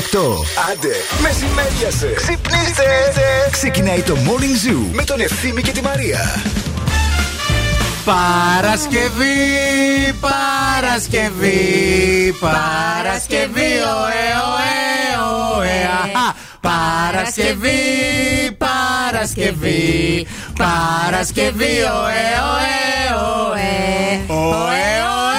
[0.00, 0.02] είναι 8.
[0.70, 2.12] Άντε, μεσημέριασε.
[2.14, 2.84] Ξυπνήστε.
[3.50, 6.42] Ξεκινάει το Morning Zoo με τον Ευθύμη και τη Μαρία.
[8.04, 9.36] Παρασκευή,
[10.20, 14.72] Παρασκευή, Παρασκευή, ωε, ωε,
[15.56, 16.34] ωε, αχα.
[16.60, 17.80] Παρασκευή,
[18.58, 20.26] Παρασκευή,
[20.58, 21.78] Παρασκευή, ωε,
[22.52, 22.78] ωε,
[23.48, 23.70] ωε,
[24.28, 25.29] ωε, ωε,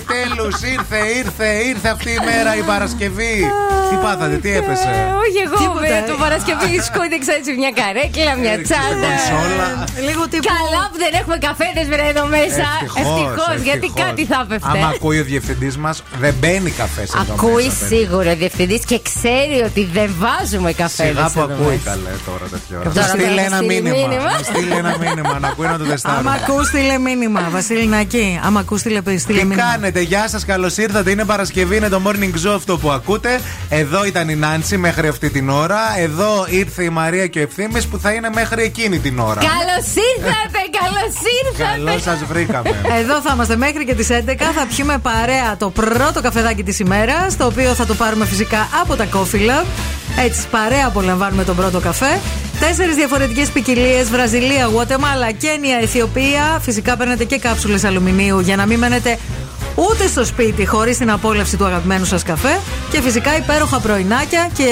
[0.00, 0.46] Επιτέλου
[0.76, 3.36] ήρθε, ήρθε, ήρθε αυτή η μέρα η Παρασκευή.
[3.90, 5.80] Τι πάθατε, τι έπεσε; Ε, Όχι εγώ, Τίποτα.
[5.80, 6.02] βέβαια.
[6.12, 9.06] Το Παρασκευή σκούδεξα έτσι μια καρέκλα, μια Έριξε την τσάντα.
[9.06, 9.68] κονσόλα.
[10.08, 10.46] Λίγο τύπου.
[10.54, 12.66] Καλά που δεν έχουμε καφέδες βρε εδώ μέσα.
[13.02, 14.02] Ευτυχώς, γιατί ευτυχώς.
[14.04, 14.70] κάτι θα έπεφτε.
[14.72, 18.98] Άμα ακούει ο διευθυντής μας, δεν μπαίνει καφές εδώ Ακούει μέσα, σίγουρα ο διευθυντής και
[19.08, 21.04] ξέρει ότι δεν βάζουμε καφέ.
[21.10, 22.88] Σιγά που ακούει καλέ τώρα τέτοια ώρα.
[22.96, 23.96] Τώρα Να στείλει πρέπει να ένα στείλει μήνυμα.
[24.02, 24.30] μήνυμα.
[24.38, 26.30] Να στείλει ένα μήνυμα, να ακούει να το Άμα τεστάρουμε.
[26.40, 27.40] ακούς, στείλε μήνυμα.
[27.58, 28.26] Βασιλινακή.
[28.46, 29.62] Άμα ακούς, στείλε στείλε Τι μήνυμα.
[29.92, 31.10] Κάνετε, γεια σας, καλώς ήρθατε.
[31.10, 33.40] Είναι Παρασκευή, είναι το morning zoo αυτό που ακούτε.
[33.68, 35.78] Εδώ ήταν η Νάνση μέχρι αυτή την ώρα.
[35.98, 39.40] Εδώ ήρθε η Μαρία και ο Ευθύνη που θα είναι μέχρι εκείνη την ώρα.
[39.40, 41.14] Καλώς ήρθατε, καλώς
[41.58, 42.16] Καλώς ήρθατε.
[42.16, 42.70] σας βρήκαμε.
[42.98, 44.52] Εδώ θα είμαστε μέχρι και τις 11.
[44.54, 47.36] Θα πιούμε παρέα το πρώτο καφεδάκι της ημέρας.
[47.36, 49.66] Το οποίο θα το πάρουμε φυσικά από τα Coffee Lab.
[50.24, 52.20] Έτσι, παρέα απολαμβάνουμε τον πρώτο καφέ.
[52.60, 56.58] Τέσσερις διαφορετικές ποικιλίες: Βραζιλία, Γουατεμάλα, Κένια, Αιθιοπία.
[56.62, 59.18] Φυσικά παίρνετε και κάψουλες αλουμινίου για να μην μένετε
[59.76, 62.58] ούτε στο σπίτι χωρίς την απόλαυση του αγαπημένου σας καφέ.
[62.90, 64.68] Και φυσικά υπέροχα πρωινάκια και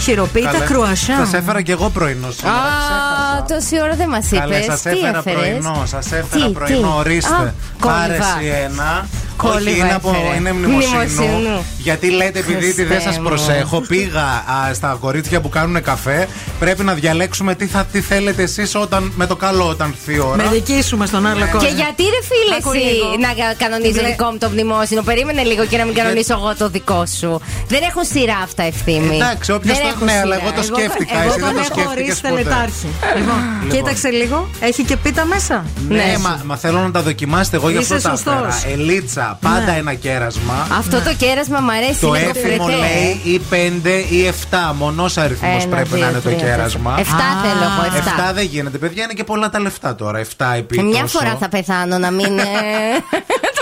[0.00, 1.16] χειροποίητα κρουασάν.
[1.26, 2.56] Σας έφερα και εγώ πρωινό σήμερα.
[2.56, 4.64] Α, τόση ώρα δεν μας Καλέ, είπες.
[4.64, 5.82] σας Τι έφερα έφερες; πρωινό.
[5.86, 6.78] Σας έφερα Τι, πρωινό.
[6.88, 7.32] τι; Ορίστε.
[7.34, 8.36] Α, Πάρε κόλυβα.
[8.38, 9.06] εσύ ένα.
[9.36, 10.36] Κόλυβα Όχι, είναι, από, έφερε.
[10.36, 10.94] είναι μνημοσύνου.
[10.96, 11.64] Μνημοσύνου.
[11.78, 13.28] Γιατί λέτε, επειδή τη δεν Χριστέ σα μου.
[13.28, 16.28] προσέχω, πήγα α, στα κορίτσια που κάνουν καφέ.
[16.58, 18.76] Πρέπει να διαλέξουμε τι, θα, τι θέλετε εσείς
[19.14, 20.36] με το καλό όταν έρθει η ώρα.
[20.36, 21.68] Με δικήσουμε στον άλλο κόσμο.
[21.68, 23.06] Και γιατί ρε φίλε Άκου εσύ λίγο.
[23.20, 25.02] να κα- κανονίζω Βλέ- δικό μου το μνημόσυνο.
[25.02, 27.40] Περίμενε λίγο και να μην κανονίσω εγώ το δικό σου.
[27.68, 29.14] Δεν έχουν σειρά αυτά ευθύμη.
[29.16, 30.22] Εντάξει, όποιος Δεν το- έχουν ναι, σειρά.
[30.24, 31.16] αλλά εγώ το Εγώ- σκέφτηκα.
[31.22, 32.28] Εγώ εσύ δεν τον το έχω σκέφτηκες χωρί ποτέ.
[32.28, 32.88] τελετάρχη.
[33.18, 33.40] Λοιπόν,
[33.74, 34.48] κοίταξε λίγο.
[34.60, 35.64] Έχει και πίτα μέσα.
[35.88, 36.18] Ναι, Ναι.
[36.26, 37.56] μα, μα θέλω να τα δοκιμάσετε.
[37.56, 38.34] Εγώ γι' αυτό Είσαι τα σωστός.
[38.34, 38.72] έφερα.
[38.74, 39.78] Ελίτσα, πάντα Ναι.
[39.82, 40.56] ένα κέρασμα.
[40.78, 42.78] Αυτό το κέρασμα μ' αρέσει Το λίγο έφημο φρετέ.
[42.84, 44.72] λέει ή 5 ή 7.
[44.78, 46.94] Μονός αριθμός Ένα, πρέπει δύο, να είναι το τρία, κέρασμα.
[46.96, 47.16] τέσσερα.
[47.16, 48.32] Εφτά Α, θέλω εγώ, 7 εφτά.
[48.32, 49.02] δεν γίνεται, παιδιά.
[49.04, 50.18] Είναι και πολλά τα λεφτά τώρα.
[50.18, 50.82] 7 επί.
[50.82, 51.18] Μια τόσο.
[51.18, 52.32] φορά θα πεθάνω να μην.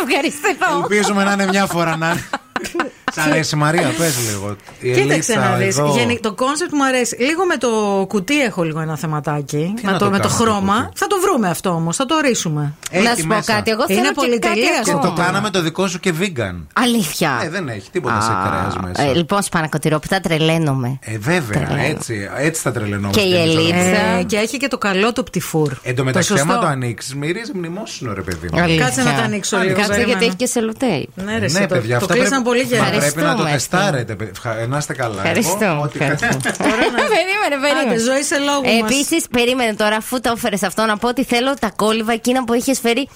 [0.08, 0.78] ε, Το ευχαριστώ.
[0.82, 2.16] Ελπίζουμε να είναι μια φορά να
[3.16, 3.26] είναι.
[3.28, 4.56] Σ' αρέσει Μαρία, πες λίγο.
[4.80, 5.78] Η Κοίταξε Ελίτσα να δεις.
[5.78, 5.94] εδώ.
[6.20, 7.16] Το κόνσεπτ μου αρέσει.
[7.20, 7.68] Λίγο με το
[8.08, 9.72] κουτί έχω λίγο ένα θεματάκι.
[9.76, 10.74] Τι με να το, το με το κάνουμε το χρώμα.
[10.82, 11.96] κουτί; Θα το βρούμε αυτό όμως.
[11.96, 12.74] Θα το ορίσουμε.
[12.90, 13.52] Έχει Να σου πω μέσα.
[13.52, 13.70] κάτι.
[13.70, 15.14] Εγώ Είναι θέλω και κάτι πολυτελείας Και ακόμα.
[15.14, 16.54] το κάναμε το δικό σου και vegan.
[16.72, 17.40] Αλήθεια.
[17.44, 19.02] Ε, δεν έχει τίποτα σε Α, κρέας μέσα.
[19.10, 20.98] ε, Λοιπόν, σπανακοτηρόπιτα τρελαίνομαι.
[21.00, 21.86] Ε, βέβαια, Τρελαίνω.
[21.88, 23.20] έτσι, έτσι θα τρελαινόμαστε.
[23.20, 23.60] Και η κι εμείς εδώ.
[23.60, 24.00] Ελίτσα.
[24.18, 25.72] Ε, και έχει και το καλό το πτυφούρ.
[25.82, 26.42] Εν τω μεταξύ, σωστό.
[26.52, 28.60] άμα το ανοίξεις, μυρίζεις μνημόσυνο, ρε παιδί μου.
[28.62, 28.84] Αλήθεια.
[28.84, 29.74] Κάτσε να τα ανοίξω λίγο.
[29.74, 30.10] Κάτσε περίμενα.
[30.10, 31.08] γιατί έχει και σελοτέιπ.
[31.14, 33.05] Ναι, ρε, Ναι, εσύ, το- παιδιά, το αυτά κλείσαν πρέπει- πολύ Μα γερά.
[33.12, 34.14] Πρέπει να το Ευχαριστούμε, τεστάρετε.
[34.14, 34.32] παιδιά.
[34.36, 35.14] Ευχα- Να είστε καλά.
[35.20, 35.80] Εγώ, Ευχαριστώ.
[35.82, 37.02] ό,τι- Περίμενε,
[37.46, 37.96] Άντε, περίμενε.
[37.98, 38.90] ζωή σε λόγου μας.
[38.90, 42.54] Επίσης, περίμενε τώρα, αφού το έφερες αυτό, να πω ότι θέλω τα κόλληβα εκείνα που
[42.54, 43.08] είχες φέρει.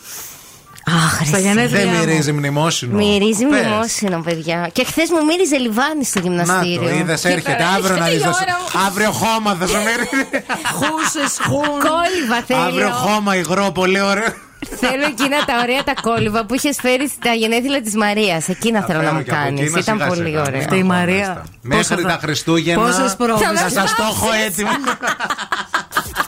[0.96, 1.46] Αχ, ρε, Στα εσύ.
[1.46, 1.98] γενέθλιά Δεν μου.
[1.98, 2.96] μυρίζει μνημόσυνο.
[2.96, 3.60] Μυρίζει Πες.
[3.64, 4.70] μνημόσυνο, παιδιά.
[4.72, 6.82] Και χθες μου μύριζε λιβάνι στο Να γυμναστήριο.
[6.82, 8.30] το, είδες, Και έρχεται τώρα αύριο να έρχεται δει.
[8.30, 8.80] η ώρα μου.
[8.86, 10.28] Αύριο χώμα θα σου μυρίζει.
[10.78, 11.62] Χούσες, χούν.
[11.88, 12.90] Κόλληβα Αύριο θέλω.
[12.94, 14.32] χώμα υγρό, πολύ ωραίο.
[14.80, 18.48] Θέλω εκείνα τα ωραία τα κόλληβα που είχες φέρει στα γενέθλια της Μαρίας.
[18.48, 19.60] Εκείνα θέλω να φέρω μου και από κάνεις.
[19.60, 20.40] εκείνα Ήταν σιγά πολύ σιγά.
[20.42, 20.58] ωραία.
[20.60, 21.44] Αυτή η Μαρία.
[21.62, 22.82] Μέχρι πόσα τα θα- Χριστούγεννα.
[22.82, 23.46] Πόσες πρόβες.
[23.60, 24.64] Θα σας το έχω έτσι.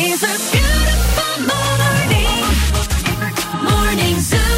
[0.00, 2.40] this is a beautiful morning.
[3.68, 4.52] Morning zoo.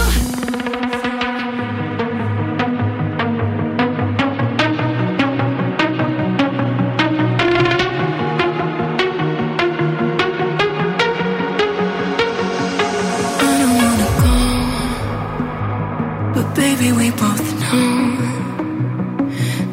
[16.34, 18.16] The baby we both know.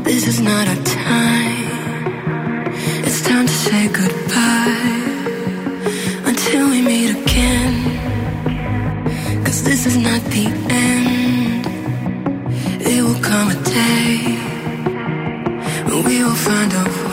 [0.03, 1.67] This is not our time.
[3.05, 4.28] It's time to say goodbye
[10.21, 11.65] not the end.
[12.81, 14.17] It will come a day
[15.85, 17.08] when we will find a way.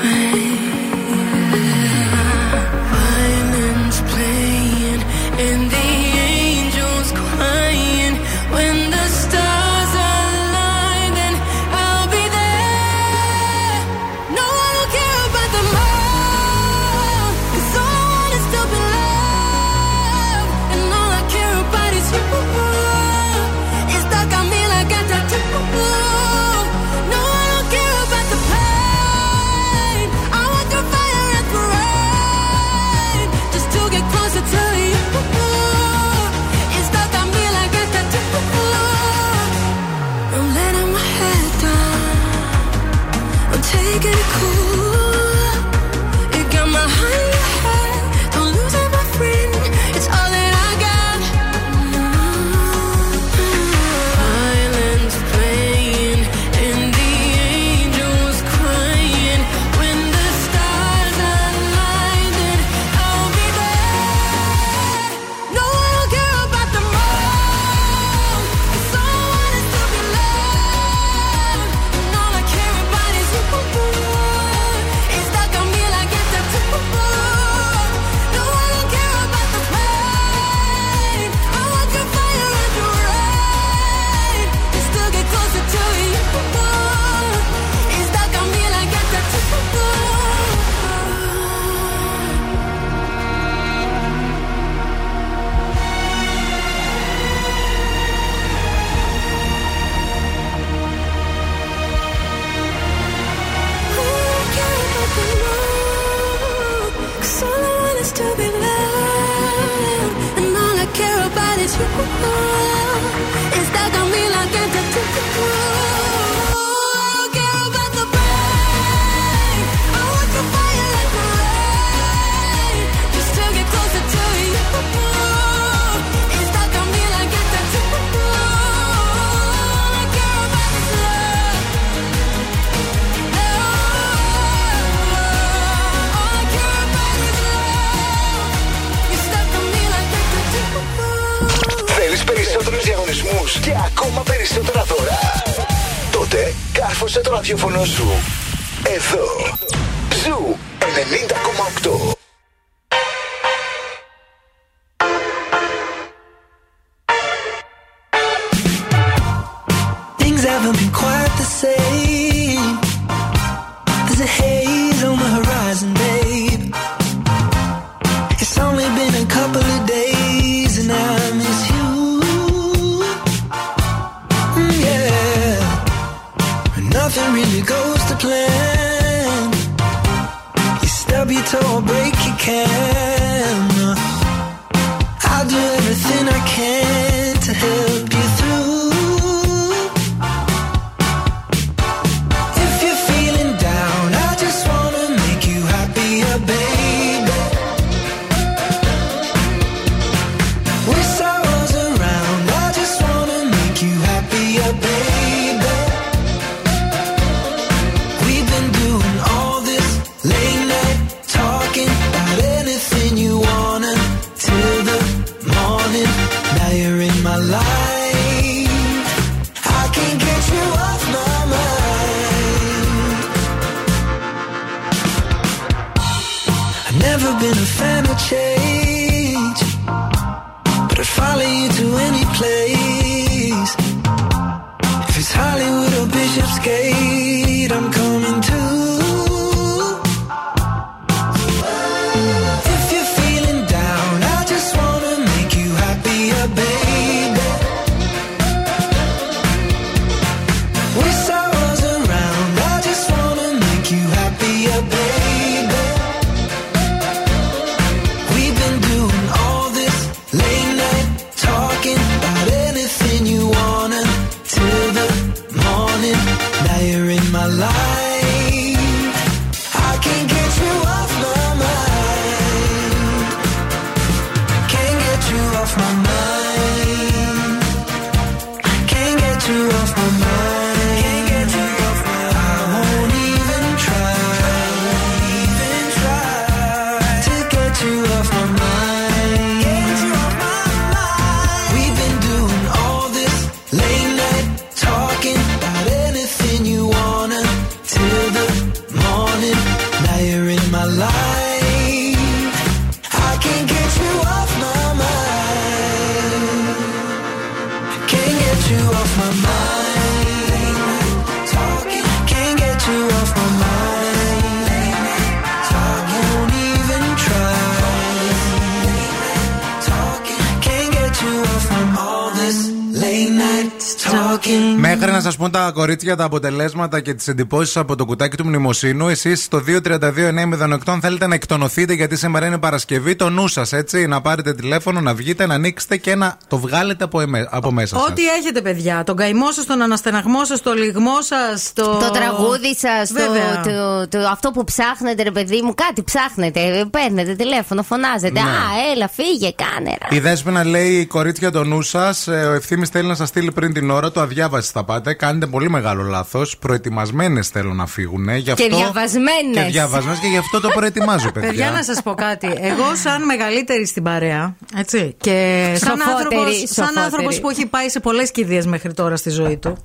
[325.27, 329.45] Σας πούν τα κορίτσια τα αποτελέσματα και τις εντυπώσεις από το κουτάκι του μνημοσύνου, εσείς
[329.45, 333.17] στο 232-908 θέλετε να εκτονωθείτε γιατί σήμερα είναι Παρασκευή.
[333.17, 334.07] Το νου σας, έτσι.
[334.07, 337.97] Να πάρετε τηλέφωνο, να βγείτε, να ανοίξετε και να το βγάλετε από, εμέ- από μέσα
[337.97, 338.09] σας.
[338.09, 339.05] Ό,τι έχετε, παιδιά.
[339.05, 341.83] Τον καημό σας, τον αναστεναγμό σας, το λιγμό σας, το.
[341.83, 343.61] Το τραγούδι σας, το, Βέβαια.
[343.63, 346.87] το, το, αυτό που ψάχνετε, ρε παιδί μου, κάτι ψάχνετε.
[346.91, 348.41] Παίρνετε τηλέφωνο, φωνάζετε.
[348.41, 348.49] Ναι.
[348.49, 349.97] Α, έλα, φύγε, κάνε.
[350.11, 350.17] ρε.
[350.17, 352.27] Η Δέσποινα λέει: Κορίτσια, το νου σας.
[352.27, 354.21] Ο ευθύνη θέλει να σας στείλει πριν την ώρα του.
[354.21, 355.15] Αδιάβαση θα πάτε.
[355.17, 356.59] Κάνετε πολύ μεγάλο λάθος.
[356.59, 358.29] Προετοιμασμένες θέλω να φύγουν.
[358.37, 358.69] Γι αυτό...
[358.69, 359.65] Και διαβασμένες.
[359.65, 361.49] Και διαβασμένες και γι' αυτό το προετοιμάζω, παιδιά.
[361.49, 362.47] Παιδιά, να σας πω κάτι.
[362.61, 367.05] Εγώ, σαν μεγαλύτερη στην παρέα, έτσι, και σαν Σοφότερη, άνθρωπος, σαν σοφότερη.
[367.05, 369.77] άνθρωπος που έχει πάει σε πολλές κηδείες μέχρι τώρα στη ζωή του,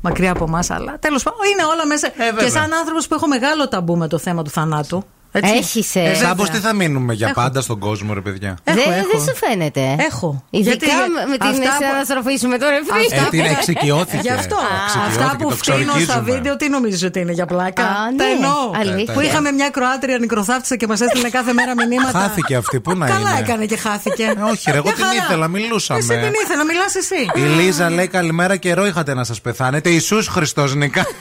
[0.00, 2.06] μακριά από εμάς, αλλά τέλος πάντων, είναι όλα μέσα.
[2.06, 2.44] Ε, βέβαια.
[2.44, 5.04] και σαν άνθρωπος που έχω μεγάλο ταμπού με το θέμα του θανάτου.
[5.32, 5.52] Έτσι.
[5.54, 6.14] Έχεις, ε.
[6.14, 6.52] Σαν βέβαια.
[6.52, 7.40] τι θα μείνουμε για Έχω.
[7.40, 8.58] πάντα στον κόσμο, ρε παιδιά.
[8.64, 9.08] Έχω, δεν, έχω.
[9.12, 10.44] δεν σου φαίνεται; Έχω.
[10.50, 13.06] Ειδικά Γιατί με- με την αυτά που- συναναστροφή σου με τον ευθύνη.
[13.12, 14.20] Αυτά Ε, την εξοικειώθηκε.
[14.22, 14.56] Γι' αυτό.
[14.84, 16.32] Εξοικειώθηκε, Αυτά που το φτύνω στα ξορκίζουμε.
[16.32, 18.30] βίντεο, τι νομίζει ότι είναι για πλάκα; Α, Τα ναι.
[18.34, 18.70] εννοώ.
[18.80, 19.14] Αλήθεια.
[19.14, 22.18] Που είχαμε μια Κροάτρια νικροθάφτισα και μας έστειλε κάθε μέρα μηνύματα.
[22.18, 24.22] Χάθηκε αυτή, πού να Καλά είναι; έκανε και χάθηκε.
[24.24, 25.16] Ε, όχι, ρε, εγώ Μια την χαρά.
[25.24, 25.98] ήθελα, μιλούσαμε.
[26.00, 27.20] Εσύ την ήθελα, μιλάς εσύ.
[27.34, 29.88] Η Λίζα λέει καλημέρα καιρό είχατε να σας πεθάνετε.
[29.90, 31.06] Ιησούς Χριστός νικά.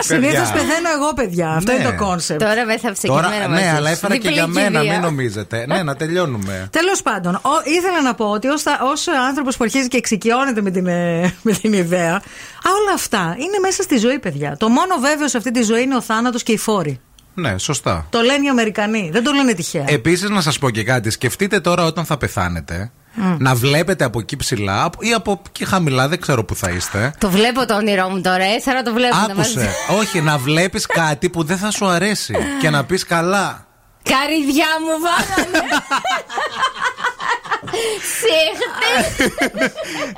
[0.00, 0.52] Συνήθως Παιδιά.
[0.52, 1.48] πεθαίνω εγώ, παιδιά.
[1.50, 1.78] Αυτό Ναι.
[1.78, 2.42] είναι το κόνσεπτ.
[2.42, 3.92] Τώρα μέθαψε και Τώρα, εμένα μαζί ναι, αλλά σου.
[3.92, 4.92] έφερα και Διπλή για μένα, κηδεία.
[4.92, 5.66] μην νομίζετε.
[5.66, 6.68] Ναι, να τελειώνουμε.
[6.78, 8.46] Τέλος πάντων, ο, ήθελα να πω ότι
[8.92, 12.20] ως άνθρωπος που αρχίζει και εξοικειώνεται με την, ε, με την ιδέα, α,
[12.80, 14.56] όλα αυτά είναι μέσα στη ζωή, παιδιά.
[14.58, 17.00] Το μόνο βέβαιος σε αυτή τη ζωή είναι ο θάνατος και οι φόροι.
[17.34, 18.06] Ναι, σωστά.
[18.10, 19.10] Το λένε οι Αμερικανοί.
[19.12, 19.84] Δεν το λένε τυχαία.
[19.86, 21.10] Επίσης, να σας πω και κάτι.
[21.10, 22.90] Σκεφτείτε τώρα όταν θα πεθάνετε
[23.38, 27.12] να βλέπετε από εκεί ψηλά ή από εκεί χαμηλά, δεν ξέρω που θα είστε.
[27.18, 29.16] Το βλέπω το όνειρό μου τώρα, ε, σαν να το βλέπω.
[29.16, 29.58] να Άκουσε.
[29.58, 33.66] μας- Όχι, να βλέπεις κάτι που δεν θα σου αρέσει και να πεις καλά.
[34.02, 35.64] Καριδιά μου βάλανε.
[38.20, 39.32] Σύχτε.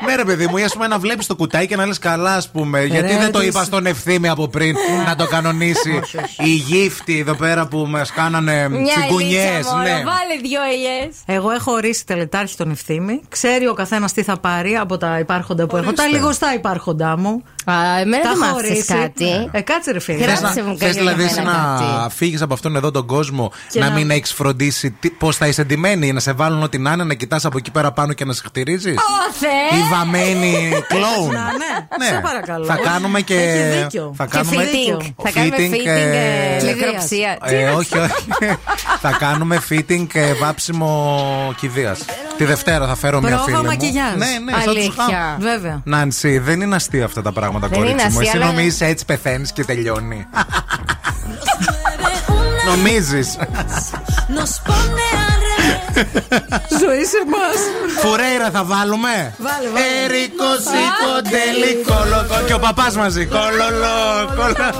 [0.06, 2.34] ναι, ρε παιδί μου, ή ας πούμε να βλέπεις το κουτάκι και να λες καλά,
[2.34, 2.84] ας πούμε.
[2.84, 4.76] γιατί δεν το τι είπα σου- στον ευθύμη από πριν
[5.06, 6.00] να το κανονίσει.
[6.44, 9.50] Οι γύφτοι εδώ πέρα που μας κάνανε Μια τσιγκουνιές.
[9.50, 9.90] ελίτσα μόνο, Ναι.
[9.90, 11.14] βάλε δυο ελιές.
[11.26, 13.20] Εγώ έχω ορίσει τελετάρχη τον ευθύμη.
[13.28, 15.92] Ξέρει ο καθένας τι θα πάρει από τα υπάρχοντα που έχω.
[15.92, 16.18] Τα Ορίστε.
[16.18, 17.42] λιγοστά υπάρχοντά μου.
[17.64, 18.94] Α, εμένα Τα δεν μ' έχω άφησες ορίσει.
[18.94, 19.48] κάτι.
[19.52, 20.18] Ε, κάτσε ρε φίλε.
[20.18, 22.14] Γράψε Θες να- μου θες κάτι δηλαδή για εσύ μένα να κάτι.
[22.14, 25.64] φύγεις από αυτόν εδώ τον κόσμο, Και να, να- μην έχεις φροντίσει πώς θα είσαι
[25.64, 28.32] ντυμένη, να σε βάλουν ό,τι να είναι, να κοιτάς από εκεί πέρα πάνω και να
[28.32, 29.78] σε χτυρίζεις; Ω, Θεέ!
[29.80, 31.32] Η βαμμένη κλόουν.
[31.32, 31.42] Να,
[31.98, 32.06] ναι.
[32.06, 32.64] Σε παρακαλώ.
[32.64, 33.34] Θα κάνουμε και.
[33.34, 34.12] Έχει δίκιο.
[34.16, 34.56] Θα Και κάνουμε.
[34.64, 35.06] fitting.
[35.22, 36.62] Θα κάνουμε fitting, fitting ε, ε, κηδείας.
[36.64, 37.38] λευκροψία.
[37.44, 38.12] Ε, όχι, όχι.
[39.00, 42.00] θα κάνουμε fitting και βάψιμο κηδείας.
[42.36, 43.62] Τη Δευτέρα θα φέρω μια Πρόβα φίλη μου.
[43.64, 44.14] μακιγιάζ.
[44.16, 45.04] Ναι, ναι, σαν τους Αλήθεια.
[45.10, 45.40] χάμ.
[45.40, 45.80] Βέβαια.
[45.84, 48.18] Νάνση, δεν είναι αστεία αυτά τα πράγματα, Δεν κορίτσι είναι μου.
[48.18, 50.26] αστεία, Εσύ αλλά- νομίζεις έτσι πεθαίνεις και τελειώνει.
[52.66, 53.36] Νομίζεις.
[56.80, 57.58] Ζωή σε εμάς.
[58.00, 59.34] Φουρέιρα θα βάλουμε.
[59.38, 59.86] Βάλε, βάλε.
[60.04, 61.98] Ερικό σήκω τελικό.
[62.46, 63.26] Και ο παπάς μαζί.
[63.26, 63.98] Κολολό,
[64.36, 64.70] κολο.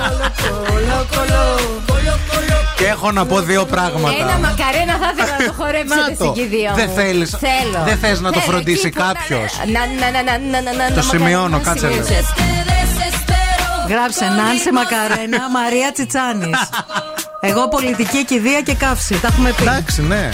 [2.77, 4.17] Και έχω να πω δύο πράγματα.
[4.21, 6.25] Ένα μακαρένα θα ήθελα να το χορέψετε.
[6.75, 7.27] Δεν θέλει.
[7.85, 9.53] Δεν θες να το φροντίσει κάποιος;
[10.95, 12.07] Το σημειώνω, κάτσε λίγο.
[13.89, 16.59] Γράψε νάνσε Μακαρένα, Μαρία Τσιτσάνης.
[17.41, 19.21] Εγώ πολιτική κηδεία και καύση.
[19.21, 19.63] Τα έχουμε πει.
[19.63, 20.31] Εντάξει, ναι.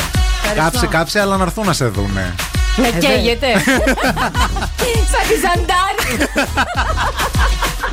[0.54, 2.34] Κάψε, κάψε, αλλά να έρθουν να σε δούνε.
[2.76, 3.46] Να καίγεται.
[5.10, 5.94] Σαν τη Ζαντάρ.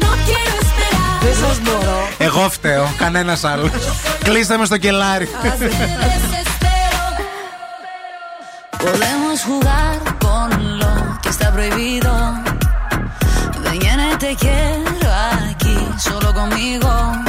[0.01, 1.22] No quiero esperar.
[1.22, 2.07] Δεν σας μπορώ.
[2.17, 3.72] Εγώ φταίω, κανένας άλλος.
[4.24, 5.29] Κλείστε με στο κελάρι.
[5.43, 7.03] Te desespero.
[8.83, 12.12] Podemos jugar con lo que está prohibido.
[13.63, 15.10] Ven y te quiero
[15.50, 17.22] aquí, solo conmigo.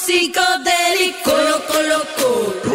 [0.00, 1.30] Psicodélico.
[1.30, 2.69] Loco, loco,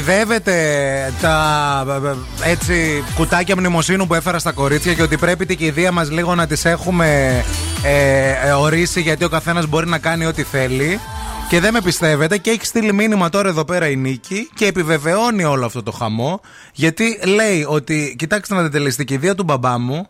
[0.00, 0.54] Κοροϊδεύετε
[1.20, 1.84] τα
[2.42, 6.34] ε, έτσι κουτάκια μνημοσύνου που έφερα στα κορίτσια και ότι πρέπει την κηδεία μας λίγο
[6.34, 7.44] να τις έχουμε
[7.84, 11.00] ε, ε, ορίσει γιατί ο καθένας μπορεί να κάνει ό,τι θέλει.
[11.48, 15.44] Και δεν με πιστεύετε και έχει στείλει μήνυμα τώρα εδώ πέρα η Νίκη και επιβεβαιώνει
[15.44, 16.40] όλο αυτό το χαμό
[16.72, 20.06] γιατί λέει ότι κοιτάξτε να δείτε λέει στην κηδεία του μπαμπά μου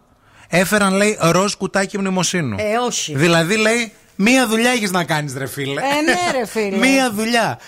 [0.49, 2.57] έφεραν λέει ροζ κουτάκι μνημοσύνου.
[2.59, 3.17] Ε, όχι.
[3.17, 5.81] Δηλαδή λέει μία δουλειά έχεις να κάνεις ρε φίλε.
[5.81, 6.77] Ε, ναι, ρε φίλε.
[6.87, 7.59] μία δουλειά.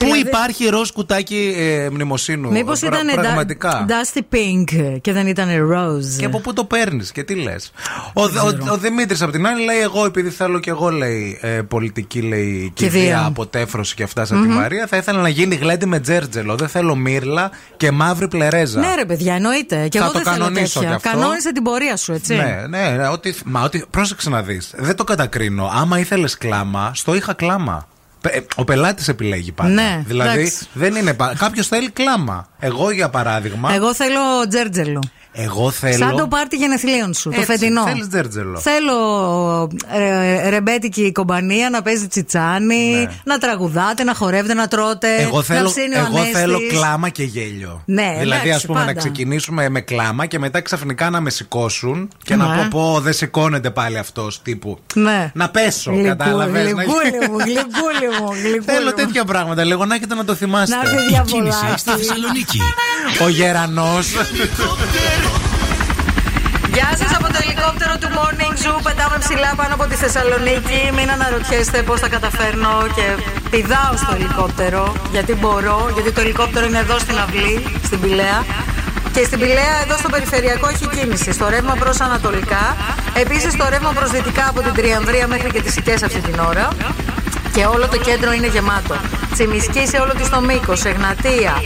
[0.00, 3.86] Πού Δηλαδή- υπάρχει ροζ κουτάκι ε, μνημοσύνου; Μήπως πρα- ήταν πραγματικά.
[3.88, 6.18] Dusty Pink και δεν ήταν Rose.
[6.18, 7.72] Και από πού το παίρνεις και τι λες;
[8.12, 8.28] Ο, ο,
[8.72, 12.70] ο Δημήτρης απ' την άλλη λέει: Εγώ, επειδή θέλω και εγώ, λέει, ε, πολιτική λέει,
[12.74, 13.00] Κηδεία.
[13.00, 16.54] κηδεία, αποτέφρωση και αυτά σαν τη Μαρία, θα ήθελα να γίνει γλέντι με τζέρτζελο.
[16.56, 18.80] Δεν θέλω μύρλα και μαύρη πλερέζα.
[18.80, 19.88] Ναι, ρε παιδιά, εννοείται.
[19.88, 20.96] Και Θα εγώ το δεν θέλω κανονίσω τέτοια.
[20.96, 21.18] κι αυτό.
[21.18, 22.34] Κανόνισε την πορεία σου, έτσι.
[22.34, 24.70] Ναι, ναι, ναι, ότι, μα ότι, πρόσεξε να δεις.
[24.76, 25.70] Δεν το κατακρίνω.
[25.74, 27.88] Άμα ήθελες κλάμα, στο είχα κλάμα.
[28.20, 29.70] Πε- ε, Ο πελάτης επιλέγει πάντα.
[29.70, 30.66] Ναι, δηλαδή εντάξει.
[30.72, 31.16] δεν είναι.
[31.38, 32.48] Κάποιος θέλει κλάμα.
[32.58, 33.74] Εγώ για παράδειγμα.
[33.74, 35.00] Εγώ θέλω τζέρτζελο.
[35.32, 35.96] Εγώ θέλω.
[35.96, 37.82] Σαν το πάρτι γενεθλίων σου, το Έτσι, φετινό.
[37.86, 38.58] θέλεις τζέρτζελο.
[38.58, 38.96] Θέλω
[39.94, 43.06] ε, ρεμπέτικη κομπανία να παίζει τσιτσάνι, Ναι.
[43.24, 45.14] να τραγουδάτε, να χορεύετε, να τρώτε.
[45.16, 46.38] Εγώ να θέλω, ψήνει ο εγώ Ανέστης.
[46.38, 47.82] θέλω κλάμα και γέλιο.
[47.84, 48.98] Ναι, δηλαδή, εντάξει, ας πούμε, να πάντα.
[48.98, 52.62] ξεκινήσουμε με κλάμα και μετά ξαφνικά να με σηκώσουν και να Ναι.
[52.62, 54.78] πω: Πω, δεν σηκώνεται πάλι αυτός τύπου.
[54.94, 55.30] Ναι.
[55.34, 56.62] Να πέσω, Γλυκού- κατάλαβες.
[56.62, 56.86] Γλυκούλη
[57.30, 58.92] μου, γλυκούλη μου, γλυκούλη Θέλω μου.
[58.96, 59.64] τέτοια πράγματα.
[59.64, 60.74] Λίγο να έχετε να το θυμάστε.
[60.76, 61.80] Να έρθει Η κίνηση διαβολάκι.
[61.80, 62.60] στη Θεσσαλονίκη.
[63.24, 64.06] Ο γερανός.
[66.80, 68.78] Γεια σας από το ελικόπτερο του Morning Zoo.
[68.86, 70.80] Πετάμε ψηλά πάνω από τη Θεσσαλονίκη.
[70.96, 73.06] Μην αναρωτιέστε πώς θα καταφέρνω και
[73.50, 74.82] πηδάω στο ελικόπτερο.
[75.14, 77.54] Γιατί μπορώ, γιατί το ελικόπτερο είναι εδώ στην αυλή,
[77.86, 78.38] στην Πηλαία.
[79.14, 81.32] Και στην Πηλαία, εδώ στο περιφερειακό, έχει κίνηση.
[81.32, 82.76] Στο ρεύμα προς Ανατολικά.
[83.22, 86.68] Επίσης, το ρεύμα προς Δυτικά από την Τριανδρία μέχρι και τις Οικέ αυτή την ώρα.
[87.52, 88.94] Και όλο το κέντρο είναι γεμάτο.
[89.32, 91.62] Τσιμισκή σε όλο της το μήκος, Εγνατία,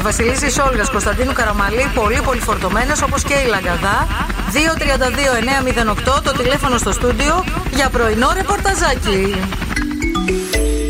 [0.00, 4.06] Βασιλίση Όλγας, Κωνσταντίνου Καραμαλή, πολύ πολύ φορτωμένες όπως και η Λαγκαδά.
[4.52, 9.34] 232-908 το τηλέφωνο στο στούντιο για πρωινό ρεπορταζάκι.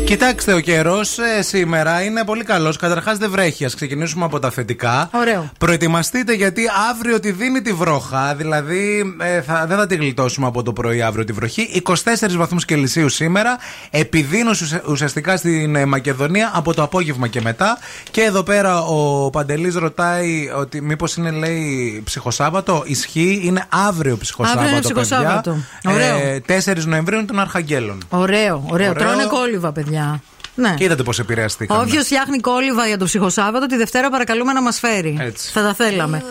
[0.07, 2.77] Κοιτάξτε, ο καιρός σήμερα είναι πολύ καλός.
[2.77, 3.65] Καταρχάς δεν βρέχει.
[3.65, 5.09] Α ξεκινήσουμε από τα θετικά.
[5.13, 5.49] Ωραίο.
[5.59, 8.35] Προετοιμαστείτε γιατί αύριο τη δίνει τη βρόχα.
[8.35, 11.81] Δηλαδή ε, θα, δεν θα τη γλιτώσουμε από το πρωί αύριο τη βροχή.
[11.85, 11.93] 24
[12.37, 13.57] βαθμούς Κελσίου σήμερα.
[13.89, 17.77] Επιδείνωση ουσα- ουσιαστικά στην ε, Μακεδονία από το απόγευμα και μετά.
[18.11, 22.83] Και εδώ πέρα ο Παντελής ρωτάει ότι μήπως είναι λέει ψυχοσάββατο.
[22.85, 24.59] Ισχύει, είναι αύριο ψυχοσάββατο.
[24.65, 25.57] Αύριο είναι ψυχοσάββατο.
[25.81, 25.93] παιδιά.
[25.93, 26.17] Ωραίο.
[26.17, 27.97] Ε, 4 Νοεμβρίου είναι των Αρχαγγέλων.
[28.09, 28.89] Ωραίο, ωραίο.
[28.89, 28.93] Ωραίο.
[28.93, 29.95] Τρώνε κόλληβα, παιδιά.
[30.55, 30.73] Ναι.
[30.77, 31.81] Και είδατε πώς επηρεαστήκαμε.
[31.81, 35.17] Όποιος φτιάχνει κόλληβα για το ψυχοσάββατο, τη Δευτέρα παρακαλούμε να μας φέρει.
[35.19, 35.51] Έτσι.
[35.51, 36.23] Θα τα θέλαμε.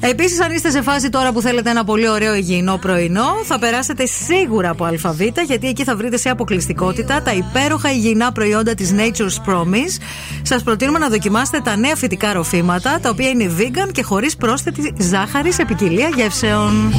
[0.00, 4.06] Επίσης, αν είστε σε φάση τώρα που θέλετε ένα πολύ ωραίο υγιεινό πρωινό, θα περάσετε
[4.06, 9.50] σίγουρα από ΑΒ, γιατί εκεί θα βρείτε σε αποκλειστικότητα τα υπέροχα υγιεινά προϊόντα της Nature's
[9.50, 10.02] Promise.
[10.42, 14.94] Σας προτείνουμε να δοκιμάσετε τα νέα φυτικά ροφήματα, τα οποία είναι vegan και χωρίς πρόσθετη
[14.98, 16.92] ζάχαρη σε ποικιλία γεύσεων.
[16.92, 16.94] I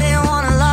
[0.00, 0.72] didn't wanna lie.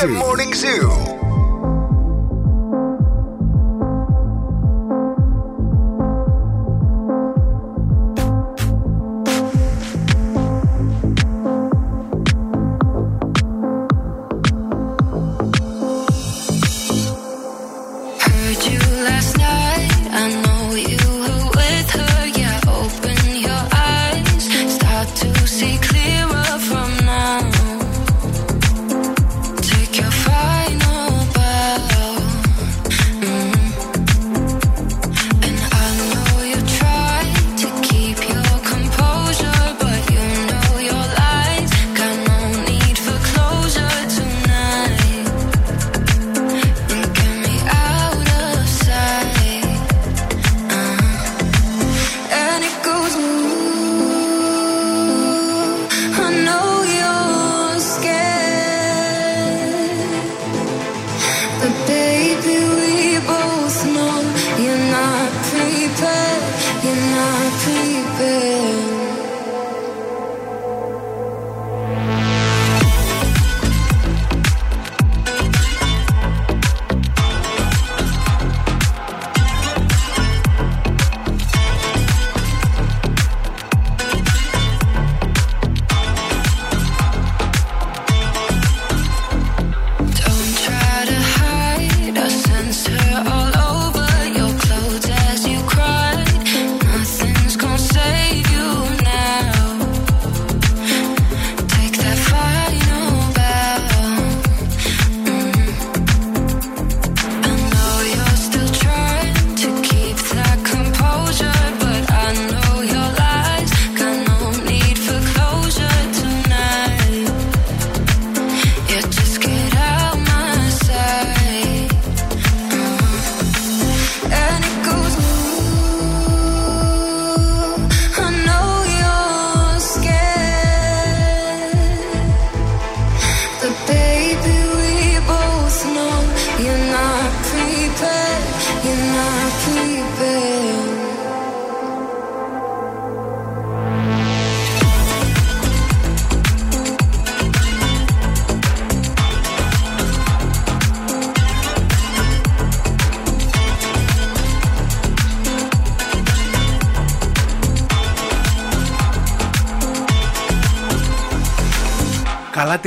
[0.00, 0.27] This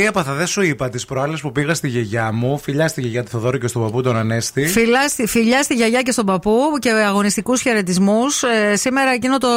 [0.01, 2.57] τι έπαθα, δεν σου είπα τις προάλλες που πήγα στη γιαγιά μου.
[2.59, 4.65] Φιλιά στη γιαγιά του Θοδόρη και στον παππού τον Ανέστη.
[4.67, 8.43] Φιλιά, στη- φιλιά στη γιαγιά και στον παππού και αγωνιστικούς χαιρετισμούς.
[8.43, 9.47] Ε, σήμερα εκείνο το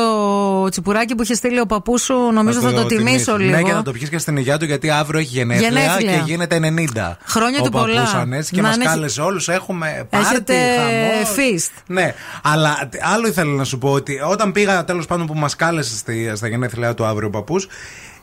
[0.70, 3.56] τσιπουράκι που είχε στείλει ο παππούς σου, νομίζω θα, το, τιμήσω λίγο.
[3.56, 6.12] Ναι, και να το πιεις και στην υγειά του γιατί αύριο έχει γενέθλια, Γενέθλια.
[6.16, 7.18] και γίνεται 90.
[7.24, 7.94] Χρόνια ο του πολλά.
[7.94, 9.48] παππούς Ανέστη και Να μας είναι- κάλεσε όλους.
[9.48, 11.34] Έχουμε πάρτι, Έχετε χαμός.
[11.36, 11.82] feast.
[11.86, 15.56] Ναι, αλλά τ- άλλο ήθελα να σου πω ότι όταν πήγα τέλος πάντων που μας
[15.56, 17.66] κάλεσε στη, στα γενέθλιά του αύριο ο παππούς,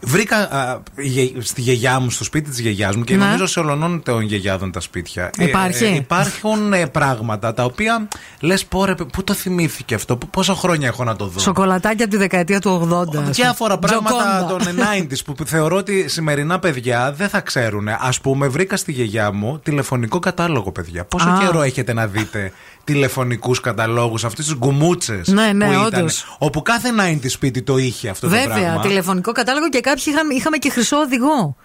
[0.01, 3.25] βρήκα α, γε- στη γιαγιά μου, στο σπίτι της γιαγιά μου και Ναι.
[3.25, 5.29] νομίζω σε ολονών των γιαγιάδων τα σπίτια.
[5.37, 5.83] Ε, Υπάρχει.
[5.83, 8.07] ε, υπάρχουν ε, πράγματα τα οποία
[8.39, 11.39] λες, πόρε, πού το θυμήθηκε αυτό, πού- πόσα χρόνια έχω να το δω.
[11.39, 13.17] Σοκολατάκια από τη δεκαετία του 80.
[13.29, 13.87] ας Διάφορα πούμε.
[13.87, 14.63] πράγματα Τζοκόντα.
[14.65, 17.87] των 90s που θεωρώ ότι σημερινά παιδιά δεν θα ξέρουν.
[17.87, 21.05] Α πούμε, βρήκα στη γιαγιά μου τηλεφωνικό κατάλογο, παιδιά.
[21.05, 21.37] Πόσο Α.
[21.39, 22.51] καιρό έχετε να δείτε
[22.83, 25.27] τηλεφωνικούς καταλόγους, αυτέ τι γκουμούτσες.
[25.27, 26.35] Ναι, ναι, που ήταν, όντως.
[26.37, 26.89] όπου κάθε
[27.23, 28.81] 90 σπίτι το είχε αυτό το Βέβαια, πράγμα.
[28.81, 31.55] τηλεφωνικό κατάλογο και κάποιοι είχαμε, είχαμε και χρυσό οδηγό.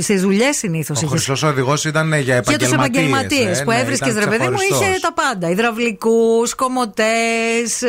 [0.00, 1.02] Στι δουλειέ συνήθως.
[1.02, 3.04] Ο χρυσός οδηγός ήταν για Για τους επαγγελματίες.
[3.04, 5.50] επαγγελματίες που έβρισκες, ρε παιδί μου, είχε τα πάντα.
[5.50, 7.82] Υδραυλικούς, κομμωτές,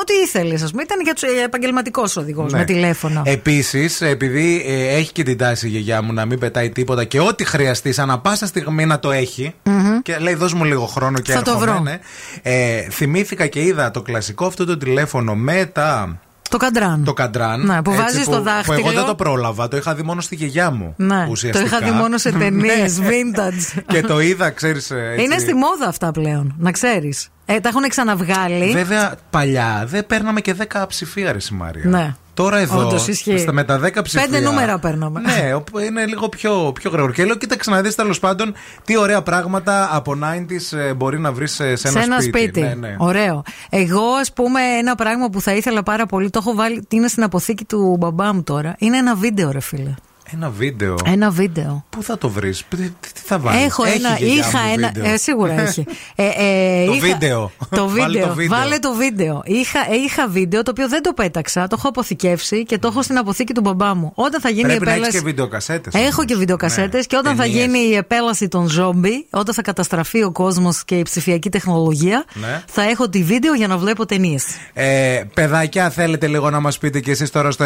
[0.00, 0.82] ό,τι ήθελες, ας πούμε.
[0.82, 2.58] Ήταν για τους επαγγελματικός οδηγός Ναι.
[2.58, 3.22] με τηλέφωνο.
[3.24, 7.20] Επίσης, επειδή ε, έχει και την τάση η γιαγιά μου να μην πετάει τίποτα και
[7.20, 9.54] ό,τι χρειαστεί, ανά πάσα στιγμή να το εχει
[10.02, 11.80] Και λέει, δώσ' μου λίγο χρόνο και Θα το έρχομαι, βρω.
[11.80, 11.98] ναι.
[12.42, 16.18] Ε, θυμήθηκα και είδα το κλασικό αυτό το τηλέφωνο με τα.
[16.48, 17.04] Το καντράν.
[17.04, 17.60] Το καντράν.
[17.66, 18.76] Ναι, που έτσι, βάζεις που- το Που δάχτυλο.
[18.78, 19.68] εγώ δεν το πρόλαβα.
[19.68, 20.94] Το είχα δει μόνο στη γιαγιά μου.
[20.96, 21.66] Ναι, το ουσιαστικά.
[21.66, 23.06] είχα δει μόνο σε ταινίες, Ναι.
[23.08, 23.82] vintage.
[23.86, 24.90] και το είδα, ξέρεις.
[25.18, 27.28] Είναι στη μόδα αυτά πλέον, να ξέρεις.
[27.46, 28.70] Ε, τα έχουν ξαναβγάλει.
[28.72, 31.84] Βέβαια, παλιά δεν παίρναμε και 10 ψηφία, ρε Μάρια.
[31.88, 32.14] Ναι.
[32.38, 33.38] Τώρα εδώ, Όντως, ισχύει.
[33.38, 34.28] στα, με τα 10 ψηφία.
[34.28, 35.20] Πέντε νούμερα παίρναμε.
[35.20, 37.12] Ναι, όπου είναι λίγο πιο, πιο γρήγορο.
[37.12, 41.32] Και λέω, κοίταξε να δεις τέλος πάντων τι ωραία πράγματα από 90s ες, μπορεί να
[41.32, 42.60] βρεις σε, σε ένα, σε ένα σπίτι.
[42.60, 42.96] Ναι, ναι.
[42.98, 43.42] Ωραίο.
[43.70, 47.22] Εγώ, ας πούμε, ένα πράγμα που θα ήθελα πάρα πολύ, το έχω βάλει, είναι στην
[47.22, 48.74] αποθήκη του μπαμπά μου τώρα.
[48.78, 49.94] Είναι ένα βίντεο, ρε φίλε.
[50.34, 50.94] Ένα βίντεο.
[51.04, 51.84] Ένα βίντεο.
[51.90, 54.92] Πού θα το βρεις, τι, τι θα βάλεις; Έχω ένα, είχα ένα.
[55.12, 55.84] Ε, σίγουρα έχει.
[56.14, 57.50] Ε, ε, Το είχα- βίντεο.
[57.70, 58.26] Το Βάλε βίντεο.
[58.28, 58.58] το βίντεο.
[58.58, 59.42] Βάλε το βίντεο.
[59.44, 63.02] Είχα, ε, είχα βίντεο το οποίο δεν το πέταξα, το έχω αποθηκεύσει και το έχω
[63.02, 64.12] στην αποθήκη του μπαμπά μου.
[64.14, 65.18] Όταν θα γίνει Πρέπει η να έχεις επέλαση.
[65.18, 65.94] και βιντεοκασέτες.
[65.94, 67.60] Έχω και βιντεοκασέτες και όταν θα Ταινίες.
[67.64, 72.62] γίνει η επέλαση των ζόμπι, όταν θα καταστραφεί ο κόσμος και η ψηφιακή τεχνολογία, Ναι.
[72.68, 74.44] θα έχω τη βίντεο για να βλέπω ταινίες.
[74.72, 77.64] Ε, παιδάκια, θέλετε λίγο να μας πείτε κι εσείς τώρα στο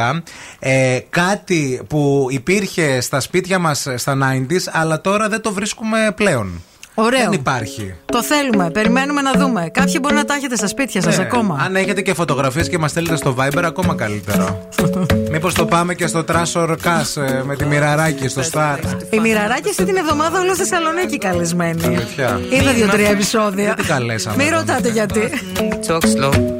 [0.00, 0.20] 694-6699-510
[0.58, 6.62] ε, κάτι που υπήρχε στα σπίτια μας στα 90s, αλλά τώρα δεν το βρίσκουμε πλέον.
[6.94, 7.20] Ωραίο.
[7.20, 7.94] Δεν υπάρχει.
[8.04, 9.70] Το θέλουμε, περιμένουμε να δούμε.
[9.72, 11.58] Κάποιοι μπορεί να τα έχετε στα σπίτια σας Ναι, ακόμα.
[11.64, 14.58] Αν έχετε και φωτογραφίες και μας στέλνετε στο Viber, ακόμα καλύτερα.
[15.32, 18.78] Μήπως το πάμε και στο Τράσο Κάς ε, με τη μοιραράκι στο Star.
[19.10, 21.84] Η Μοιραράκη αυτή την εβδομάδα όλο στη Θεσσαλονίκη καλεσμένη.
[21.84, 22.40] Αλήθεια.
[22.50, 23.64] Είδα δύο-τρία επεισόδια.
[23.64, 24.44] Δεν την καλέσαμε.
[24.44, 25.30] Μην ρωτάτε γιατί.
[25.56, 26.59] We talk slow.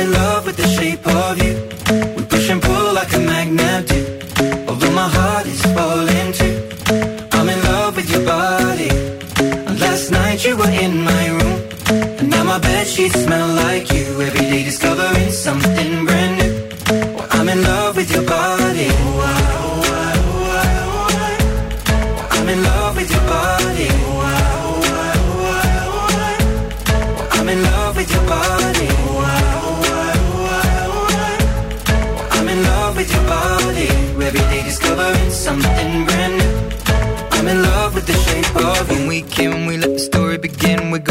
[0.00, 1.54] in love with the shape of you.
[2.16, 4.00] We push and pull like a magnet do.
[4.68, 6.56] Although my heart is falling too.
[7.36, 8.90] I'm in love with your body.
[9.66, 11.58] And Last night you were in my room.
[12.18, 14.06] And now my bed sheets smell like you.
[14.26, 15.19] Every day discovering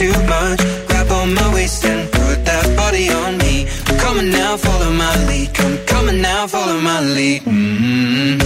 [0.00, 0.60] too much.
[0.88, 3.66] Grab on my waist and put that body on me.
[4.02, 5.48] Come on now, follow my lead.
[5.90, 7.42] Come on now, follow my lead.
[7.42, 8.40] mm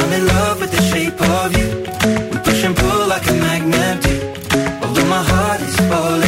[0.00, 1.68] I'm in love with the shape of you.
[2.30, 4.14] We push and pull like a magnet do.
[4.82, 6.23] Although my heart is falling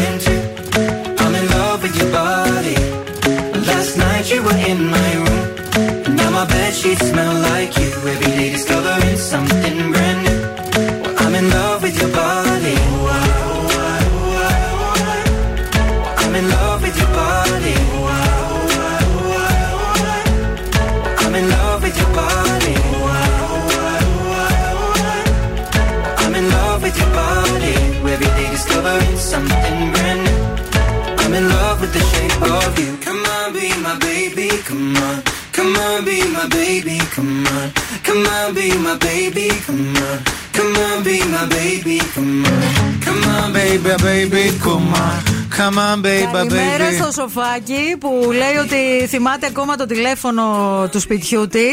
[35.96, 37.72] on, be my baby, come on.
[38.06, 40.18] Come on, be my baby, come on.
[40.56, 43.00] Come on, be my baby, come on.
[43.04, 45.18] Come on, Baby, baby, come on.
[45.56, 46.94] Come on, baby, Καλημέρα baby.
[47.02, 50.44] στο σοφάκι που λέει ότι θυμάται ακόμα το τηλέφωνο
[50.90, 51.64] του σπιτιού τη.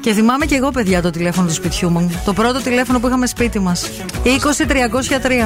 [0.00, 2.20] Και θυμάμαι και εγώ, παιδιά, το τηλέφωνο του σπιτιού μου.
[2.24, 3.90] Το πρώτο τηλέφωνο που είχαμε σπίτι μας.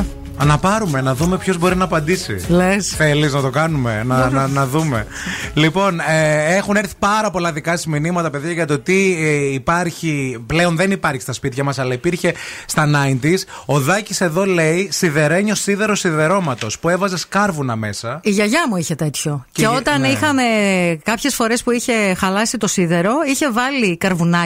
[0.01, 0.05] 20-303.
[0.45, 2.37] Να πάρουμε, να δούμε ποιος μπορεί να απαντήσει.
[2.49, 2.89] Λες.
[2.89, 5.07] Θέλεις να το κάνουμε, να, να, να δούμε.
[5.55, 10.43] λοιπόν, ε, έχουν έρθει πάρα πολλά δικά σας μηνύματα, παιδιά, για το τι ε, υπάρχει.
[10.47, 12.35] Πλέον δεν υπάρχει στα σπίτια μας, αλλά υπήρχε
[12.67, 12.89] στα
[13.23, 13.37] 90s.
[13.67, 18.21] Ο Δάκης εδώ λέει σιδερένιο σίδερο σιδερώματος που έβαζε κάρβουνα μέσα.
[18.23, 19.45] Η γιαγιά μου είχε τέτοιο.
[19.53, 20.09] Και Και, η- όταν ναι.
[20.09, 20.43] είχαμε
[21.05, 23.97] κάποιες φορές που είχε χαλάσει το σίδερο, είχε βάλει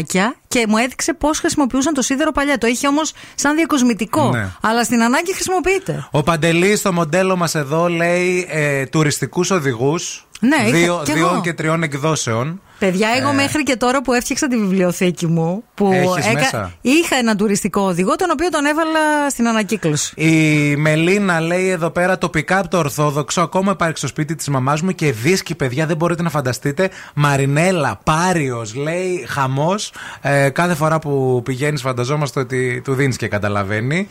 [0.03, 2.59] καρβουνάκια και μου έδειξε πώς χρησιμοποιούσαν το σίδερο παλιά.
[2.59, 4.31] Το είχε όμως σαν διακοσμητικό.
[4.31, 4.49] Ναι.
[4.61, 6.09] Αλλά στην ανάγκη χρησιμοποιείται.
[6.11, 10.27] Ο Παντελή στο μοντέλο μας εδώ λέει ε, τουριστικούς οδηγούς.
[10.41, 11.41] Ναι, είχα δύο, κι δύο εγώ.
[11.41, 12.61] και τριών εκδόσεων.
[12.79, 13.33] Παιδιά, εγώ Ε.
[13.33, 18.17] μέχρι και τώρα που έφτιαξα τη βιβλιοθήκη μου, που Έχεις μέσα; είχα ένα τουριστικό οδηγό,
[18.17, 20.13] τον οποίο τον έβαλα στην ανακύκλωση.
[20.17, 23.41] Η Μελίνα λέει εδώ πέρα τοπικά από το Ορθόδοξο.
[23.41, 26.91] Ακόμα υπάρχει στο σπίτι της μαμάς μου και δίσκοι, παιδιά, δεν μπορείτε να φανταστείτε.
[27.15, 29.93] Μαρινέλα, Πάριος, λέει χαμός.
[30.21, 34.07] Ε, κάθε φορά που πηγαίνεις, φανταζόμαστε ότι του δίνεις και καταλαβαίνει.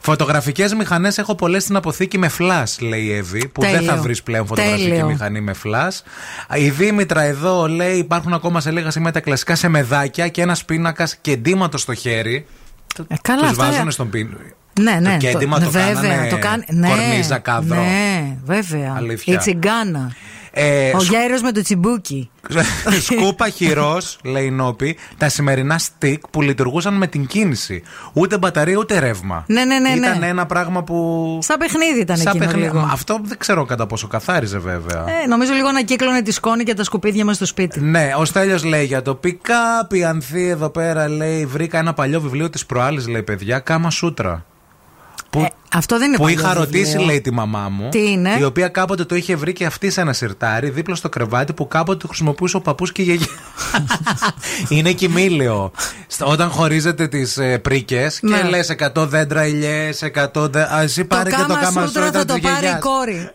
[0.00, 3.90] Φωτογραφικές μηχανές έχω πολλές στην αποθήκη με φλα, λέει η Εύη, που δεν Τέλειο.
[3.90, 5.06] θα βρεις πλέον φωτογραφική Τέλειο.
[5.06, 5.92] μηχανή με φλα.
[6.54, 10.64] Η Δήμητρα εδώ λέει υπάρχουν ακόμα σε λίγα σημεία τα κλασικά σε μεδάκια και ένας
[10.64, 12.46] πίνακας κεντήματο στο χέρι.
[13.08, 14.36] Ε, καλά, Τους αυτά- βάζουν στον πίνο.
[14.80, 15.10] Ναι, ναι.
[15.10, 17.82] Το κέντημα το, βέβαια, κάνανε το κάν- ναι, κορνίζα κάδρο.
[17.82, 18.94] Ναι, βέβαια.
[18.96, 19.34] Αλήθεια.
[19.34, 20.12] Η τσιγκάνα.
[20.54, 22.30] Ε, Ο σκ- γέρος με το τσιμπούκι.
[23.06, 27.82] Σκούπα χειρός, λέει η Νόπη, τα σημερινά στικ που λειτουργούσαν με την κίνηση.
[28.12, 29.44] Ούτε μπαταρία ούτε ρεύμα.
[29.46, 29.94] Ναι, ναι, ναι, ναι.
[30.06, 31.38] Ήταν ένα πράγμα που.
[31.42, 32.66] Σαν παιχνίδι ήταν Σαν εκείνο παιχνίδι.
[32.66, 32.88] λίγο.
[32.92, 35.04] Αυτό δεν ξέρω κατά πόσο καθάριζε βέβαια.
[35.22, 37.80] Ε, νομίζω λίγο να κύκλωνε τη σκόνη και τα σκουπίδια μας στο σπίτι.
[37.80, 39.94] Ναι, ο Στέλιος λέει για το pick-up.
[39.94, 44.44] Η Ανθή εδώ πέρα λέει: Βρήκα ένα παλιό βιβλίο της προάλλης, λέει παιδιά, Κάμα Σούτρα.
[45.32, 46.64] Που, Ε, αυτό δεν είναι που παλιό είχα βιβλίο.
[46.64, 47.88] ρωτήσει, λέει τη μαμά μου.
[47.90, 51.08] Τι είναι; Η οποία κάποτε το είχε βρει και αυτή σε ένα σιρτάρι δίπλα στο
[51.08, 53.26] κρεβάτι που κάποτε το χρησιμοποιούσε ο παππούς και η γιαγιά.
[54.68, 55.72] είναι κοιμήλιο.
[56.06, 58.42] Στο- Όταν χωρίζετε τις ε, πρίκες και Ναι.
[58.42, 60.70] λες 100 δέντρα ηλιές, 100 δέντρα.
[60.74, 62.80] Α, εσύ πάρε το και το κάμα κάμα σούτρα θα το της πάρει η γιαγιάς.
[62.82, 63.30] κόρη.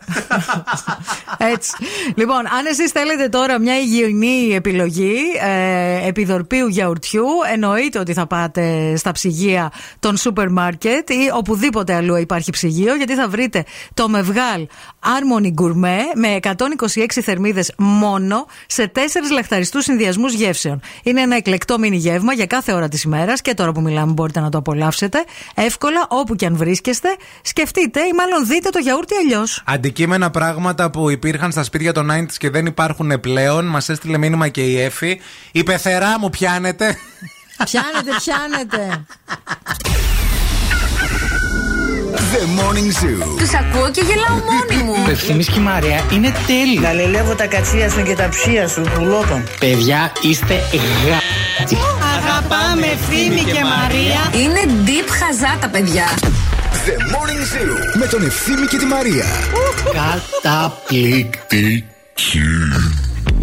[1.54, 1.70] Έτσι.
[2.14, 8.96] Λοιπόν, αν εσείς θέλετε τώρα μια υγιεινή επιλογή ε, επιδορπίου γιαουρτιού, εννοείται ότι θα πάτε
[8.96, 13.64] στα ψυγεία των σούπερ μάρκετ ή οπουδήποτε αλλού υπάρχει ψυγείο, γιατί θα βρείτε
[13.94, 14.66] το Μευγάλ
[15.00, 20.80] Harmony Gourmet με 126 θερμίδες μόνο σε τέσσερις λαχταριστούς συνδυασμούς γεύσεων.
[21.02, 24.40] Είναι ένα εκλεκτό μίνι γεύμα για κάθε ώρα της ημέρας και τώρα που μιλάμε μπορείτε
[24.40, 25.24] να το απολαύσετε
[25.54, 27.08] εύκολα όπου και αν βρίσκεστε.
[27.42, 29.62] Σκεφτείτε ή μάλλον δείτε το γιαούρτι αλλιώς.
[29.66, 33.64] Αντικείμενα πράγματα που υπήρχαν στα σπίτια των 90s και δεν υπάρχουν πλέον.
[33.64, 35.20] Μας έστειλε μήνυμα και η Εφη.
[35.52, 36.96] Η πεθερά μου πιάνετε.
[37.64, 39.04] Πιάνετε, πιάνετε.
[42.32, 43.20] The Morning Zoo.
[43.38, 44.94] Τους ακούω και γελάω μόνη μου.
[45.06, 46.80] Ο Ευθύμης και η Μαρία είναι τέλειοι.
[46.82, 49.42] Γαλελεύω τα κατσία σου και τα ψία σου, πουλότων.
[49.60, 50.54] Παιδιά, είστε
[51.06, 51.18] γα...
[52.16, 54.20] Αγαπάμε Ευθύμη και Μαρία.
[54.42, 56.04] Είναι deep χαζά τα παιδιά.
[56.86, 57.96] The Morning Zoo.
[57.98, 59.26] Με τον Ευθύμη και τη Μαρία.
[60.42, 61.84] Καταπληκτική.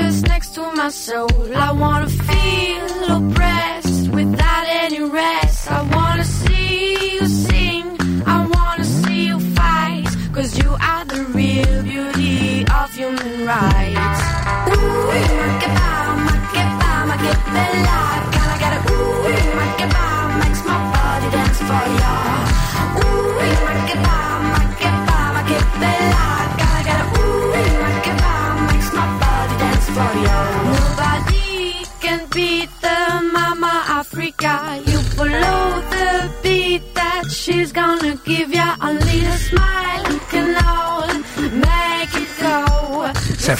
[0.00, 1.30] just next to my soul.
[1.66, 2.86] I wanna feel
[3.16, 5.70] oppressed without any rest.
[5.70, 7.84] I wanna see you sing.
[8.36, 10.08] I wanna see you fight.
[10.36, 14.20] Cause you are the real beauty of human rights.
[14.72, 15.00] Ooh,
[15.40, 15.90] makeba,
[16.26, 17.48] makeba, makebela.
[17.58, 18.07] Gotta get a ooh,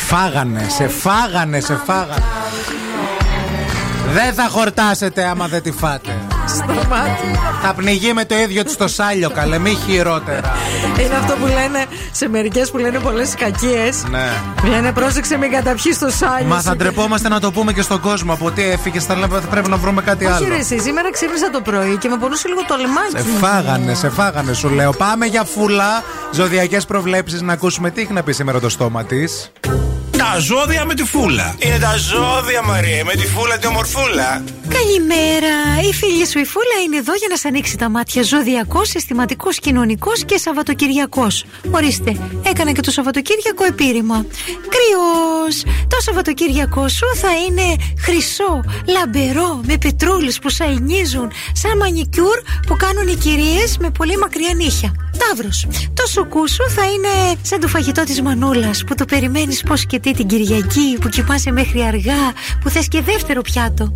[0.08, 2.24] φάγανε, σε φάγανε, σε φάγανε.
[4.12, 6.16] Δεν θα χορτάσετε άμα δεν τη φάτε.
[7.62, 10.56] Θα πνιγεί με το ίδιο της το σάλιο, καλέ, μη χειρότερα.
[11.04, 14.04] Είναι αυτό που λένε σε μερικές που λένε πολλές κακίες.
[14.10, 14.28] Ναι.
[14.68, 16.46] Λένε πρόσεξε μην καταπιείς το σάλιο.
[16.48, 16.76] Μα θα σου».
[16.76, 18.32] ντρεπόμαστε να το πούμε και στον κόσμο.
[18.32, 20.48] Από τι έφυγε, θα λέμε, θα πρέπει να βρούμε κάτι Όχι, άλλο.
[20.48, 23.30] ρε, εσύ, σήμερα ξύπνησα το πρωί και με πονούσε λίγο το λιμάκι.
[23.30, 24.92] Σε φάγανε, σε φάγανε, σου λέω.
[24.92, 26.02] Πάμε για φούλα.
[26.32, 29.50] Ζωδιακές προβλέψεις να ακούσουμε τι έχει να πει σήμερα το στόμα της.
[30.32, 31.54] Τα ζώδια με τη φούλα.
[31.58, 34.42] Είναι τα ζώδια, Μαρία, με τη φούλα τη ομορφούλα.
[34.68, 35.88] Καλημέρα!
[35.88, 38.22] Η φίλη σου η Φούλα είναι εδώ για να σ' ανοίξει τα μάτια.
[38.22, 41.44] Ζωδιακός, συστηματικός, κοινωνικός και Σαββατοκυριακός.
[41.70, 44.26] Ορίστε, έκανα και το Σαββατοκύριακο επίρρημα.
[44.68, 45.72] Κρυό!
[45.88, 53.08] Το Σαββατοκύριακό σου θα είναι χρυσό, λαμπερό, με πετρούλες που σαϊνίζουν, σαν μανικιούρ που κάνουν
[53.08, 54.92] οι κυρίες με πολύ μακριά νύχια.
[55.18, 55.66] Ταύρος.
[55.94, 59.98] Το σουκού σου θα είναι σαν το φαγητό της Μανούλας που το περιμένεις πώς και
[59.98, 63.92] τι την Κυριακή, που κοιμάσαι μέχρι αργά, που θες και δεύτερο πιάτο.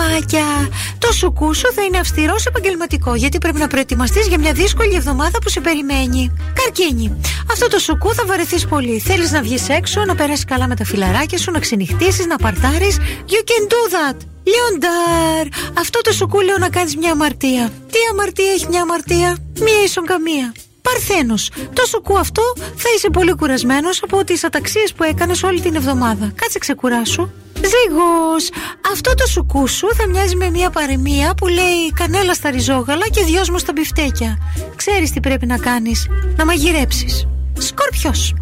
[0.00, 0.68] Διδυμάκια.
[0.98, 5.38] Το σουκού σου θα είναι αυστηρός επαγγελματικό, γιατί πρέπει να προετοιμαστείς για μια δύσκολη εβδομάδα
[5.38, 6.32] που σε περιμένει.
[6.54, 7.20] Καρκίνη.
[7.50, 8.98] Αυτό το σουκού θα βαρεθείς πολύ.
[8.98, 12.96] Θέλεις να βγεις έξω, να περάσεις καλά με τα φιλαράκια σου, να ξενυχτήσεις, να παρτάρεις.
[13.28, 14.16] You can do that.
[14.44, 15.46] Λιοντάρ,
[15.78, 17.72] αυτό το σουκού λέω να κάνεις μια αμαρτία.
[17.90, 20.52] Τι αμαρτία έχει μια αμαρτία, μία ίσον καμία.
[20.82, 25.74] Παρθένος, το σουκού αυτό θα είσαι πολύ κουρασμένος από τις αταξίες που έκανες όλη την
[25.74, 26.32] εβδομάδα.
[26.34, 27.28] Κάτσε ξεκουράσου.
[27.54, 28.50] Ζήγος,
[28.92, 33.24] αυτό το σουκού σου θα μοιάζει με μια παροιμία που λέει κανέλα στα ριζόγαλα και
[33.24, 34.38] δυόσμο στα μπιφτέκια.
[34.76, 36.06] Ξέρεις τι πρέπει να κάνεις,
[36.36, 37.26] να μαγειρέψεις.
[37.60, 38.34] Σκορπιός.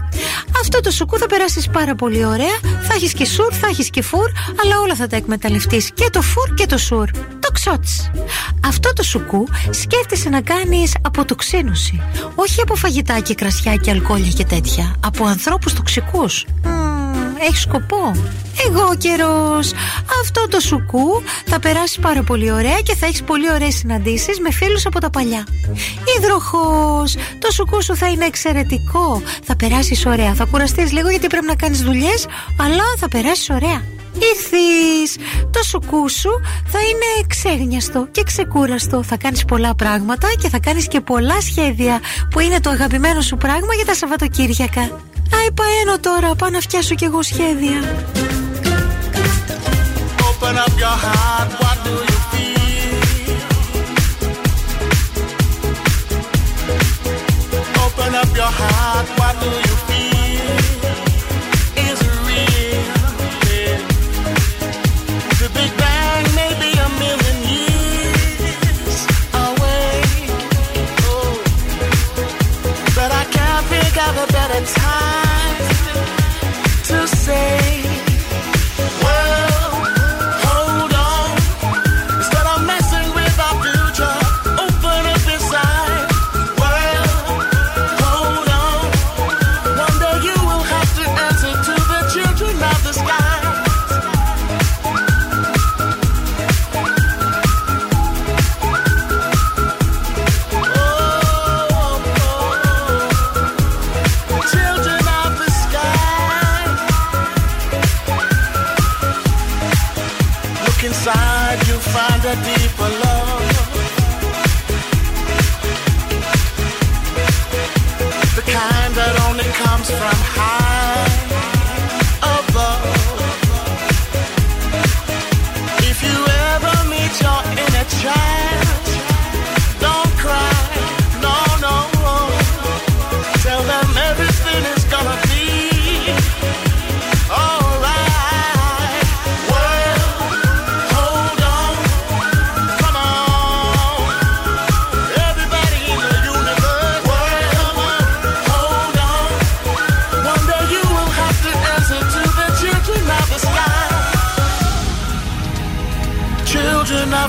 [0.60, 2.58] Αυτό το σουκού θα περάσεις πάρα πολύ ωραία.
[2.62, 4.30] Θα έχεις και σουρ, θα έχεις και φουρ,
[4.64, 5.90] αλλά όλα θα τα εκμεταλλευτείς.
[5.94, 7.10] Και το φουρ και το σουρ.
[7.40, 8.10] Το ξότσι.
[8.66, 12.02] Αυτό το σουκού σκέφτεσαι να κάνεις αποτοξίνωση.
[12.34, 14.94] Όχι από φαγητά και κρασιά και αλκοόλια και τέτοια.
[15.00, 16.44] Από ανθρώπους τοξικούς.
[17.40, 18.12] Έχει σκοπό.
[18.66, 19.72] Εγώ καιρός.
[20.20, 24.52] Αυτό το σουκού θα περάσει πάρα πολύ ωραία και θα έχεις πολύ ωραίες συναντήσεις με
[24.52, 25.46] φίλους από τα παλιά.
[26.18, 27.16] Υδροχός.
[27.38, 29.22] Το σουκού σου θα είναι εξαιρετικό.
[29.42, 30.34] Θα περάσεις ωραία.
[30.34, 32.26] Θα κουραστείς λίγο γιατί πρέπει να κάνεις δουλειές,
[32.60, 33.82] αλλά θα περάσεις ωραία.
[34.14, 35.16] Ήρθεις
[35.50, 36.30] Το σουκού σου
[36.66, 42.00] θα είναι ξέγνιαστο και ξεκούραστο Θα κάνεις πολλά πράγματα και θα κάνεις και πολλά σχέδια
[42.30, 44.90] Που είναι το αγαπημένο σου πράγμα για τα Σαββατοκύριακα
[45.34, 47.78] Άι παένω τώρα, πάω να φτιάσω κι εγώ σχέδια.
[50.28, 51.67] Open up your heart,
[77.28, 77.57] say.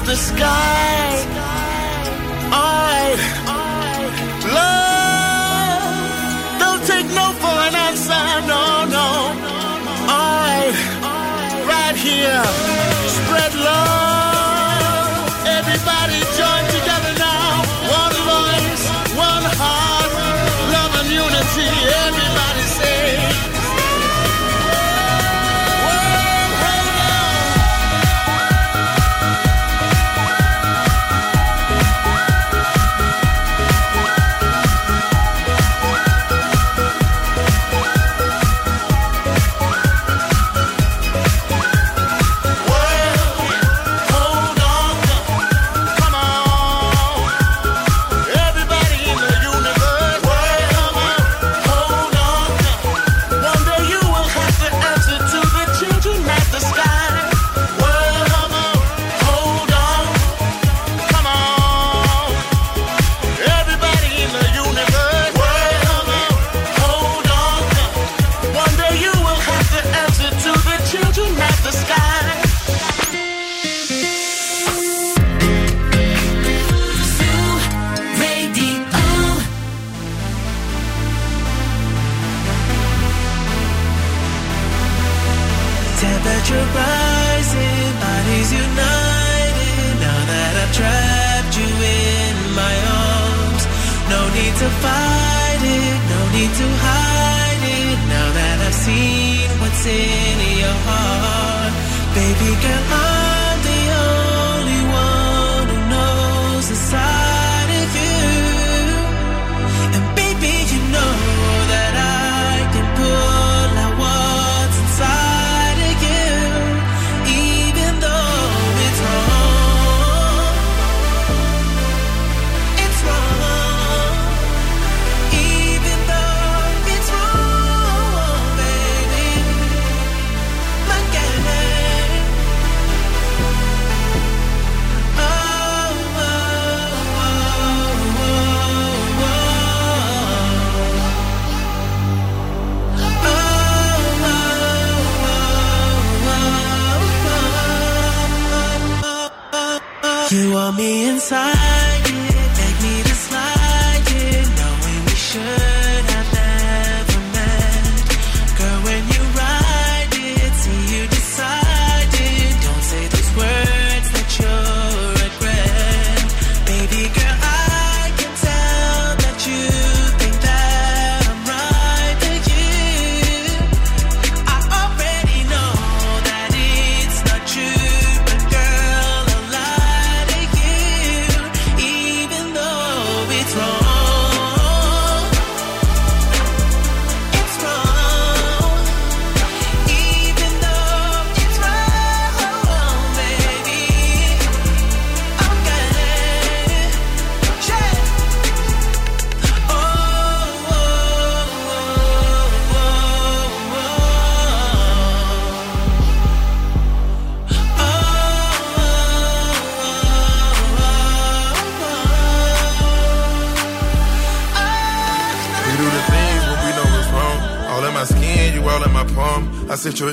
[0.09, 1.23] The sky.
[2.51, 3.19] Alright.
[4.57, 5.93] Love.
[6.59, 8.25] Don't take no for an answer.
[8.47, 9.07] No, no.
[10.09, 10.75] Alright.
[11.67, 12.68] Right here.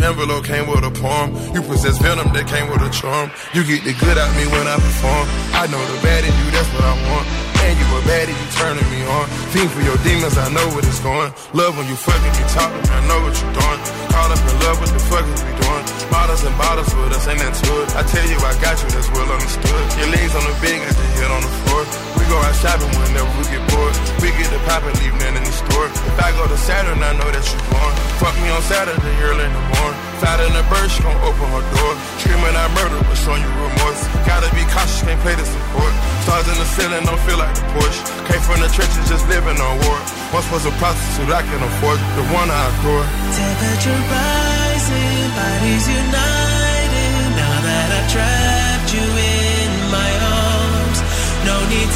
[0.06, 1.34] Envelope, came with a poem.
[1.50, 3.34] You possess venom that came with a charm.
[3.50, 5.26] You get the good out me when I perform.
[5.58, 7.26] I know the bad in you, that's what I want.
[7.66, 9.26] And you a baddie, you turning me on.
[9.50, 11.34] Fiend for your demons, I know what it's going.
[11.50, 13.80] Love when you fucking me talking, I know what you're doing.
[14.14, 15.84] Caught up in love, what the fuck is we doing?
[16.06, 17.88] Bottles and bottles with us, ain't that it?
[17.98, 19.84] I tell you, I got you, that's well understood.
[19.98, 22.15] Your legs on the bed, got your head on the floor.
[22.26, 23.94] Go out shopping whenever we get bored.
[24.18, 25.86] We get the pop and leave nothing in the store.
[25.86, 27.94] If I go to Saturn, I know that you born.
[28.18, 30.00] Fuck me on Saturday, early in the morning.
[30.18, 31.92] Fat in the bird, she gon' open her door.
[32.18, 34.02] Screaming I murder, but showing you remorse.
[34.26, 35.92] Gotta be cautious, can't play the support.
[36.26, 38.02] Stars in the ceiling, don't feel like the Porsche.
[38.26, 39.98] Came from the trenches, just living on war.
[40.34, 43.06] Once was a prostitute, I can afford the one I adore.
[43.38, 47.22] Temperature rising, bodies united.
[47.38, 49.45] Now that I've trapped you in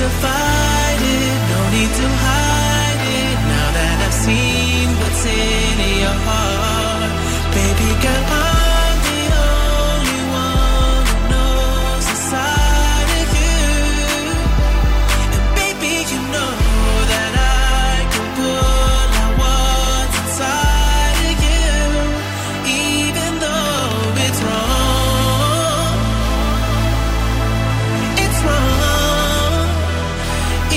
[0.01, 3.39] to fight it, no need to hide it.
[3.53, 6.70] Now that I've seen what's in your heart,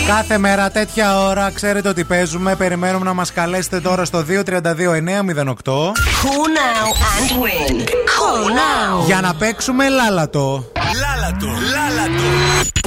[0.07, 2.55] Κάθε μέρα τέτοια ώρα ξέρετε ότι παίζουμε.
[2.55, 4.43] Περιμένουμε να μας καλέσετε τώρα στο 232-908
[6.23, 7.79] Call now and win.
[7.81, 9.05] Call now.
[9.05, 10.71] για να παίξουμε λάλατο.
[11.01, 12.82] Λάλατο, λάλατο.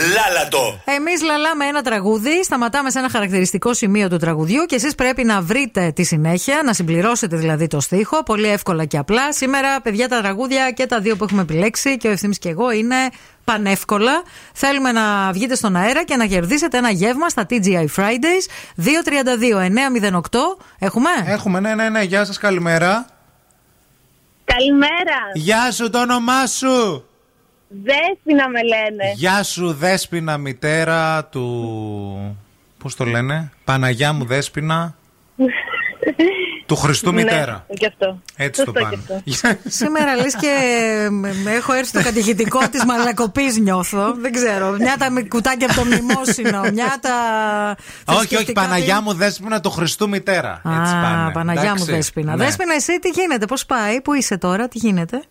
[0.00, 0.80] Λάλατο.
[0.84, 5.40] Εμείς λαλάμε ένα τραγούδι, σταματάμε σε ένα χαρακτηριστικό σημείο του τραγουδιού και εσείς πρέπει να
[5.40, 8.22] βρείτε τη συνέχεια, να συμπληρώσετε δηλαδή το στίχο.
[8.22, 9.32] Πολύ εύκολα και απλά.
[9.32, 12.70] Σήμερα, παιδιά, τα τραγούδια και τα δύο που έχουμε επιλέξει και ο ευθύνη και εγώ
[12.70, 12.96] είναι
[13.44, 14.22] πανεύκολα.
[14.54, 18.44] Θέλουμε να βγείτε στον αέρα και να κερδίσετε ένα γεύμα στα TGI Fridays
[18.76, 18.88] 232-908.
[20.78, 22.02] Έχουμε; Έχουμε, ναι, ναι, ναι.
[22.02, 23.06] Γεια σας, καλημέρα.
[24.44, 25.18] Καλημέρα.
[25.34, 27.04] Γεια σου, το όνομά σου.
[27.84, 29.12] Δέσποινα με λένε.
[29.14, 32.36] Γεια σου, Δέσποινα, μητέρα του.
[32.78, 34.94] Πώς το λένε, Παναγιά μου, Δέσποινα.
[36.66, 37.64] του Χριστού μητέρα.
[37.68, 38.20] Ναι, και αυτό.
[38.36, 38.96] Έτσι το Σωστό πάνε.
[39.24, 39.58] και αυτό.
[39.84, 40.48] Σήμερα λες και
[41.10, 44.14] με- με έχω έρθει στο κατηχητικό της μαλακοπής νιώθω.
[44.14, 44.70] Δεν ξέρω.
[44.70, 47.14] Μια τα με κουτάκια από το μνημόσυνο, μια τα.
[48.06, 50.60] όχι, όχι, θρησκευτικά Παναγιά μου, Δέσποινα του Χριστού μητέρα.
[50.64, 51.30] Έτσι Α, πάνε.
[51.32, 51.90] Παναγιά μου Εντάξει.
[51.92, 52.36] Δέσποινα.
[52.36, 52.44] Ναι.
[52.44, 55.22] Δέσποινα, εσύ τι γίνεται, πώς πάει, πού είσαι τώρα, τι γίνεται;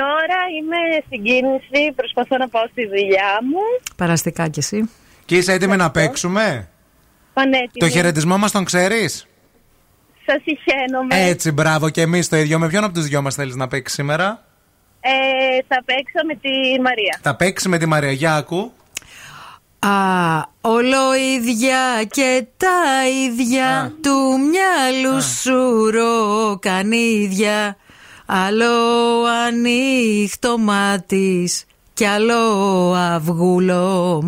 [0.00, 0.76] Τώρα είμαι
[1.06, 3.60] στην κίνηση, προσπαθώ να πάω στη δουλειά μου.
[3.96, 4.90] Παραστικά κι εσύ.
[5.24, 6.68] Και είσαι έτοιμη να παίξουμε;
[7.32, 7.68] Πανέτοιμη.
[7.78, 9.26] Το χαιρετισμό μας τον ξέρεις;
[10.26, 11.28] Σας ηχαίνομαι.
[11.28, 12.58] Έτσι, μπράβο και εμείς το ίδιο.
[12.58, 14.44] Με ποιον από τους δυο μας θέλεις να παίξεις σήμερα;
[15.00, 15.10] ε,
[15.68, 17.18] Θα παίξω με τη Μαρία.
[17.22, 18.12] Θα παίξεις με τη Μαρία.
[18.12, 18.72] Για ακού.
[19.78, 19.90] Α,
[20.60, 25.20] όλο ίδια και τα ίδια του μυαλού Α.
[25.20, 27.76] σου ροκανίδια.
[28.26, 31.64] Άλλο ανοίχτο και
[31.94, 34.22] κι άλλο αυγούλο.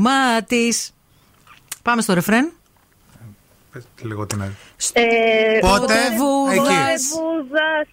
[1.83, 2.45] Πάμε στο ρεφρέν.
[2.45, 2.51] Ε,
[3.73, 4.57] πες λίγο την άλλη.
[4.93, 6.83] Ε, πότε; βούδα,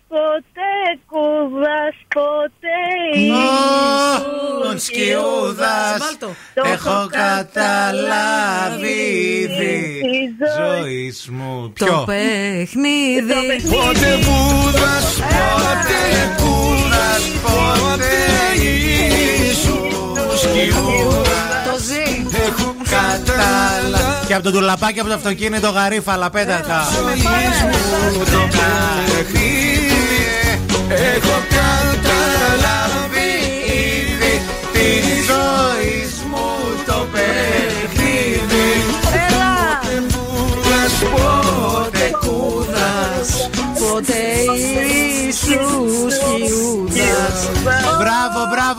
[0.07, 0.69] πότε
[1.09, 1.81] κούδα,
[2.13, 2.75] πότε
[3.13, 6.17] ήσουν σκιούδας.
[6.53, 8.85] Έχω καταλάβει.
[10.01, 13.61] Ήδη ζωή μου Το παιχνίδι.
[13.69, 15.99] Πότε βούδα, πότε
[16.37, 17.09] κούδα,
[17.43, 18.15] πότε
[19.51, 19.93] ήσουν
[23.37, 26.87] τα Και από το τουλαπάκι από το αυτοκίνητο γαρίφαλα πέτα τα
[29.07, 29.19] ε,
[30.89, 33.29] ε, Έχω καταλάβει
[33.65, 34.41] ήδη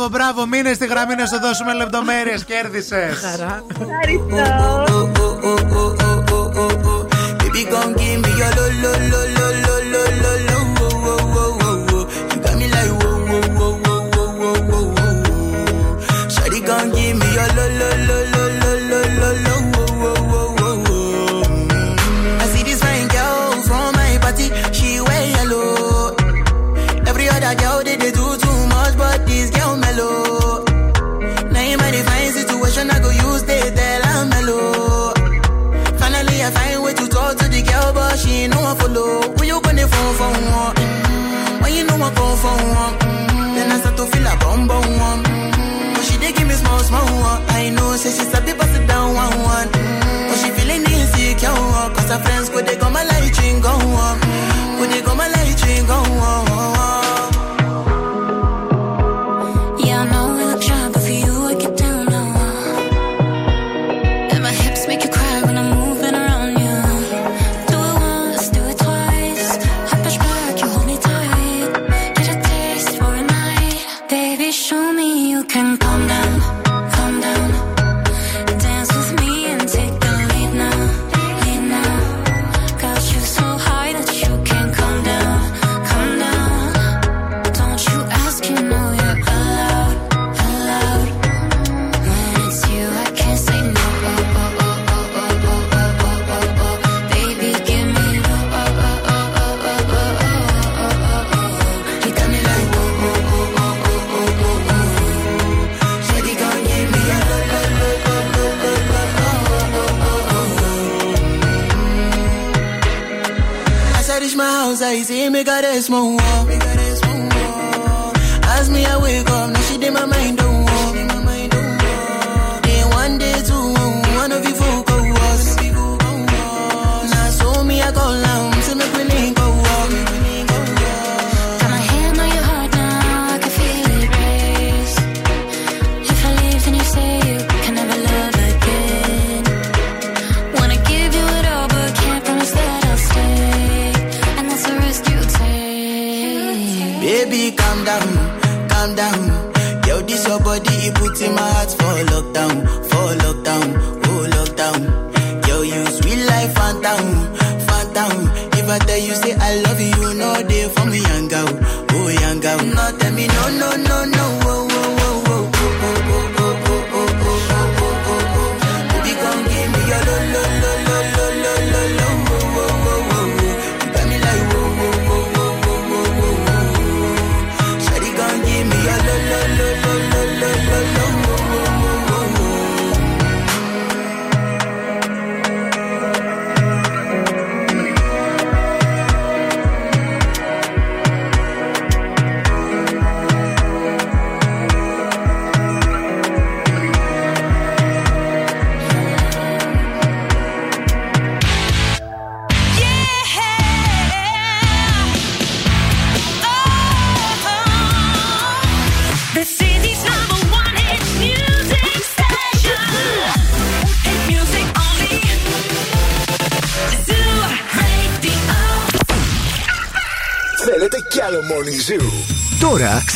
[0.09, 0.47] Μπράβο, μπράβο.
[0.47, 2.45] Μείνε στη γραμμή να σου δώσουμε λεπτομέρειες.
[2.45, 3.19] Κέρδισες.
[3.19, 3.65] Χαρά.
[3.71, 4.97] Ευχαριστώ.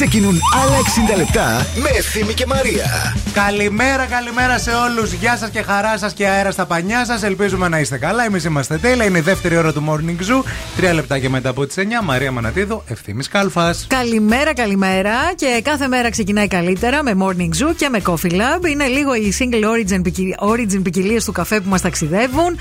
[0.07, 0.76] Ξεκινούν άλλα
[1.14, 3.16] 60 λεπτά με Ευθύμη και Μαρία.
[3.32, 5.12] Καλημέρα, καλημέρα σε όλους.
[5.12, 7.22] Γεια σας και χαρά σας και αέρα στα πανιά σας.
[7.22, 8.24] Ελπίζουμε να είστε καλά.
[8.24, 9.05] Εμείς είμαστε τέλεια.
[9.05, 10.44] Είναι η δεύτερη ώρα του Morning Zoo.
[10.76, 12.03] Τρία λεπτά και μετά από τις 9.
[12.05, 13.86] Μαρία Μανατίδου, ευθύνη Κάλφας.
[13.88, 15.12] Καλημέρα, καλημέρα.
[15.36, 18.66] Και κάθε μέρα ξεκινάει καλύτερα με Morning Zoo και με Coffee Lab.
[18.70, 22.59] Είναι λίγο οι single origin, ποικι- origin ποικιλίες του καφέ που μας ταξιδεύουν.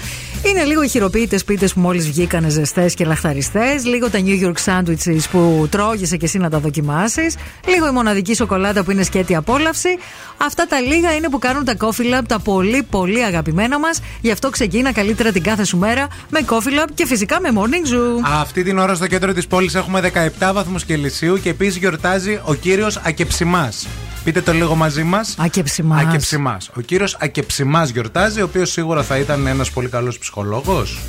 [0.49, 3.85] Είναι λίγο οι χειροποίητες πίτες που μόλις βγήκανε ζεστές και λαχταριστές.
[3.85, 7.35] Λίγο τα New York sandwiches που τρώγεσαι και εσύ να τα δοκιμάσεις.
[7.67, 9.89] Λίγο η μοναδική σοκολάτα που είναι σκέτη απόλαυση.
[10.37, 14.01] Αυτά τα λίγα είναι που κάνουν τα Coffee Lab τα πολύ πολύ αγαπημένα μας.
[14.21, 17.93] Γι' αυτό ξεκίνα καλύτερα την κάθε σου μέρα με Coffee Lab και φυσικά με Morning
[17.93, 18.39] Zoo.
[18.39, 22.53] Αυτή την ώρα στο κέντρο της πόλης έχουμε 17 βαθμούς Κελσίου και επίσης γιορτάζει ο
[22.53, 23.71] κύριος Ακεψιμά.
[24.23, 25.35] Πείτε το λίγο μαζί μας.
[25.37, 26.01] Ακεψιμάς.
[26.01, 26.69] Ακεψιμάς.
[26.77, 30.99] Ο κύριος Ακεψιμάς γιορτάζει, ο οποίος σίγουρα θα ήταν ένας πολύ καλός ψυχολόγος.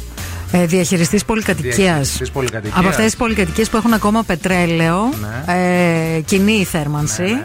[0.53, 1.77] Ε, Διαχειριστής πολυκατοικίας.
[1.77, 2.79] Διαχειριστής πολυκατοικίας.
[2.79, 4.99] Από αυτές τις πολυκατοικίες που έχουν ακόμα πετρέλαιο,
[5.47, 7.43] ε, κοινή η θέρμανση.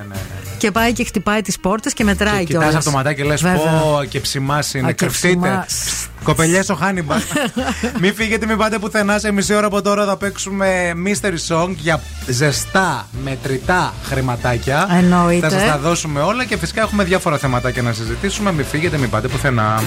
[0.65, 2.67] Και πάει και χτυπάει τις πόρτες και μετράει Και κιόλας.
[2.67, 4.93] κοιτά από το ματάκι και λες: Πω, Ακεψιμά είναι.
[4.93, 5.27] Κρυφτείτε.
[5.47, 6.07] Ακεψιμάς.
[6.23, 7.21] Κοπελιές ο Χάνιμπαλ.
[8.01, 9.19] μην φύγετε, μην πάτε πουθενά.
[9.19, 14.87] Σε μισή ώρα από τώρα θα παίξουμε mystery song για ζεστά, μετρητά χρηματάκια.
[14.91, 15.49] Εννοείται.
[15.49, 18.51] Θα σας τα δώσουμε όλα και φυσικά έχουμε διάφορα θεματάκια να συζητήσουμε.
[18.51, 19.81] Μην φύγετε, μην πάτε πουθενά.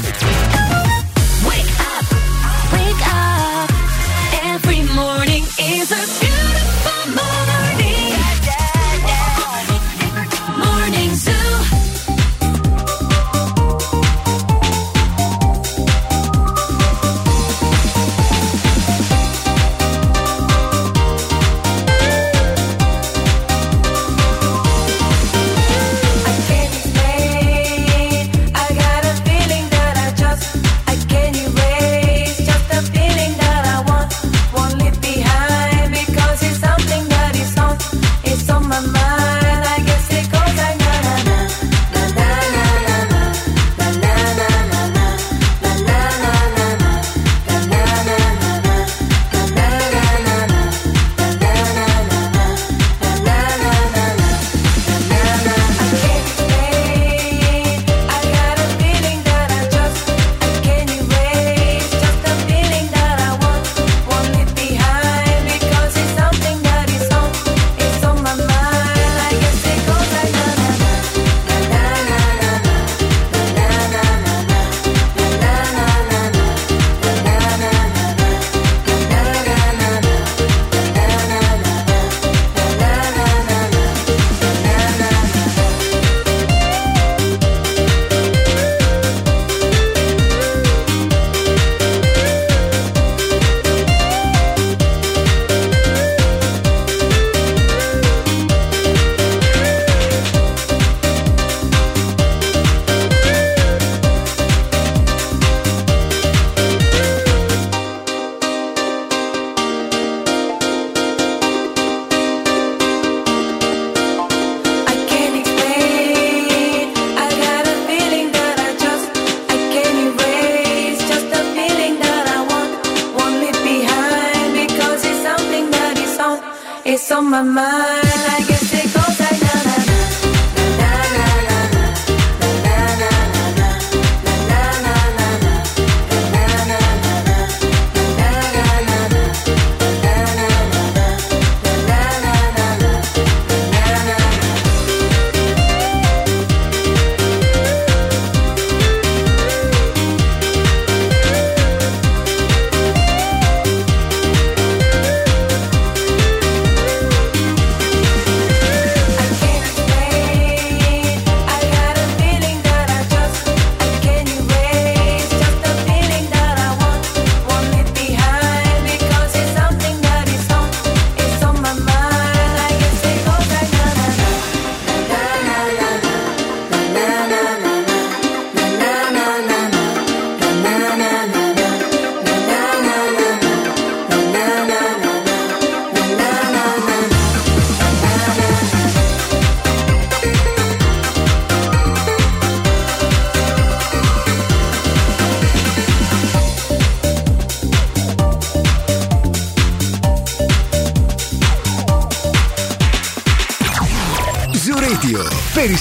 [1.46, 2.06] Wake up.
[4.54, 5.44] Every morning
[5.76, 6.37] is a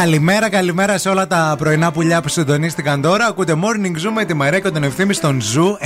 [0.00, 3.26] Καλημέρα, καλημέρα σε όλα τα πρωινά πουλιά που συντονίστηκαν τώρα.
[3.26, 5.76] Ακούτε Morning Zoom με τη Μαρία και τον ευθύνη στον Ζου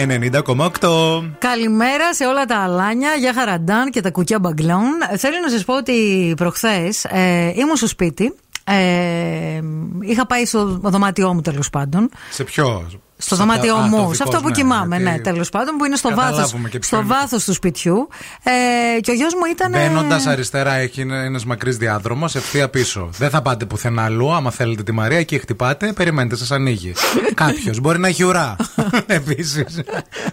[0.81, 1.31] 90,8.
[1.39, 4.91] Καλημέρα σε όλα τα αλάνια, για χαραντάν και τα κουκιά μπαγκλών.
[5.17, 8.35] Θέλω να σας πω ότι προχθές ε, ήμουν στο σπίτι.
[8.65, 9.61] Ε,
[10.01, 12.11] είχα πάει στο δωμάτιό μου τέλος πάντων.
[12.31, 12.87] Σε ποιο;
[13.17, 15.12] Στο Σε δωμάτιό τα- α, το μου, δικό σε αυτό σου, που ναι, κοιμάμαι, γιατί
[15.17, 17.07] ναι, τέλος πάντων, που είναι στο βάθο καταλάβουμε και ποιο στο είναι.
[17.07, 18.09] βάθος του σπιτιού.
[18.97, 19.71] Ε, και ο γιος μου ήταν.
[19.71, 23.09] Μπαίνοντας αριστερά έχει ένας μακρύς διάδρομος, ευθεία πίσω.
[23.19, 24.33] Δεν θα πάτε πουθενά αλλού.
[24.35, 26.93] Άμα θέλετε τη Μαρία, εκεί χτυπάτε, περιμένετε, σας ανοίγει.
[27.35, 28.57] Κάποιος μπορεί να έχει ουρά.
[29.07, 29.65] Επίσης.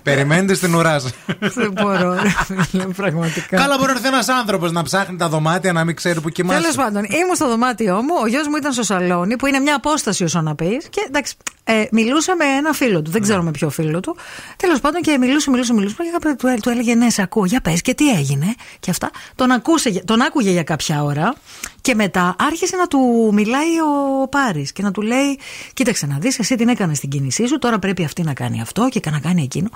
[0.04, 1.12] περιμένετε στην ουρά σας.
[1.40, 3.58] Δεν μπορώ, ρε φίλε, πραγματικά.
[3.58, 6.60] Καλά, μπορεί να έρθει ένας άνθρωπος να ψάχνει τα δωμάτια να μην ξέρει που κοιμάσαι.
[6.60, 9.76] Τέλος πάντων, ήμουν στο δωμάτιό μου, ο γιος μου ήταν στο σαλόνι, που είναι μια
[9.76, 10.88] απόσταση όσο να πεις.
[10.90, 14.16] Και εντάξει, ε, μιλούσα με ένα φίλο του, δεν ξέρω με ποιο φίλο του.
[14.56, 15.96] Τέλος πάντων και μιλούσε, μιλούσε, μιλούσε.
[15.98, 18.56] Και κάποτε του, του έλεγε Ναι, σε ακούω, για πες και τι έγινε.
[18.80, 19.12] Και αυτά.
[19.36, 21.36] Τον, ακούσε, τον άκουγε για κάποια ώρα.
[21.82, 25.40] Και μετά άρχισε να του μιλάει ο Πάρης και να του λέει:
[25.74, 28.88] Κοίταξε να δεις, εσύ την έκανες στην κίνησή σου, τώρα πρέπει αυτή να κάνει αυτό
[28.90, 29.70] και να κάνει εκείνο.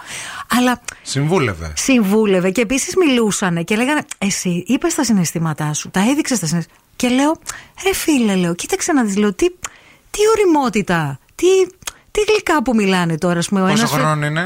[0.60, 1.74] Αλλά Συμβούλευε.
[1.76, 6.84] συμβούλευε και επίσης μιλούσαν και λέγανε Εσύ είπες τα συναισθήματά σου, τα έδειξες τα συναισθήματα.
[6.96, 7.39] Και λέω,
[7.84, 9.46] ρε φίλε, λέω, κοίταξε να δεις, λέω, τι,
[10.12, 11.46] τι οριμότητα, τι,
[12.16, 13.61] τι γλυκά που μιλάνε τώρα, ας πούμε.
[13.61, 14.39] ο Πόσο ένας- χρόνο είναι;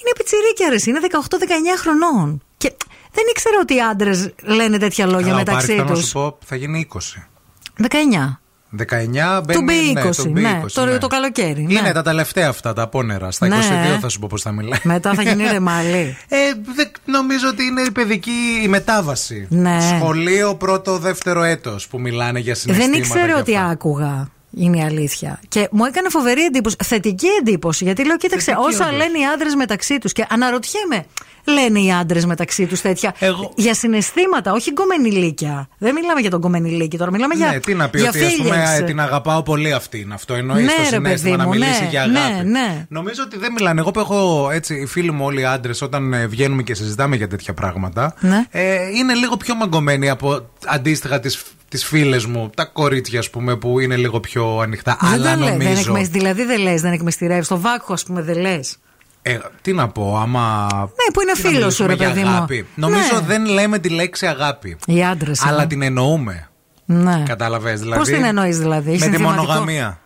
[0.00, 2.42] Είναι πιτσιρίκια, ρε, είναι 18-19 χρονών.
[2.56, 2.72] Και
[3.12, 6.06] δεν ήξερα ότι οι άντρες λένε τέτοια λόγια Καλά, ο μεταξύ Πάρης, θέλω να τους.
[6.06, 7.28] σου πω, θα γίνει 20.
[7.76, 8.40] 19.
[8.78, 9.58] 19 μπαίνει.
[9.58, 10.98] Του μπει ναι, 20, του μπει ναι, 20, το, ναι.
[10.98, 11.66] το καλοκαίρι.
[11.68, 11.92] Είναι ναι.
[11.92, 13.30] τα τελευταία αυτά, τα απόνερα.
[13.30, 13.56] Στα Ναι.
[13.96, 14.78] 22 θα σου πω πώς θα μιλάει.
[14.82, 16.16] Μετά θα γίνει ρεμάλι.
[16.28, 16.36] Ε,
[16.74, 19.46] δεν νομίζω ότι είναι η παιδική η μετάβαση.
[19.50, 19.78] Ναι.
[19.96, 22.92] Σχολείο, πρώτο, δεύτερο έτος που μιλάνε για συναισθήματα.
[22.92, 23.68] Δεν ήξερε και ότι αυτά.
[23.68, 24.28] άκουγα.
[24.56, 25.40] Είναι η αλήθεια.
[25.48, 26.76] Και μου έκανε φοβερή εντύπωση.
[26.84, 27.84] Θετική εντύπωση.
[27.84, 28.98] Γιατί λέω, κοίταξε, Θετική, όσα όντως.
[28.98, 30.12] λένε οι άντρες μεταξύ τους.
[30.12, 31.04] Και αναρωτιέμαι,
[31.44, 33.14] λένε οι άντρες μεταξύ τους τέτοια.
[33.56, 35.68] Για συναισθήματα, όχι γκομενιλίκια.
[35.78, 37.10] Δεν μιλάμε για τον γκομενιλίκι τώρα.
[37.10, 37.46] Μιλάμε για.
[37.46, 38.78] Ναι, τι να πει, για ότι ας πούμε φίλιεξ.
[38.78, 40.12] ε, την αγαπάω πολύ αυτήν.
[40.12, 42.48] Αυτό εννοείς Ναι, το ρε, συνέστημα παιδί να μου, μιλήσει ναι, για ναι, αγάπη.
[42.48, 42.86] ναι.
[42.88, 43.80] Νομίζω ότι δεν μιλάνε.
[43.80, 47.16] Εγώ που έχω έτσι, οι φίλοι μου όλοι οι άντρες, όταν ε, βγαίνουμε και συζητάμε
[47.16, 48.44] για τέτοια πράγματα, Ναι.
[48.50, 51.42] ε, είναι λίγο πιο μαγκωμένοι από αντίστοιχα τις
[51.72, 54.96] τις φίλες μου, τα κορίτσια ας πούμε που είναι λίγο πιο ανοιχτά.
[55.00, 55.80] Δεν Αλλά τα λέ, δεν νομίζω.
[55.80, 57.42] εκμεσ- δηλαδή δεν λες, δεν εκμεστηρεύει.
[57.44, 58.76] Στο βάκο, ας πούμε, δεν λες.
[59.22, 60.66] Ε, τι να πω, άμα.
[60.72, 62.28] Ναι, που είναι τι να φίλος σου, μιλήσουμε ρε για παιδί μου.
[62.36, 62.66] αγάπη.
[62.74, 63.20] Νομίζω Ναι.
[63.26, 64.76] δεν λέμε τη λέξη αγάπη.
[64.86, 65.44] Οι άντρες.
[65.46, 66.48] Αλλά την εννοούμε.
[66.84, 67.22] Ναι.
[67.26, 67.98] Κατάλαβες δηλαδή.
[67.98, 70.00] Πώς την εννοείς δηλαδή, έχει Με τη συνθηματικό; μονογαμία.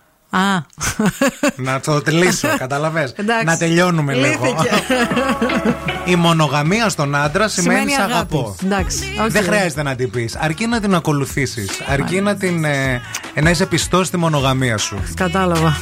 [1.56, 3.12] Να το τελείσω, Κατάλαβε.
[3.44, 4.64] Να τελειώνουμε λίγο.
[6.04, 8.56] Η μονογαμία στον άντρα σημαίνει, σημαίνει αγαπώ.
[9.28, 10.36] Δεν χρειάζεται να την πεις.
[10.36, 11.70] Αρκεί να την ακολουθήσεις.
[11.88, 13.00] Αρκεί να, την, ε,
[13.42, 14.98] να είσαι πιστός στη μονογαμία σου.
[15.14, 15.76] Κατάλαβα.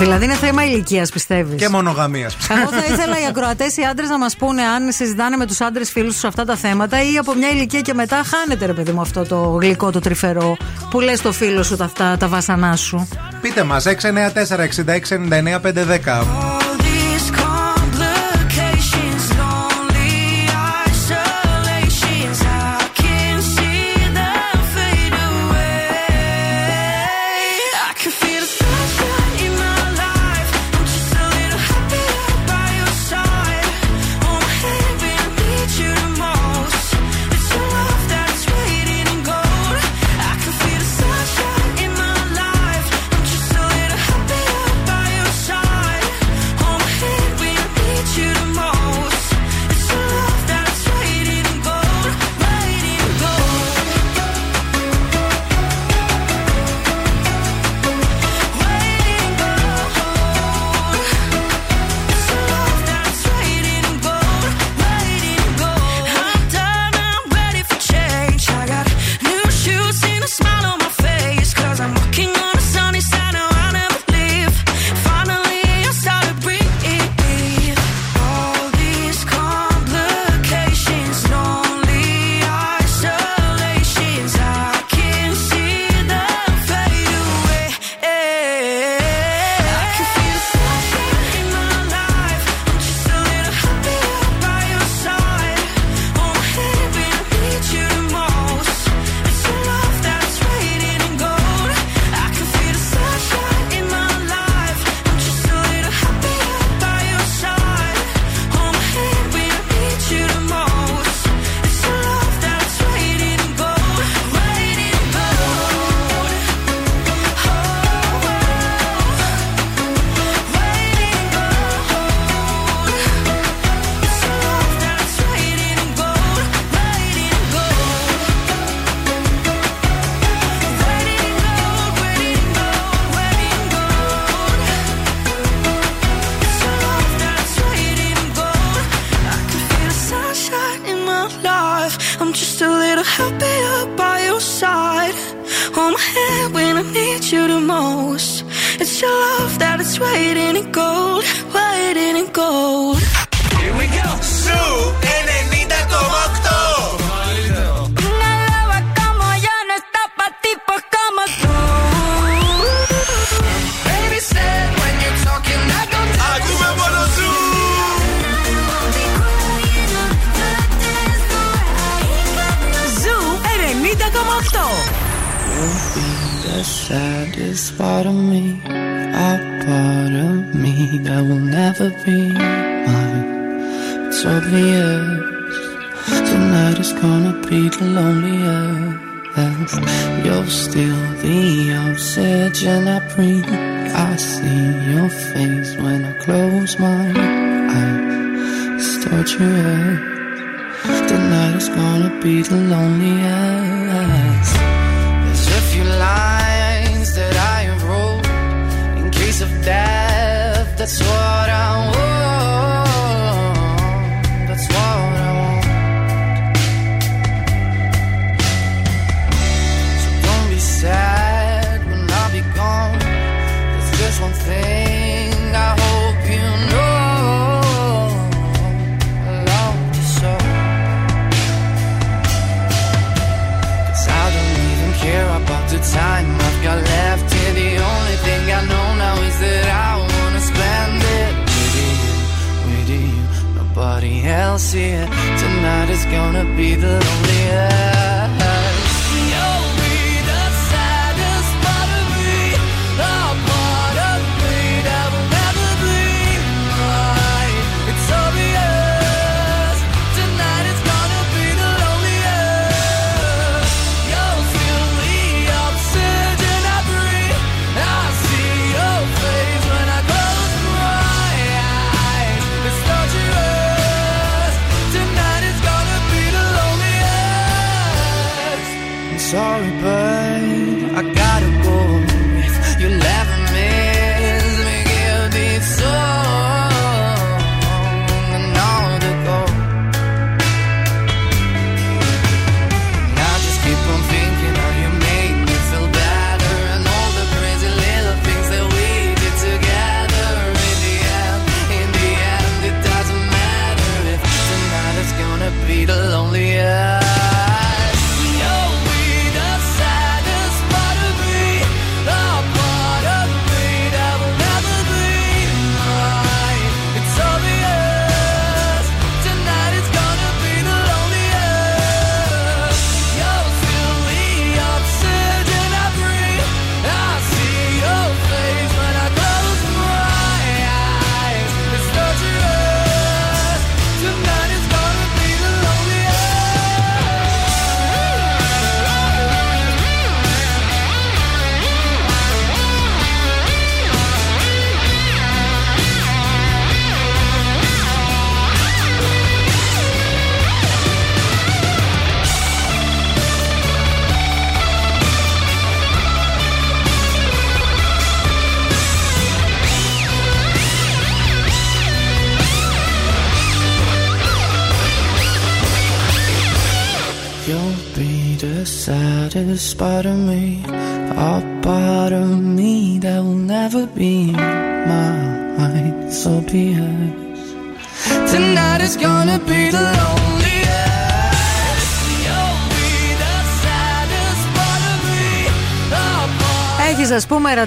[0.00, 2.36] Δηλαδή είναι θέμα ηλικίας, πιστεύεις; Και μονογαμίας.
[2.50, 5.90] Εγώ θα ήθελα οι ακροατές, οι άντρες να μας πούνε αν συζητάνε με τους άντρες
[5.90, 9.00] φίλους τους αυτά τα θέματα ή από μια ηλικία και μετά χάνεται ρε παιδί μου
[9.00, 10.56] αυτό το γλυκό, το τρυφερό
[10.90, 13.08] που λες το φίλο σου τα, αυτά, τα βάσανά σου.
[13.40, 13.90] Πείτε μας, 694-6699-510.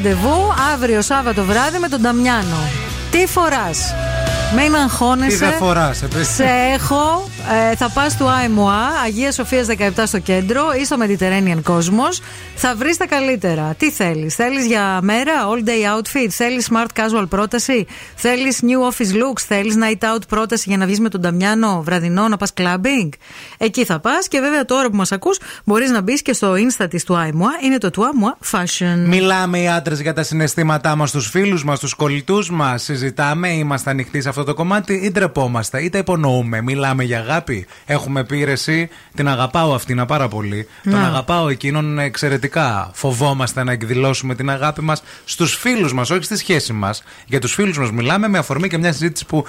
[0.04, 2.58] Ραντεβού αύριο Σάββατο βράδυ με τον Νταμιάνο.
[3.12, 3.94] Τι φοράς;
[4.56, 5.30] Μην αγχώνεσαι.
[5.30, 6.36] Τι δεν φοράς, επίσης.
[6.36, 7.30] Σε έχω.
[7.52, 12.22] Ε, θα πας του ΆΕΜΟΑ, Αγία Σοφίας 17 στο κέντρο ή στο Mediterranean Cosmos.
[12.56, 13.76] Θα βρεις τα καλύτερα.
[13.78, 14.36] Τι θέλεις.
[14.36, 16.28] Θέλεις για μέρα, all day outfit.
[16.30, 17.86] Θέλεις smart casual πρόταση.
[18.15, 19.41] Θέλεις new office looks.
[19.48, 23.10] Θέλεις night out πρόταση για να βγεις με τον Νταμιάνο βραδινό να πας clubbing.
[23.57, 26.86] Εκεί θα πας και βέβαια τώρα που μας ακούς μπορείς να μπεις και στο insta
[26.90, 27.52] της του ΆΕΜΟΑ.
[27.64, 29.07] Είναι το του ΆΕΜΟΑ Fashion.
[29.07, 32.84] Μιλάμε οι άντρες για τα συναισθήματά μας, τους φίλους μας, τους κολλητούς μας.
[32.84, 36.61] Συζητάμε, είμαστε ανοιχτοί σε αυτό το κομμάτι ή ντρεπόμαστε ή τα υπονοούμε.
[36.61, 37.68] Μιλάμε για αγάπη.
[37.86, 38.90] Έχουμε πείρεση.
[39.16, 40.68] Την αγαπάω αυτήν πάρα πολύ.
[40.84, 41.06] Τον Ναι.
[41.06, 42.92] αγαπάω εκείνον εξαιρετικά.
[42.94, 47.04] Φοβόμαστε να εκδηλώσουμε την αγάπη μας στους φίλους μας, όχι στη σχέση μας.
[47.26, 49.46] Για τους φίλους μας μιλάμε με αφορμή και μια συζήτηση που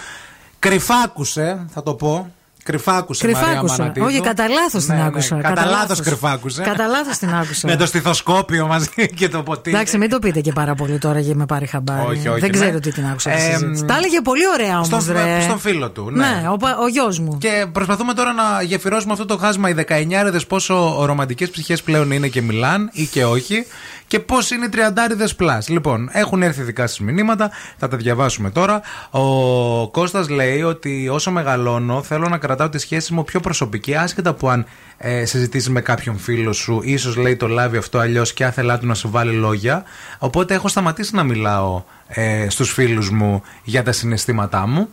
[0.59, 2.33] κρυφάκουσε, θα το πω.
[2.65, 3.77] Κρυφάκουσε, Μαρία Κρυφάκουσα.
[3.79, 4.07] Μανατίδου.
[4.07, 5.37] Όχι, κατά λάθος την Ναι, ναι, άκουσα.
[5.37, 6.01] Κατά λάθος λάθος.
[6.01, 6.63] κρυφάκουσε.
[6.63, 7.69] Κατά λάθος την άκουσα.
[7.69, 8.89] Με το στηθοσκόπιο μαζί
[9.19, 9.77] και το ποτήρι.
[9.77, 12.01] Εντάξει, μην το πείτε και πάρα πολύ τώρα για με πάρει χαμπάρι.
[12.07, 12.59] Όχι, όχι, Δεν ναι.
[12.59, 13.31] ξέρω τι την άκουσα.
[13.31, 13.85] τη Ε, συζήτηση.
[13.85, 14.87] Τα έλεγε πολύ ωραία όμως.
[14.87, 15.01] Στον,
[15.43, 16.11] στον φίλο του.
[16.11, 16.27] Ναι.
[16.27, 17.39] Ναι, ο, πα- ο γιος μου.
[17.39, 19.69] Και προσπαθούμε τώρα να γεφυρώσουμε αυτό το χάσμα.
[19.69, 23.67] Οι 19 πόσο ρομαντικές ψυχές πλέον είναι και μιλάν ή και όχι.
[24.15, 25.69] Και πώς είναι οι 30 plus.
[25.69, 28.83] Λοιπόν, έχουν έρθει δικά σας μηνύματα, θα τα διαβάσουμε τώρα.
[29.11, 34.35] Ο Κώστας λέει ότι όσο μεγαλώνω, θέλω να κρατάω τη σχέση μου πιο προσωπική, άσχετα
[34.35, 34.67] που αν
[34.97, 38.87] ε, συζητήσεις με κάποιον φίλο σου, ίσως λέει το λάβει αυτό αλλιώς και άθελά του
[38.87, 39.85] να σου βάλει λόγια.
[40.19, 44.89] Οπότε έχω σταματήσει να μιλάω ε, στους φίλους μου για τα συναισθήματά μου.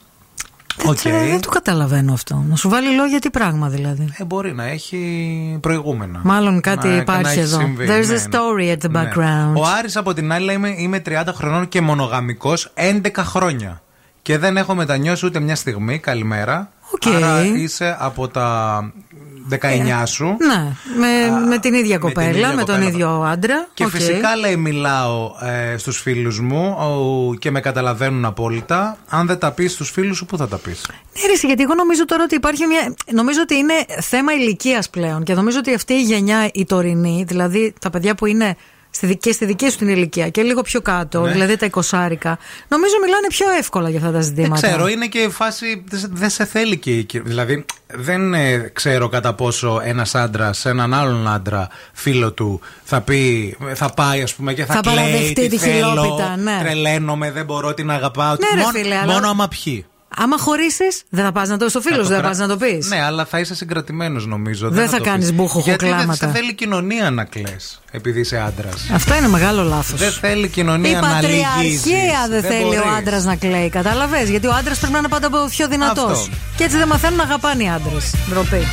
[0.78, 2.44] Δεν, ξέρω, δεν το καταλαβαίνω αυτό.
[2.50, 4.14] Να σου βάλει λόγια τι πράγμα δηλαδή.
[4.18, 6.22] Ε, μπορεί να έχει προηγούμενα.
[6.24, 7.60] Μάλλον κάτι Να- υπάρχει να έχει εδώ.
[7.60, 7.86] συμβεί.
[7.90, 9.02] There's Ναι, a story at the ναι.
[9.04, 9.54] background.
[9.56, 13.82] Ο Άρης από την άλλη λέει είμαι, είμαι 30 χρονών και μονογαμικός 11 χρόνια.
[14.22, 16.00] Και δεν έχω μετανιώσει ούτε μια στιγμή.
[16.00, 16.72] Καλημέρα.
[16.94, 17.16] Οκ.
[17.16, 18.80] Άρα είσαι από τα
[19.62, 20.26] 19 σου.
[20.26, 20.66] Ναι,
[20.98, 22.90] με, με την ίδια την κοπέλα, ίδια με τον κοπέλα.
[22.90, 23.68] ίδιο άντρα.
[23.74, 23.90] Και Οκ.
[23.90, 28.98] φυσικά λέει μιλάω ε, στους φίλους μου ο, και με καταλαβαίνουν απόλυτα.
[29.10, 31.64] Αν δεν τα πεις στους φίλους σου, πού θα τα πεις; Ναι, ρε, εσύ, γιατί
[31.64, 32.94] εγώ νομίζω τώρα ότι υπάρχει μια.
[33.12, 35.24] Νομίζω ότι είναι θέμα ηλικίας πλέον.
[35.24, 38.56] Και νομίζω ότι αυτή η γενιά, η τωρινή, δηλαδή τα παιδιά που είναι
[38.92, 41.32] στη, δική- και στη δική σου την ηλικία και λίγο πιο κάτω, Ναι.
[41.32, 42.38] δηλαδή τα εικοσάρικα,
[42.68, 44.68] νομίζω μιλάνε πιο εύκολα για αυτά τα Δεν ζητήματα.
[44.68, 45.84] ξέρω, είναι και φάση.
[45.88, 50.16] Δεν σε- Δεν σε θέλει και η κυ- Δηλαδή, δεν ε, ξέρω κατά πόσο ένας
[50.16, 54.74] άντρας σε έναν άλλον άντρα φίλο του θα πει, θα πάει, ας πούμε, και θα,
[54.74, 54.96] Θα κλαίει.
[54.96, 56.58] παραδεχτεί τι τη θέλω, χιλόπιτα, ναι.
[56.62, 58.30] Τρελαίνομαι, δεν μπορώ, την αγαπάω.
[58.32, 59.86] Ναι, ρε μόνο, φίλε, αλλά- μόνο άμα πιει.
[60.18, 62.58] Άμα χωρίσεις, δεν θα πας να το στο φίλο σου, δεν θα πας να το
[62.58, 62.88] πεις.
[62.88, 64.70] Ναι, αλλά θα είσαι συγκρατημένος νομίζω.
[64.70, 65.36] Δεν θα το κάνεις πεις.
[65.36, 66.26] μπούχοχο Γιατί δεν κλάματα.
[66.28, 67.56] σε θέλει η κοινωνία να κλε,
[67.92, 68.90] επειδή είσαι άντρας.
[68.94, 70.00] Αυτό είναι μεγάλο λάθος.
[70.00, 71.82] Δεν θέλει η Η κοινωνία να λυγίζεις.
[71.82, 73.70] πατριαρχία δεν θέλει ο άντρας να κλαίει.
[73.70, 74.24] Κατάλαβε.
[74.24, 76.12] Γιατί ο άντρας πρέπει να είναι πάντα πιο δυνατός.
[76.20, 76.30] Αυτό.
[76.58, 78.14] Και έτσι δεν μαθαίνουν να αγαπάνε οι άντρες.
[78.30, 78.68] Ντροπή.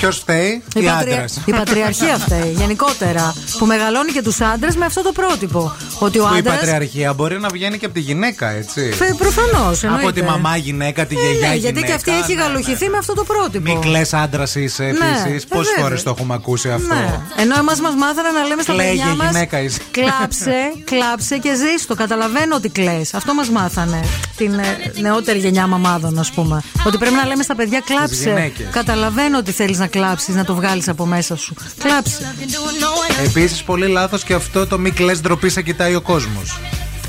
[0.00, 1.24] Ποιος φταίει, Η, η πατρια- άντρα.
[1.44, 3.34] η πατριαρχία φταίει γενικότερα.
[3.58, 5.72] Που μεγαλώνει και τους άντρες με αυτό το πρότυπο.
[5.98, 6.52] Ότι ο Που η άντρα.
[6.52, 8.92] πατριαρχία μπορεί να βγαίνει και από τη γυναίκα, έτσι.
[9.18, 9.84] Προφανώς.
[9.84, 11.56] Από τη μαμά γυναίκα, τη γιαγιά ναι, γυναίκα.
[11.56, 13.70] γιατί και αυτή έχει ναι, γαλουχηθεί με αυτό το πρότυπο.
[13.72, 15.42] Μην κλε άντρας είσαι Ναι, επίσης.
[15.42, 15.82] ε, Πόσες βέβαια.
[15.84, 16.94] φορές το έχουμε ακούσει αυτό.
[16.94, 17.20] Ναι.
[17.36, 19.26] Ενώ εμάς μας μάθανε να λέμε στα Κλαίγε, παιδιά μας.
[19.32, 19.78] γυναίκα είσαι.
[19.90, 21.94] Κλάψε, κλάψε και ζήστο.
[21.94, 23.00] Καταλαβαίνω ότι κλε.
[23.14, 24.00] Αυτό μας μάθανε.
[24.36, 26.62] Την ε, νεότερη γενιά μαμάδων, ας πούμε.
[26.86, 28.14] Ότι πρέπει να λέμε στα παιδιά κλάψε.
[28.28, 28.66] γυναίκες.
[28.70, 31.54] Καταλαβαίνω ότι θέλεις να κλάψεις, να το βγάλεις από μέσα σου.
[31.78, 32.34] Κλάψε.
[33.24, 36.58] Επίσης, πολύ λάθος και αυτό το μη κλε ντροπή σε κοιτάει ο κόσμος.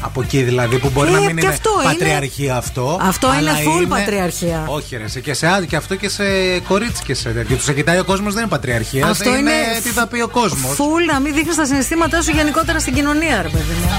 [0.03, 2.99] Από εκεί δηλαδή που μπορεί Ε, να μην και είναι αυτό είναι- πατριαρχία αυτό.
[3.01, 4.63] Αυτό αλλά είναι full πατριαρχία.
[4.67, 6.23] Όχι, ρε, σε- και, σε, ά- και αυτό και σε
[6.59, 7.55] κορίτσι και σε τέτοιο.
[7.55, 9.07] Του σε κοιτάει ο κόσμος δεν είναι πατριαρχία.
[9.07, 10.75] Αυτό είναι, είναι τι θα πει ο κόσμος.
[10.75, 13.89] Φουλ να μην δείχνεις τα συναισθήματά σου γενικότερα στην κοινωνία, ρε παιδί μου.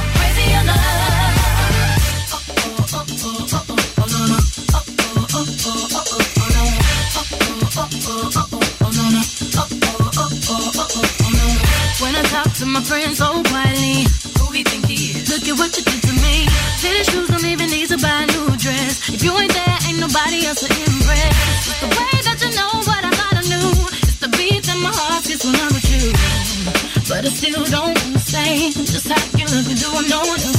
[27.52, 29.88] you don't understand just how you do.
[29.92, 30.51] I know.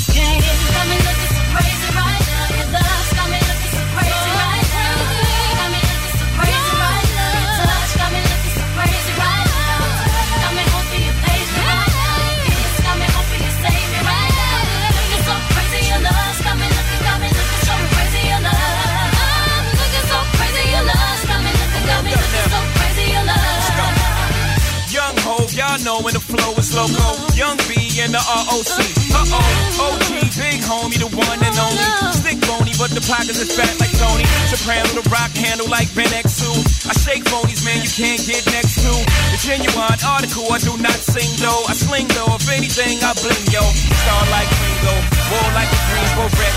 [26.73, 27.13] Loco.
[27.37, 28.77] Young B and the ROC.
[29.13, 31.85] Uh oh, OG, big homie, the one and only.
[32.13, 34.25] Stick bony, but the pockets is fat like Tony.
[34.49, 36.89] Soprano, the rock handle like Ben X2.
[36.89, 38.91] I shake phonies, man, you can't get next to.
[39.33, 41.63] The genuine article, I do not sing though.
[41.69, 43.63] I sling though, if anything, I bling yo.
[44.03, 44.95] Star like Ringo,
[45.29, 46.55] war like a Greensboro wreck.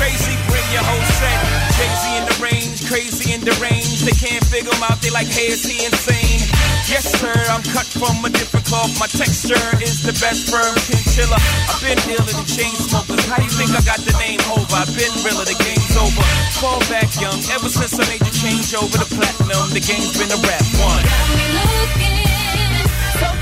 [0.00, 1.67] Crazy, bring your whole set.
[1.78, 4.02] Crazy in the range, crazy in the range.
[4.02, 6.42] They can't figure him out, they like, hey, is he insane?
[6.90, 8.90] Yes, sir, I'm cut from a different cloth.
[8.98, 11.38] My texture is the best firm chinchilla.
[11.70, 13.22] I've been dealing in chain smokers.
[13.30, 14.74] How you think I got the name over?
[14.74, 16.24] I've been realer, the game's over.
[16.58, 20.34] Fall back young, ever since I made the change over the platinum, the game's been
[20.34, 21.06] a rap one.
[21.06, 22.10] Got me
[23.22, 23.37] So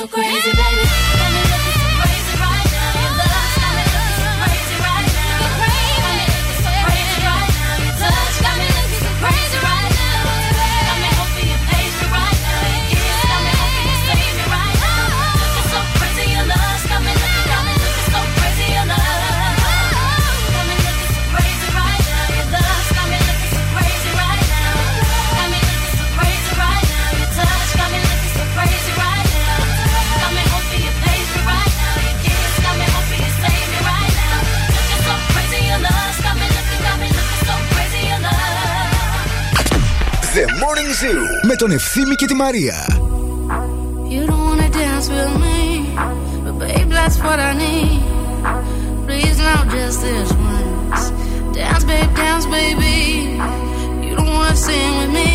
[0.00, 0.59] so crazy,
[41.02, 42.86] Morning Zoo με τον Ευθύμη και τη Μαρία.
[44.10, 45.60] You don't wanna dance with me,
[46.44, 48.00] but babe, that's what I need.
[49.06, 51.02] Please now, just this once.
[51.56, 52.98] Dance, babe, dance, baby.
[54.06, 55.32] You don't wanna sing with me,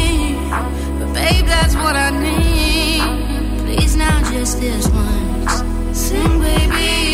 [0.98, 3.04] but babe, that's what I need.
[3.64, 5.54] Please now, just this once.
[6.06, 7.05] Sing, baby.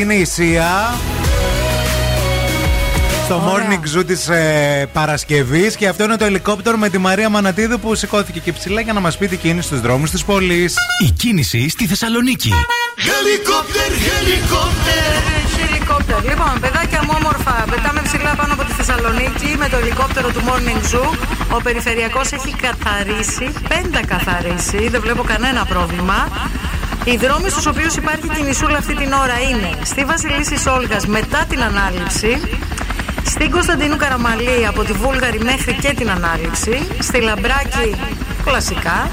[0.00, 0.98] Είναι η Σία.
[3.24, 7.80] Στο morning zoo της ε, Παρασκευής και αυτό είναι το ελικόπτερο με τη Μαρία Μανατίδου
[7.80, 10.74] που σηκώθηκε και ψηλά για να μας πει τι κίνηση στους δρόμους της πόλης.
[11.06, 12.52] Η κίνηση στη Θεσσαλονίκη.
[13.06, 15.12] Χελικόπτερ, χελικόπτερ.
[15.56, 16.30] Χελικόπτερ.
[16.30, 20.94] Λοιπόν, παιδάκια μου όμορφα, πετάμε ψηλά πάνω από τη Θεσσαλονίκη με το ελικόπτερο του Morning
[20.94, 21.08] Zoo.
[21.56, 26.28] Ο περιφερειακός έχει καθαρίσει, πέντα καθαρίσει, δεν βλέπω κανένα πρόβλημα.
[27.04, 31.62] Οι δρόμοι στους οποίους υπάρχει κινησούλα αυτή την ώρα είναι στη Βασιλίση Όλγας μετά την
[31.62, 32.40] ανάληψη,
[33.26, 37.94] στην Κωνσταντίνου Καραμαλή από τη Βούλγαρη μέχρι και την ανάληψη, στη Λαμπράκη
[38.44, 39.10] κλασικά.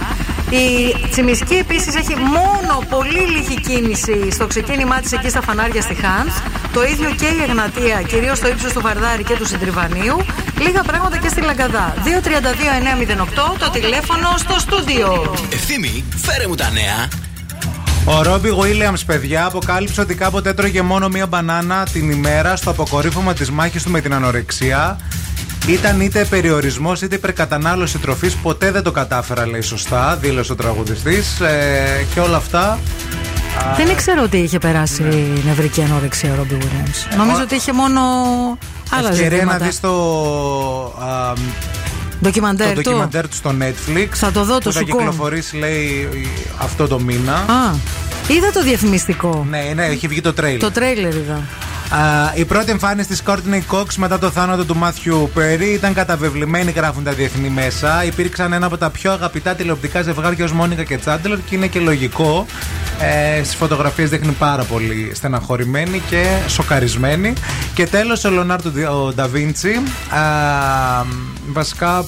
[0.50, 5.94] Η Τσιμισκή επίσης έχει μόνο πολύ λίγη κίνηση στο ξεκίνημά της εκεί στα φανάρια στη
[5.94, 6.34] Χάνς.
[6.74, 10.26] Το ίδιο και η Εγνατία, κυρίως στο ύψος του Βαρδάρη και του Συντριβανίου.
[10.60, 11.94] Λίγα πράγματα και στη Λαγκαδά.
[12.04, 15.36] 232-908 το τηλέφωνο στο στούντιο.
[15.54, 17.17] Ευθύμη, φέρε μου τα νέα.
[18.10, 23.34] Ο Ρόμπι Williams, παιδιά, αποκάλυψε ότι κάποτε έτρωγε μόνο μία μπανάνα την ημέρα στο αποκορύφωμα
[23.34, 25.00] της μάχης του με την ανορεξία.
[25.68, 28.36] Ήταν είτε περιορισμός είτε υπερκατανάλωση τροφής.
[28.36, 31.40] Ποτέ δεν το κατάφερα, λέει σωστά, δήλωσε ο τραγουδιστής.
[31.40, 32.80] Ε, και όλα αυτά.
[33.78, 35.04] Δεν ήξερα ότι είχε περάσει
[35.46, 37.18] νευρική ανόρεξια ο Ρόμπι Williams.
[37.18, 38.02] Νομίζω ότι είχε μόνο
[38.92, 39.66] άλλα Ευκαιρία να ζητήματα.
[39.66, 39.94] δεις το.
[42.18, 42.82] Α, Ντοκιμαντέρ το του.
[42.82, 44.08] ντοκιμαντέρ του στο Netflix.
[44.14, 44.98] Θα το δω, το που θα σου κόβω.
[45.04, 46.08] κυκλοφορήσει, λέει,
[46.58, 47.34] αυτό το μήνα.
[47.34, 47.76] Α,
[48.28, 49.46] είδα το διαφημιστικό.
[49.50, 50.60] Ναι, ναι, έχει βγει το τρέιλ.
[50.60, 51.42] Το τρέιλερ είδα.
[51.90, 56.72] Α, η πρώτη εμφάνιση της Courtney Cox μετά το θάνατο του Μάθιου Πέρι ήταν καταβεβλημένη,
[56.72, 58.04] γράφουν τα διεθνή μέσα.
[58.06, 61.80] Υπήρξαν ένα από τα πιο αγαπητά τηλεοπτικά ζευγάρια ως Μόνικα και Τσάντλερ και είναι και
[61.80, 62.46] λογικό.
[63.00, 67.34] Ε, Στις φωτογραφίες δείχνει πάρα πολύ στεναχωρημένη και σοκαρισμένη.
[67.74, 68.72] Και τέλος ο Λεωνάρντο
[69.16, 69.82] Νταβίντσι.
[71.48, 72.06] Βασικά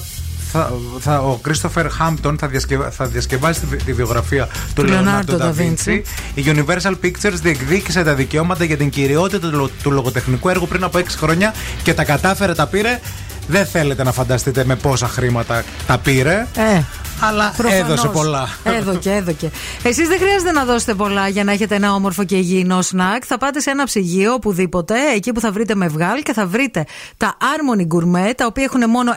[0.52, 5.32] θα, θα, ο Κρίστοφερ Χάμπτον θα, διασκευα, θα διασκευάσει τη, τη βιογραφία του Του Λεωνάρντο
[5.32, 6.02] Leonardo da Νταβίντσι.
[6.34, 10.84] Η Universal Pictures διεκδίκησε τα δικαιώματα για την κυριότητα του, λο- του λογοτεχνικού έργου πριν
[10.84, 13.00] από 6 χρόνια και τα κατάφερε, τα πήρε.
[13.48, 16.46] Δεν θέλετε να φανταστείτε με πόσα χρήματα τα πήρε.
[16.56, 16.80] Ε,
[17.20, 17.84] αλλά προφανώς.
[17.84, 18.48] έδωσε πολλά.
[18.64, 19.50] Έδωκε, έδωκε.
[19.82, 23.22] Εσείς δεν χρειάζεται να δώσετε πολλά για να έχετε ένα όμορφο και υγιεινό σνακ.
[23.26, 26.84] Θα πάτε σε ένα ψυγείο οπουδήποτε, εκεί που θα βρείτε μευγάλ και θα βρείτε
[27.16, 29.12] τα Harmony Gourmet, τα οποία έχουν μόνο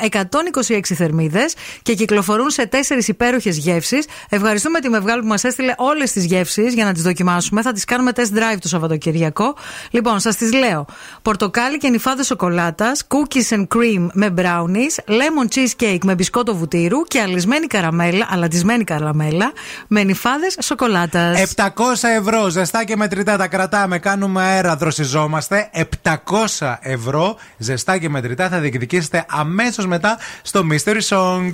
[0.69, 4.05] 126 θερμίδες και κυκλοφορούν σε τέσσερις υπέροχες γεύσεις.
[4.29, 7.61] Ευχαριστούμε τη μευγάλ που μας έστειλε όλες τις γεύσεις για να τις δοκιμάσουμε.
[7.61, 9.55] Θα τις κάνουμε test drive το Σαββατοκυριακό.
[9.91, 10.85] Λοιπόν, σας τις λέω.
[11.21, 17.19] Πορτοκάλι και νυφάδες σοκολάτας, cookies and cream με brownies, lemon cheesecake με μπισκότο βουτύρου και
[17.19, 17.92] αλυσμένη καραμέλα,
[18.29, 19.51] αλατισμένη καραμέλα
[19.87, 21.39] με νυφάδες σοκολάτας.
[21.55, 23.99] 700 ευρώ, ζεστά και μετρητά τα κρατάμε.
[23.99, 25.69] Κάνουμε αέρα, δροσιζόμαστε.
[25.71, 31.51] 700 ευρώ, ζεστά και μετρητά θα διεκδικήσετε αμέσως μετά στο Mystery Song.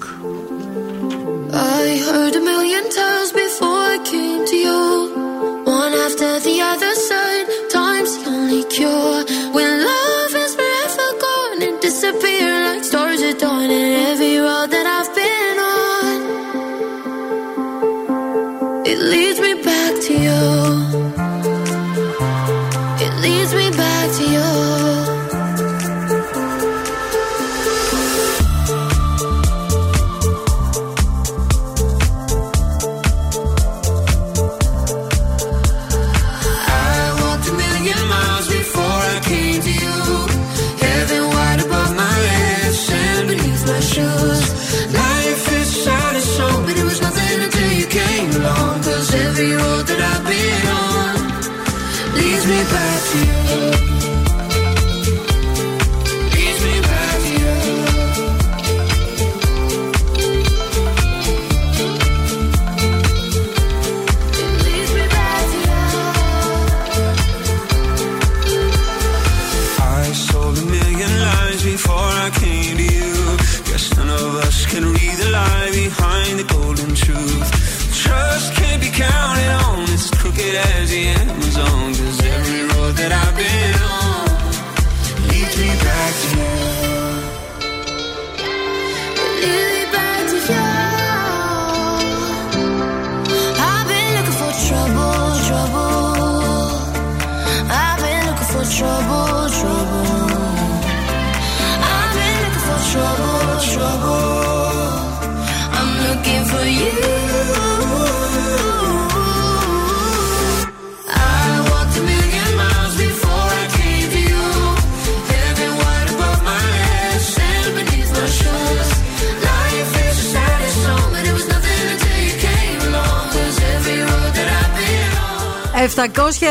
[1.51, 4.81] I heard a million times before I came to you.
[5.65, 7.45] One after the other side,
[7.77, 9.38] time's the only cure.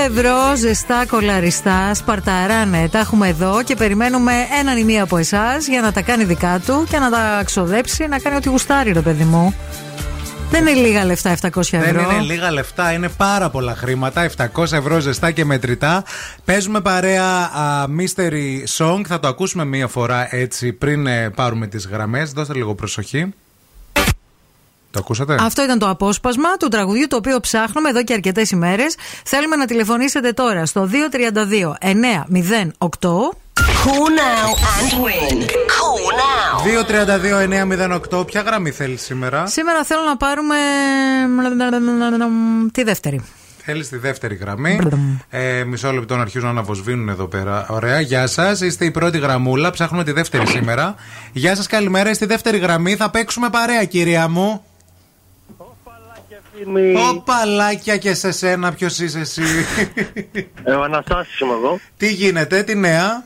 [0.07, 2.89] Ευρώ ζεστά κολαριστά, σπαρταράνε.
[2.89, 6.61] Τα έχουμε εδώ και περιμένουμε έναν ή μία από εσάς για να τα κάνει δικά
[6.67, 9.55] του και να τα ξοδέψει, να κάνει ό,τι γουστάρει, ρε παιδί μου.
[10.51, 11.81] Δεν είναι λίγα λεφτά 700 ευρώ.
[11.81, 14.31] Δεν είναι λίγα λεφτά, είναι πάρα πολλά χρήματα.
[14.37, 16.05] 700 ευρώ ζεστά και μετρητά.
[16.45, 19.01] Παίζουμε παρέα α, mystery song.
[19.07, 22.33] Θα το ακούσουμε μία φορά έτσι πριν ε, πάρουμε τις γραμμές.
[22.33, 23.35] Δώστε λίγο προσοχή.
[24.99, 28.97] Το ακούσατε; Αυτό ήταν το απόσπασμα του τραγουδιού το οποίο ψάχνουμε εδώ και αρκετές ημέρες.
[29.25, 33.09] Θέλουμε να τηλεφωνήσετε τώρα στο 232 908.
[33.85, 35.37] Call now and win.
[35.77, 36.55] Call now.
[38.21, 38.27] 232-908.
[38.27, 40.57] Ποια γραμμή θέλεις σήμερα; Σήμερα θέλω να πάρουμε
[42.73, 43.21] τη δεύτερη.
[43.65, 44.79] Θέλεις τη δεύτερη γραμμή;
[45.29, 47.67] Ε, μισό λεπτό να αρχίζουν να αναβοσβήνουν εδώ πέρα.
[47.69, 48.61] Ωραία, γεια σας.
[48.61, 49.71] Είστε η πρώτη γραμμούλα.
[49.71, 50.95] Ψάχνουμε τη δεύτερη σήμερα.
[51.33, 52.11] Γεια σας, καλημέρα.
[52.11, 52.97] Είστε η δεύτερη γραμμή.
[52.97, 54.63] Θα παίξουμε παρέα, κυρία μου.
[57.11, 59.43] Οπαλάκια και σε σένα, ποιος είσαι εσύ.
[60.65, 61.81] Ε, ο Αναστάσης είμαι εγώ.
[61.97, 63.25] Τι γίνεται, τι νέα;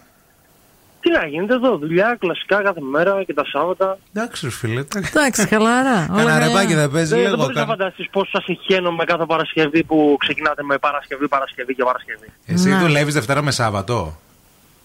[1.01, 3.99] Τι να γίνεται εδώ, δουλειά κλασικά κάθε μέρα και τα Σάββατα.
[4.13, 4.85] Εντάξει, ρε φίλε.
[5.15, 5.91] Εντάξει, χαλαρά.
[5.91, 6.47] όλα Κανένα καλά.
[6.47, 7.43] ρεπάκι δεν παίζει Δεν, δεν λίγο.
[7.43, 11.83] μπορείς να κα- φανταστείς πόσο σας συγχαίνομαι κάθε Παρασκευή που ξεκινάτε με Παρασκευή, Παρασκευή και
[11.85, 12.27] Παρασκευή.
[12.47, 12.77] Εσύ Ναι.
[12.79, 14.19] δουλεύεις Δευτέρα με Σάββατο;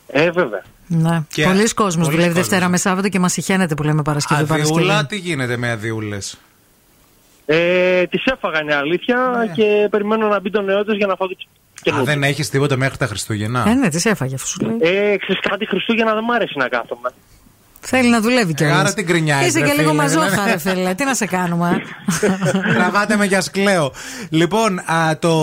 [0.07, 0.63] Ε, βέβαια.
[0.87, 1.21] Ναι.
[1.29, 2.47] Και- Πολλοί κόσμος πολλοί δουλεύει κόσμος.
[2.47, 4.45] Δευτέρα με Σάββατο και μας συχαίνεται που λέμε Παρασκευή.
[4.45, 4.73] Παρασκευή.
[4.79, 6.17] Αδειούλα, τι γίνεται με αδειούλε.
[7.49, 9.17] Ε, τις έφαγα είναι αλήθεια
[9.55, 12.13] και περιμένω να μπει το νεό για να φάω το Α, καινούργιο.
[12.13, 14.77] δεν έχεις τίποτα μέχρι τα Χριστούγεννα; Ε, ναι, τις έφαγε αφού σου λέει.
[14.81, 17.09] Ε, ξέρεις κάτι Χριστούγεννα δεν μ' αρέσει να κάθομαι.
[17.79, 18.77] Θέλει να δουλεύει κιόλας.
[18.79, 20.51] άρα την κρινιάζεις, Είσαι ρε και λίγο φίλε, μαζόχα, δηλαδή.
[20.51, 20.93] ρε φίλε.
[20.93, 21.81] Τι να σε κάνουμε.
[22.21, 23.91] ε; Τραβάτε με για σκλέο.
[24.29, 25.33] Λοιπόν, α, το,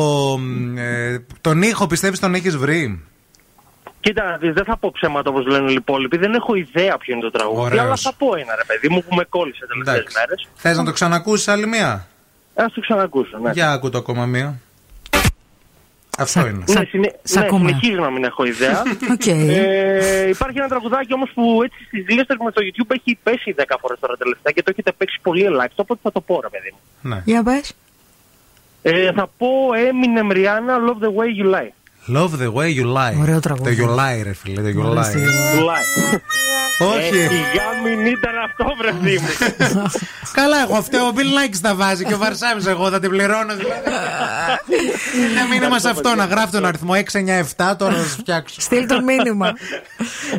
[0.76, 3.02] ε, τον ήχο πιστεύεις τον έχεις βρει;
[4.04, 6.16] Κοίτα, να δεις, δεν θα πω ψέματα όπως λένε οι υπόλοιποι.
[6.16, 7.60] Δεν έχω ιδέα ποιο είναι το τραγούδι.
[7.60, 7.80] Ωραίος.
[7.80, 10.16] Αλλά θα πω ένα ρε παιδί μου που με κόλλησε τελευταίες Εντάξει.
[10.18, 10.48] μέρες.
[10.54, 12.06] Θες να το ξανακούσεις άλλη μία;
[12.54, 13.50] Ας το ξανακούσω, ναι.
[13.50, 14.60] Για άκου το ακόμα μία.
[16.18, 16.64] Αυτό είναι.
[16.68, 17.14] Ναι, συνε...
[17.22, 17.68] σ' ναι, ακούμε.
[17.68, 18.82] συνεχίζω να μην έχω ιδέα.
[19.14, 19.26] Οκ.
[19.26, 23.62] ε, υπάρχει ένα τραγουδάκι όμως που έτσι στις λίστες μου στο YouTube έχει πέσει 10
[23.80, 26.70] φορές τώρα τελευταία και το έχετε παίξει πολύ ελάχιστο, οπότε θα το πω ρε παιδί
[26.72, 27.10] μου.
[27.10, 27.22] Ναι.
[27.24, 27.72] Για πες.
[28.82, 29.48] Ε, θα πω
[29.86, 31.70] Eminem Rihanna, Love the way you lie.
[32.08, 33.20] Love the way you lie.
[33.20, 33.76] Ωραίο τραγούδι.
[33.76, 34.60] Το you lie, ρε φίλε.
[34.72, 35.02] Το you lie.
[35.04, 36.20] You lie.
[36.78, 37.18] Όχι.
[37.18, 39.28] Ε, για μην ήταν αυτό βρεθεί μου.
[40.32, 41.06] Καλά, εγώ φταίω.
[41.06, 43.54] Ο Bill Likes τα βάζει και ο Βαρσάμις εγώ θα την πληρώνω.
[43.56, 43.80] δηλαδή.
[45.32, 48.60] Ένα μήνυμα σε αυτό να γράφει τον αριθμό 697, τώρα θα σας φτιάξω.
[48.60, 49.52] Στείλ το μήνυμα.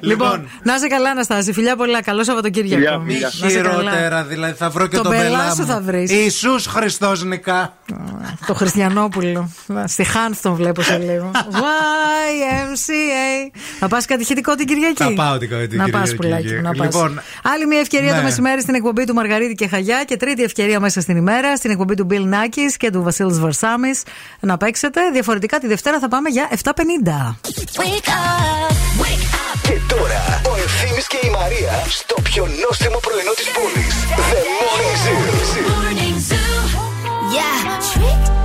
[0.01, 1.53] λοιπόν, να είσαι καλά, Αναστάση.
[1.53, 2.01] Φιλιά πολλά.
[2.01, 2.99] Καλό Σαββατοκύριακο.
[2.99, 3.73] Μη Να είσαι καλά.
[3.81, 5.67] χειρότερα, δηλαδή θα βρω και Τον τον πελά πελά σου μου.
[5.67, 6.11] θα βρεις.
[6.11, 7.73] Ιησούς Χριστός νικά.
[8.47, 9.49] Το Χριστιανόπουλο.
[9.85, 11.31] Στη Χάνθ τον βλέπω σε λίγο.
[11.59, 13.51] YMCA.
[13.79, 15.03] Θα πα κατηχητικό την Κυριακή.
[15.03, 16.15] Θα πάω την- την Να πα, Κυριακή.
[16.15, 16.85] πουλάκι μου, να πας.
[16.93, 18.17] Λοιπόν, Άλλη μια ευκαιρία ναι.
[18.17, 21.71] το μεσημέρι στην εκπομπή του Μαργαρίτη και Χαγιά και τρίτη ευκαιρία μέσα στην ημέρα στην
[21.71, 23.89] εκπομπή του Bill Νάκη και του Βασίλη Βαρσάμι
[24.39, 25.01] να παίξετε.
[25.13, 27.39] Διαφορετικά τη Δευτέρα θα πάμε για 7.50.
[29.61, 33.95] Και τώρα ο Ευθύμης και η Μαρία στο πιο νόστιμο πρωινό της πόλης.
[34.31, 36.43] The Morning Zoo.
[37.35, 38.21] Yeah, trick.
[38.21, 38.44] I said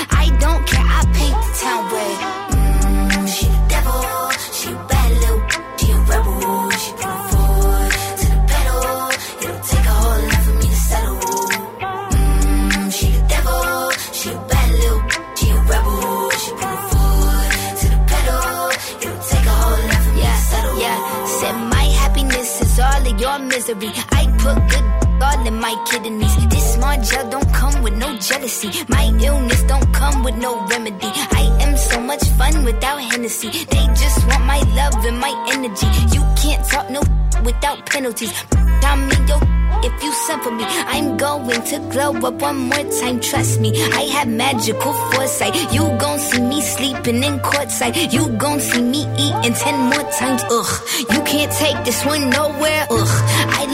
[28.89, 31.11] My illness don't come with no remedy.
[31.31, 33.49] I am so much fun without Hennessy.
[33.49, 35.87] They just want my love and my energy.
[36.15, 37.01] You can't talk no
[37.43, 38.31] without penalties.
[38.53, 39.37] I mean, yo,
[39.83, 43.19] if you send for me, I'm going to glow up one more time.
[43.19, 45.55] Trust me, I have magical foresight.
[45.73, 48.13] You gon' see me sleeping in courtside.
[48.13, 50.43] You gon' see me eating ten more times.
[50.51, 50.71] Ugh,
[51.09, 52.85] you can't take this one nowhere.
[52.91, 53.13] Ugh,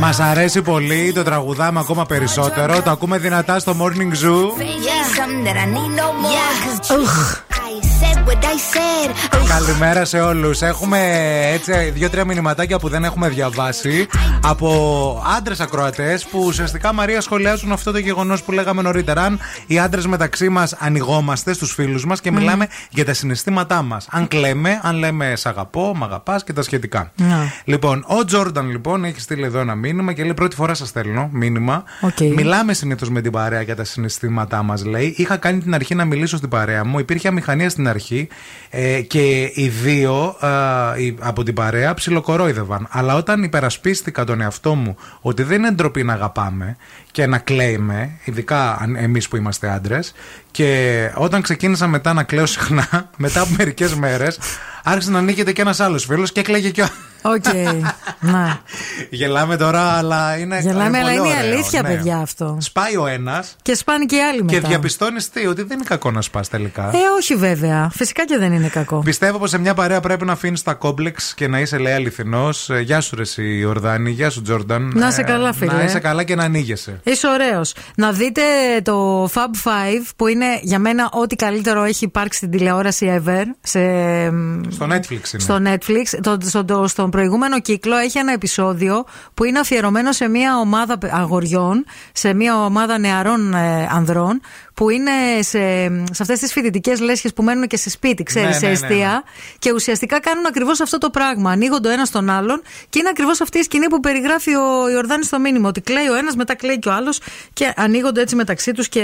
[0.00, 2.82] Μας αρέσει πολύ, το τραγουδάμε ακόμα περισσότερο.
[2.82, 4.46] Το ακούμε δυνατά στο Morning Zoo.
[6.22, 7.91] Yeah.
[8.02, 8.26] Something that I need no more.
[8.26, 8.26] Yeah.
[8.26, 8.26] Ουχ.
[8.26, 9.48] I said what I said.
[9.48, 10.60] Καλημέρα σε όλους.
[10.60, 10.98] Έχουμε
[11.52, 14.06] έτσι δύο-τρία μηνυματάκια που δεν έχουμε διαβάσει
[14.42, 19.22] από άντρες ακροατές που ουσιαστικά Μαρία σχολιάζουν αυτό το γεγονός που λέγαμε νωρίτερα.
[19.22, 24.06] Αν οι άντρες μεταξύ μας ανοιγόμαστε στους φίλους μας και μιλάμε για τα συναισθήματά μας.
[24.10, 27.12] Αν κλαίμε, αν λέμε Σ' αγαπώ, μ' αγαπάς και τα σχετικά.
[27.16, 27.52] Ναι.
[27.64, 31.28] Λοιπόν, ο Τζόρνταν λοιπόν έχει στείλει εδώ ένα μήνυμα και λέει: Πρώτη φορά σας στέλνω
[31.32, 31.84] μήνυμα.
[32.00, 32.20] Οκ.
[32.20, 35.14] Μιλάμε συνήθως με την παρέα για τα συναισθήματά μας, λέει.
[35.16, 36.98] Είχα κάνει την αρχή να μιλήσω στην παρέα μου.
[36.98, 38.28] Υπήρχε αμηχανία στην αρχή
[38.70, 40.36] ε, και οι δύο
[40.96, 42.86] ε, οι- από την παρέα ψιλοκορόιδευαν.
[42.90, 46.76] Αλλά όταν υπερασπίστηκα τον εαυτό μου ότι δεν είναι ντροπή να αγαπάμε
[47.10, 50.12] και να κλαίμε, ειδικά εμείς που είμαστε άντρες,
[50.50, 54.38] και όταν ξεκίνησα μετά να κλαίω συχνά, μετά από μερικές μέρες,
[54.84, 56.86] άρχισε να ανοίγεται και ένας άλλος φίλος και έκλαιγε και ο.
[57.22, 57.44] Οκ.
[58.20, 58.60] Να.
[59.10, 60.58] Γελάμε τώρα, αλλά είναι.
[60.60, 61.88] Γελάμε, αλλά πολύ είναι ωραίο, αλήθεια, ναι.
[61.88, 62.56] παιδιά, αυτό.
[62.60, 64.58] Σπάει ο ένας Και σπάνε και οι άλλοι μετά.
[64.60, 66.88] και διαπιστώνεις τι, ότι δεν είναι κακό να σπάς τελικά.
[66.88, 67.90] Ε, όχι βέβαια.
[67.94, 68.98] Φυσικά και δεν είναι κακό.
[69.04, 72.70] Πιστεύω πως σε μια παρέα πρέπει να αφήνεις τα κόμπλεξ και να είσαι λέει αληθινός.
[72.82, 74.10] Γεια σου, Ρε, εσύ, Ιορδάνη.
[74.10, 74.92] Γεια σου, Τζόρνταν.
[74.94, 75.72] Να είσαι Ε, καλά, φίλε.
[75.72, 77.00] Να είσαι καλά και να ανοίγεσαι.
[77.04, 77.74] Είσαι ωραίος.
[77.94, 78.42] Να δείτε
[78.82, 83.44] το Fab 5 που είναι για μένα ό,τι καλύτερο έχει υπάρξει στην τηλεόραση ever.
[83.62, 83.80] Σε,
[84.70, 85.38] Στο Netflix είναι.
[85.38, 86.18] στο Netflix.
[86.22, 90.98] Το, στο, το- στον προηγούμενο κύκλο έχει ένα επεισόδιο που είναι αφιερωμένο σε μια ομάδα
[90.98, 94.40] παι- αγοριών, σε μια ομάδα νεαρών ε, ανδρών
[94.74, 95.58] που είναι σε,
[96.12, 98.72] σε αυτές τις φοιτητικές λέσχες που μένουν και σε σπίτι, ξέρεις, Ναι, σε ναι, ναι,
[98.72, 99.20] εστία ναι.
[99.58, 101.50] και ουσιαστικά κάνουν ακριβώς αυτό το πράγμα.
[101.50, 105.26] Ανοίγονται ο ένας τον άλλον και είναι ακριβώς αυτή η σκηνή που περιγράφει ο Ιορδάνης
[105.26, 105.68] στο μήνυμα.
[105.68, 107.20] Ότι κλαίει ο ένας, μετά κλαίει και ο άλλος
[107.52, 109.02] και ανοίγονται έτσι μεταξύ τους και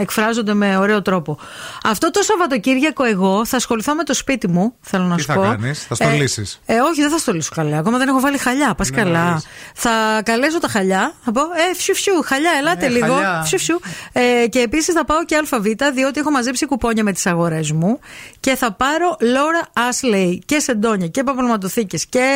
[0.00, 1.38] εκφράζονται με ωραίο τρόπο.
[1.84, 5.34] Αυτό το Σαββατοκύριακο εγώ θα ασχοληθώ με το σπίτι μου, θέλω να Τι σου θα
[5.34, 5.40] πω.
[5.40, 7.78] κάνεις, θα στολίσεις; Ε, όχι, δεν θα στολίσω χαλιά.
[7.78, 8.74] Ακόμα δεν έχω βάλει χαλιά.
[8.74, 9.24] Πας Ναι, καλά.
[9.24, 9.46] νωρίς.
[9.74, 9.90] Θα
[10.24, 11.14] καλέσω τα χαλιά.
[11.24, 13.06] Θα πω, Ε, φιου φιου, χαλιά, ελάτε Ναι, λίγο.
[13.14, 13.42] χαλιά.
[13.46, 13.80] Φιου φιου.
[14.12, 15.62] Ε, και επίσης θα πάω και ΑΒ,
[15.92, 17.98] διότι έχω μαζέψει κουπόνια με τις αγορές μου.
[18.40, 22.28] Και θα πάρω Λόρα Ashley και σεντόνια και παπαλματοθήκες και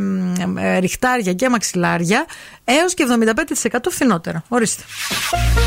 [0.00, 2.26] μ, ε, ριχτάρια και μαξιλάρια
[2.64, 4.44] έως και 75% φθηνότερα.
[4.48, 4.82] Ορίστε.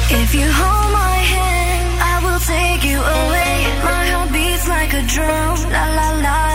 [0.10, 3.54] If you hold my hand, I will take you away.
[3.88, 6.49] My heart beats like a drum, la la la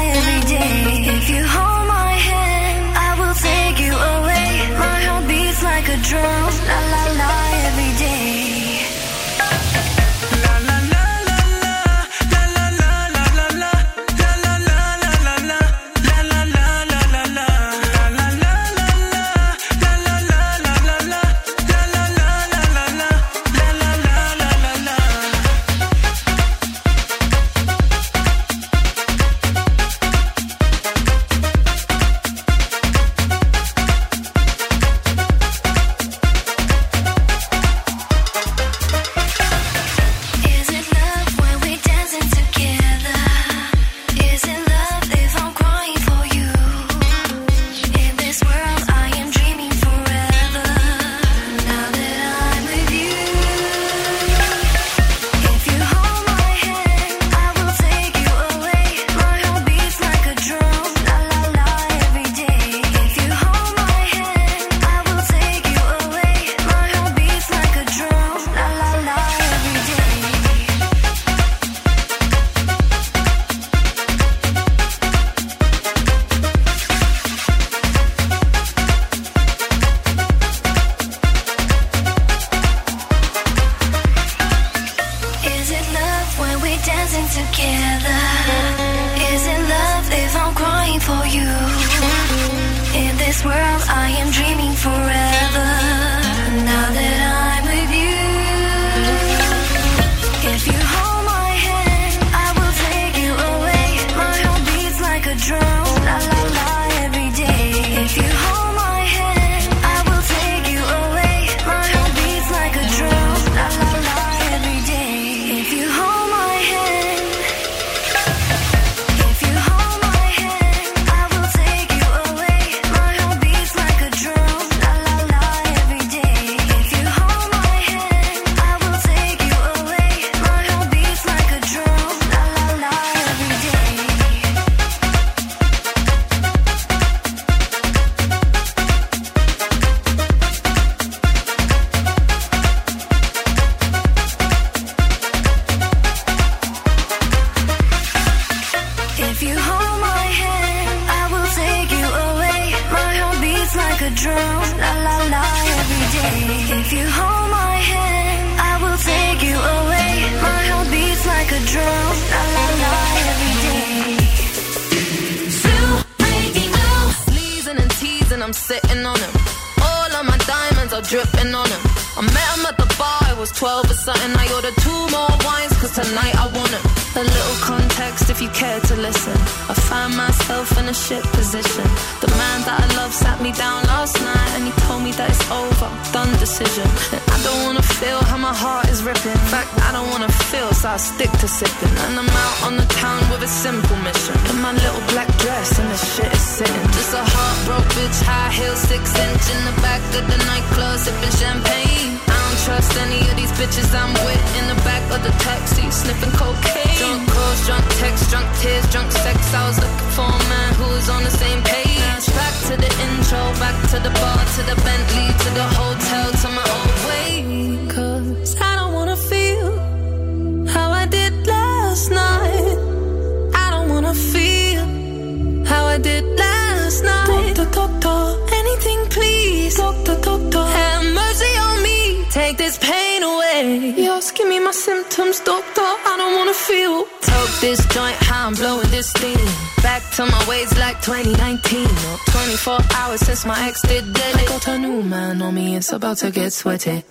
[246.17, 247.05] to get sweaty.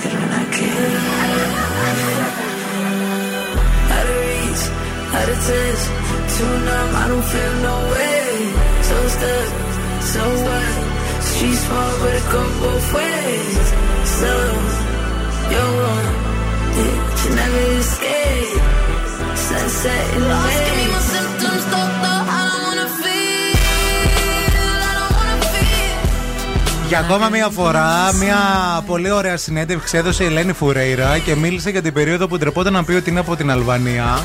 [0.00, 1.02] Naked when I came.
[3.96, 4.64] Out of reach,
[5.16, 5.82] out of touch,
[6.34, 8.28] too numb, I don't feel no way.
[8.88, 9.48] So stuck,
[10.12, 10.72] so what?
[11.22, 13.66] Street smart, but it go both ways.
[14.18, 14.32] So,
[15.52, 16.08] you're one,
[16.76, 18.60] yeah, you never escape.
[19.36, 21.09] Sunset in the way.
[26.90, 28.36] Για ακόμα μία φορά, μία
[28.86, 32.84] πολύ ωραία συνέντευξη έδωσε η Ελένη Φουρέιρα και μίλησε για την περίοδο που ντρεπόταν να
[32.84, 34.18] πει ότι είναι από την Αλβανία.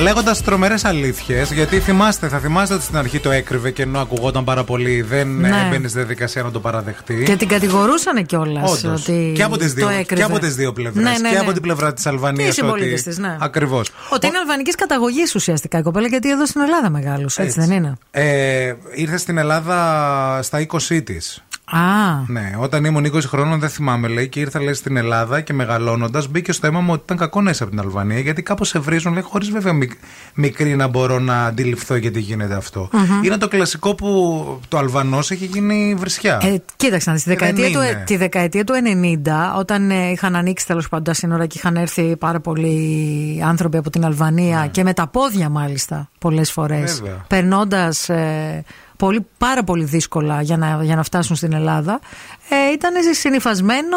[0.00, 4.44] Λέγοντας τρομερές αλήθειες, γιατί θυμάστε, θα θυμάστε ότι στην αρχή το έκρυβε και ενώ ακουγόταν
[4.44, 5.48] πάρα πολύ, δεν Ναι.
[5.48, 5.64] ναι.
[5.66, 7.22] έμπαινε στη διαδικασία να το παραδεχτεί.
[7.26, 8.84] Και την κατηγορούσαν κιόλας.
[8.84, 9.00] Όντως.
[9.02, 10.14] Ότι Και από τις δύο, το έκρυβε.
[10.14, 11.02] και από τις δύο πλευρές.
[11.04, 11.40] Ναι, ναι, Και ναι.
[11.40, 12.42] από την πλευρά της Αλβανία.
[12.44, 13.36] Και οι συμπολίτες της, ναι.
[13.40, 13.90] Ακριβώς.
[14.08, 17.60] Ότι είναι αλβανικής καταγωγής ουσιαστικά η κοπέλα, γιατί εδώ στην Ελλάδα μεγάλωσε, έτσι, Έτσι.
[17.60, 21.42] δεν είναι; Ε, ήρθε στην Ελλάδα στα 20 της.
[21.70, 21.78] Α,
[22.26, 26.28] Ναι, όταν ήμουν 20 χρόνων δεν θυμάμαι λέει και ήρθα λέει στην Ελλάδα και μεγαλώνοντας
[26.28, 28.78] μπήκε στο αίμα μου ότι ήταν κακό να είσαι από την Αλβανία γιατί κάπως σε
[28.78, 29.98] βρίζουν λέει χωρίς βέβαια μικ-
[30.34, 32.88] μικρή να μπορώ να αντιληφθώ γιατί γίνεται αυτό.
[32.92, 33.22] Μμμ.
[33.22, 36.38] Είναι το κλασικό που το Αλβανός έχει γίνει βρισιά.
[36.42, 38.02] Ε, κοίταξε, να δεις, τη Ε, δεν δεκαετία, του, είναι.
[38.06, 42.16] τη δεκαετία του 90, όταν ε, είχαν ανοίξει τέλος πάντων τα σύνορα και είχαν έρθει
[42.16, 47.00] πάρα πολλοί άνθρωποι από την Αλβανία και με τα πόδια μάλιστα πολλές φορές.
[47.00, 47.06] Ναι.
[47.08, 47.24] Βέβαια.
[47.28, 48.64] Περνώντας ε,
[48.98, 52.00] πολύ, πάρα πολύ δύσκολα για να, για να φτάσουν στην Ελλάδα,
[52.48, 53.96] ε, ήταν συνυφασμένο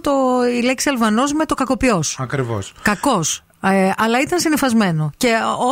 [0.00, 0.10] το,
[0.58, 2.16] η λέξη Αλβανός με το κακοποιός.
[2.20, 2.72] Ακριβώς.
[2.82, 3.42] Κακός.
[3.62, 5.10] Ε, αλλά ήταν συνυφασμένο.
[5.16, 5.28] Και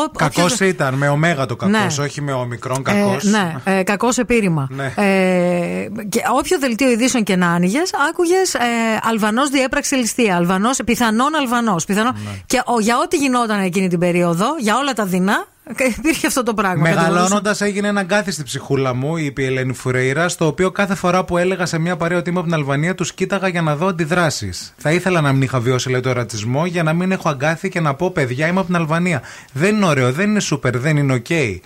[0.06, 2.04] ο, Κακός όποιος- ήταν, με ωμέγα το κακός, Ναι.
[2.04, 3.24] όχι με ομικρόν κακός.
[3.24, 4.68] ε, ναι, ε, κακός επίρρημα.
[4.70, 4.92] Ναι.
[4.96, 8.58] Ε, και όποιο δελτίο ειδήσεων και να άνοιγες, άκουγες ε,
[9.02, 10.36] Αλβανός διέπραξε ληστεία.
[10.36, 11.84] Αλβανός, πιθανόν Αλβανός.
[11.84, 12.12] Πιθανόν...
[12.24, 12.30] Ναι.
[12.46, 15.46] Και ο, για ό,τι γινόταν εκείνη την περίοδο, για όλα τα δεινά,
[15.98, 16.82] υπήρχε αυτό το πράγμα.
[16.82, 21.24] Μεγαλώνοντας έγινε ένα αγκάθι στη ψυχούλα μου, είπε η Ελένη Φουρέιρα, στο οποίο κάθε φορά
[21.24, 23.86] που έλεγα σε μια παρέα ότι είμαι από την Αλβανία, τους κοίταγα για να δω
[23.86, 24.74] αντιδράσεις.
[24.76, 27.80] Θα ήθελα να μην είχα βιώσει λέει, το ρατσισμό για να μην έχω αγκάθι και
[27.80, 29.22] να πω παιδιά είμαι από την Αλβανία.
[29.52, 31.30] Δεν είναι ωραίο, δεν είναι σούπερ, δεν είναι οκ.
[31.30, 31.60] Ε,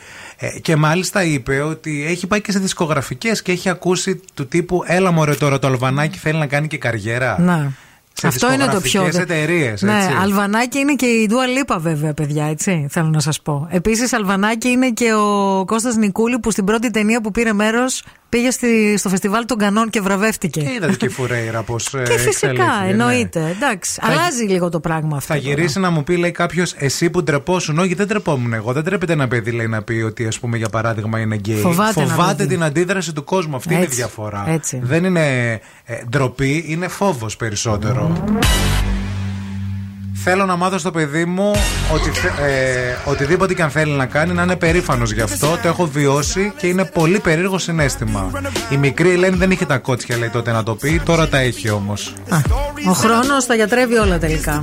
[0.63, 5.11] και μάλιστα είπε ότι έχει πάει και σε δισκογραφικές και έχει ακούσει του τύπου Έλα
[5.11, 7.41] μωρέ τώρα το Αλβανάκι θέλει να κάνει και καριέρα.
[7.41, 7.73] Να.
[8.21, 8.81] Σε Αυτό είναι το πιο.
[8.81, 10.17] δισκογραφικές εταιρείες, ναι, έτσι.
[10.21, 12.87] Αλβανάκι είναι και η Ντούα Λίπα, βέβαια, παιδιά, έτσι.
[12.91, 13.69] Θέλω να σας πω.
[13.71, 18.51] Επίσης, Αλβανάκι είναι και ο Κώστας Νικούλη που στην πρώτη ταινία που πήρε μέρος πήγε
[18.51, 20.61] στη, στο φεστιβάλ των Κανών και βραβεύτηκε.
[20.61, 21.91] Και είδατε και η Φουρέιρα πώς.
[22.09, 23.55] Και φυσικά, εννοείται.
[23.57, 25.35] Εντάξει, αλλάζει λίγο το πράγμα αυτό.
[25.35, 25.55] Θα τώρα.
[25.55, 27.79] γυρίσει να μου πει, λέει κάποιος, εσύ που ντρεπόσουν.
[27.79, 28.73] Όχι, δεν τρεπόμουν εγώ.
[28.73, 31.57] Δεν τρέπεται ένα παιδί, λέει, να πει ότι, ας πούμε, για παράδειγμα, είναι γκέι.
[31.57, 32.47] Φοβάται ένα παιδί.
[32.47, 33.57] την αντίδραση του κόσμου.
[33.57, 34.45] Αυτή είναι η Έτσι, διαφορά.
[34.49, 34.81] έτσι.
[34.83, 35.53] Δεν είναι
[35.85, 38.10] ε, ντροπή, είναι φόβος περισσότερο.
[40.23, 41.51] Θέλω να μάθω στο παιδί μου
[41.95, 45.47] ότι θε- ε, οτιδήποτε και αν θέλει να κάνει να είναι περήφανος γι' αυτό.
[45.63, 48.31] Το έχω βιώσει και είναι πολύ περίεργο συνέστημα.
[48.71, 51.71] Η μικρή Ελένη δεν είχε τα κότσια, λέει τότε να το πει, τώρα τα έχει
[51.71, 52.13] όμως.
[52.89, 54.63] Ο χρόνος τα γιατρεύει όλα τελικά.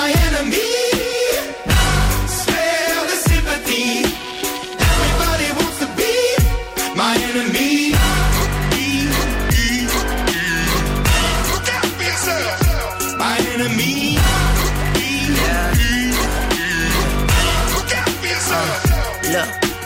[0.00, 0.69] My enemy.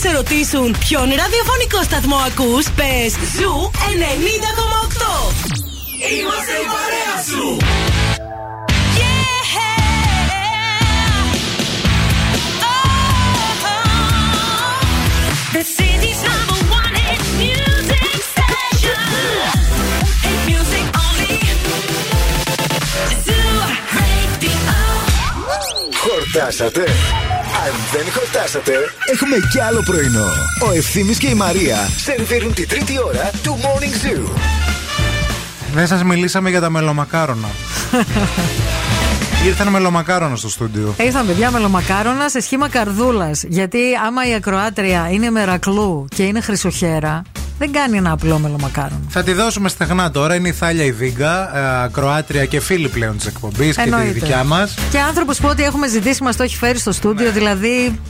[0.00, 5.34] σε ρωτήσουν ποιον ραδιοφωνικό σταθμό ακούς, πες Zoo 90,8.
[6.20, 7.56] Είμαστε η παρέα σου.
[15.56, 19.02] The city's number one hit music station.
[20.24, 21.34] Hit music only.
[23.24, 23.52] Zoo
[23.98, 24.56] Radio.
[26.02, 26.84] Χορτάσατε.
[27.66, 28.72] Αν δεν χορτάσατε,
[29.12, 30.26] έχουμε κι άλλο πρωινό.
[30.68, 34.30] Ο Ευθύμης και η Μαρία σερβίρουν τη τρίτη ώρα του Morning Zoo.
[35.74, 37.48] Δεν σας μιλήσαμε για τα μελομακάρονα.
[39.46, 40.94] Ήρθαν μελομακάρονα στο στούντιο.
[40.98, 43.44] Ήρθαν παιδιά μελομακάρονα σε σχήμα καρδούλας.
[43.48, 47.22] Γιατί άμα η ακροάτρια είναι μερακλού και είναι χρυσοχέρα,
[47.60, 49.00] δεν κάνει ένα απλό μελομακάρονα.
[49.08, 50.34] Θα τη δώσουμε στεγνά τώρα.
[50.34, 54.12] Είναι η Θάλια η Βίγκα, ε, Κροάτρια και φίλη πλέον της εκπομπής και τη Εννοείται.
[54.12, 54.74] δικιά μας.
[54.90, 58.00] Και άνθρωπος που ό,τι έχουμε ζητήσει μας το έχει φέρει στο στούντιο, δηλαδή.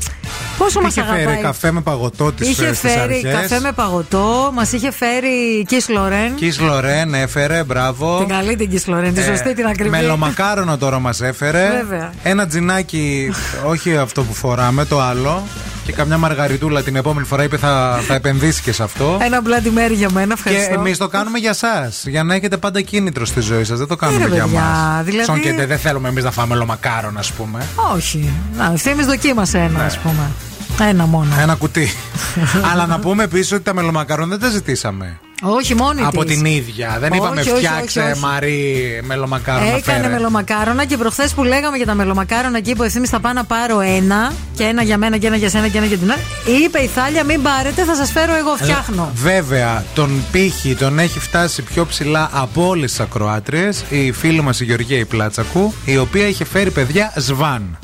[0.58, 1.24] Πόσο μας Είχε αγαπάει.
[1.24, 6.34] φέρει καφέ με παγωτό της Είχε φέρει καφέ με παγωτό, μας είχε φέρει Kiss Λορέν.
[6.34, 8.18] Κι Λορέν έφερε, μπράβο.
[8.18, 9.90] Την καλή την Kiss Λορέν, τη Ε, σωστή την ακριβή.
[9.90, 11.70] Μελομακάρονο τώρα μας έφερε.
[11.70, 12.12] Βέβαια.
[12.22, 13.32] Ένα τζινάκι,
[13.66, 15.42] όχι αυτό που φοράμε, το άλλο.
[15.84, 19.18] Και καμιά μαργαριτούλα την επόμενη φορά είπε θα, θα επενδύσει και σε αυτό.
[19.22, 20.74] Ένα Bloody Mary για μένα, Και ευχαριστώ.
[20.80, 21.92] εμείς το κάνουμε για εσά.
[22.04, 23.78] Για να έχετε πάντα κίνητρο στη ζωή σας.
[23.78, 25.04] Δεν το κάνουμε Ε, ρε, για παιδιά, μας.
[25.04, 27.66] δηλαδή- και δεν θέλουμε εμείς να φάμε λομακάρον, ας πούμε.
[27.94, 28.30] Όχι.
[28.56, 29.84] Να, ευθύμη δοκίμασε ένα, Ναι.
[29.84, 30.30] ας πούμε.
[30.88, 31.28] Ένα μόνο.
[31.40, 31.88] Ένα κουτί.
[32.72, 35.18] Αλλά να πούμε επίσης ότι τα μελομακάρον δεν τα ζητήσαμε.
[35.42, 36.36] Όχι, μόνη Από της.
[36.36, 36.96] την ίδια.
[37.00, 38.20] Δεν Όχι, είπαμε όχι, όχι, φτιάξε όχι.
[38.20, 39.66] Μαρή μελομακάρονα.
[39.76, 40.08] Έκανε φέρε.
[40.14, 43.80] μελομακάρονα και προχθές που λέγαμε για τα μελομακάρονα εκεί που ευθύνη θα πάω να πάρω
[43.80, 46.22] ένα και ένα για μένα και ένα για σένα και ένα για την άλλη.
[46.64, 49.12] Είπε η Θάλια, μην πάρετε, θα σας φέρω εγώ, φτιάχνω.
[49.14, 54.40] Ε, Βέβαια, τον πύχη τον έχει φτάσει πιο ψηλά από όλες τις ακροάτριες η φίλη
[54.42, 57.78] μας η Γεωργία η Πλάτσακου, η οποία είχε φέρει παιδιά σβάν.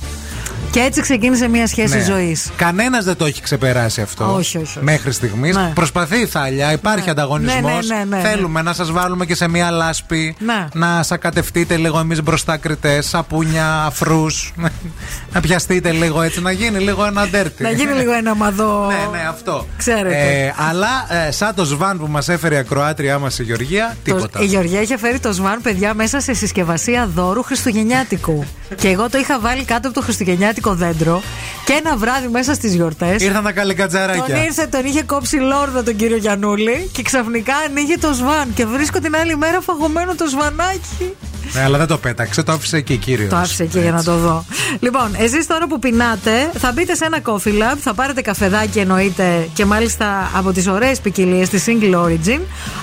[0.76, 2.04] Και έτσι ξεκίνησε μια σχέση Ναι.
[2.04, 2.50] ζωής.
[2.56, 4.24] Κανένας δεν το έχει ξεπεράσει αυτό.
[4.34, 4.78] Όχι, όχι, όχι.
[4.80, 5.56] Μέχρι στιγμής.
[5.56, 5.70] Ναι.
[5.74, 7.86] Προσπαθεί η Θάλια, υπάρχει ανταγωνισμός.
[7.88, 10.36] Ναι, ναι, ναι, ναι, Θέλουμε να σας βάλουμε και σε μια λάσπη.
[10.38, 10.66] Ναι.
[10.72, 14.52] Να σακατευτείτε λίγο εμείς μπροστά κριτές, σαπούνια, αφρούς.
[15.32, 17.62] να πιαστείτε λίγο έτσι, να γίνει λίγο ένα ντέρτι.
[17.62, 18.86] Να γίνει λίγο ένα μαδό.
[18.88, 19.66] Ναι, ναι, αυτό.
[19.76, 20.44] Ξέρετε.
[20.44, 24.28] Ε, αλλά ε, σαν το σβάν που μας έφερε η ακροάτριά μας η Γεωργία, τίποτα.
[24.38, 28.44] Το- η Γεωργία είχε φέρει το σβάν, παιδιά, μέσα σε συσκευασία δώρου Χριστουγεννιάτικου.
[28.80, 31.22] και εγώ το είχα βάλει κάτω από το Χριστουγεννιάτικο δέντρο
[31.64, 33.22] και ένα βράδυ μέσα στις γιορτές.
[33.22, 34.24] Ήρθαν τα καλικατζαράκια.
[34.24, 38.52] Τον ήρθε, τον είχε κόψει λόρδα τον κύριο Γιανούλη και ξαφνικά ανοίγει το σβάν.
[38.54, 41.14] Και βρίσκω την άλλη μέρα φαγωμένο το σβανάκι.
[41.52, 43.28] Ναι, αλλά δεν το πέταξε, το άφησε εκεί κύριος.
[43.28, 44.44] Το άφησε εκεί για να το δω.
[44.80, 49.48] Λοιπόν, εσείς τώρα που πεινάτε, θα μπείτε σε ένα coffee lab, θα πάρετε καφεδάκι εννοείται
[49.54, 52.40] και μάλιστα από τις ωραίες ποικιλίες της Single Origin,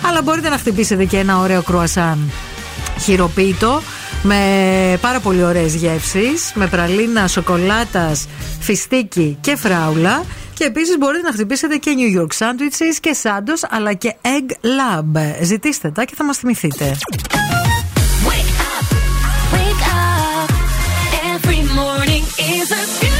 [0.07, 2.31] αλλά μπορείτε να χτυπήσετε και ένα ωραίο κρουασάν
[2.99, 3.81] χειροποίητο
[4.21, 4.37] με
[5.01, 8.27] πάρα πολύ ωραίες γεύσεις με πραλίνα, σοκολάτας,
[8.59, 10.23] φιστίκι και φράουλα.
[10.53, 15.21] Και επίσης μπορείτε να χτυπήσετε και New York sandwiches και σάντος αλλά και Egg Lab.
[15.41, 16.95] Ζητήστε τα και θα μας θυμηθείτε.
[18.27, 20.49] Wake up.
[21.33, 22.23] Every morning
[22.55, 23.12] is a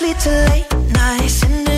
[0.00, 1.69] sleep till late nights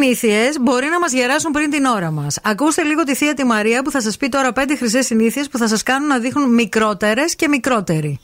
[0.00, 2.38] συνήθειε μπορεί να μας γεράσουν πριν την ώρα μας.
[2.42, 5.58] Ακούστε λίγο τη θεία τη Μαρία που θα σας πει τώρα πέντε χρυσές συνήθειες που
[5.58, 8.20] θα σας κάνουν να δείχνουν μικρότερες και μικρότεροι.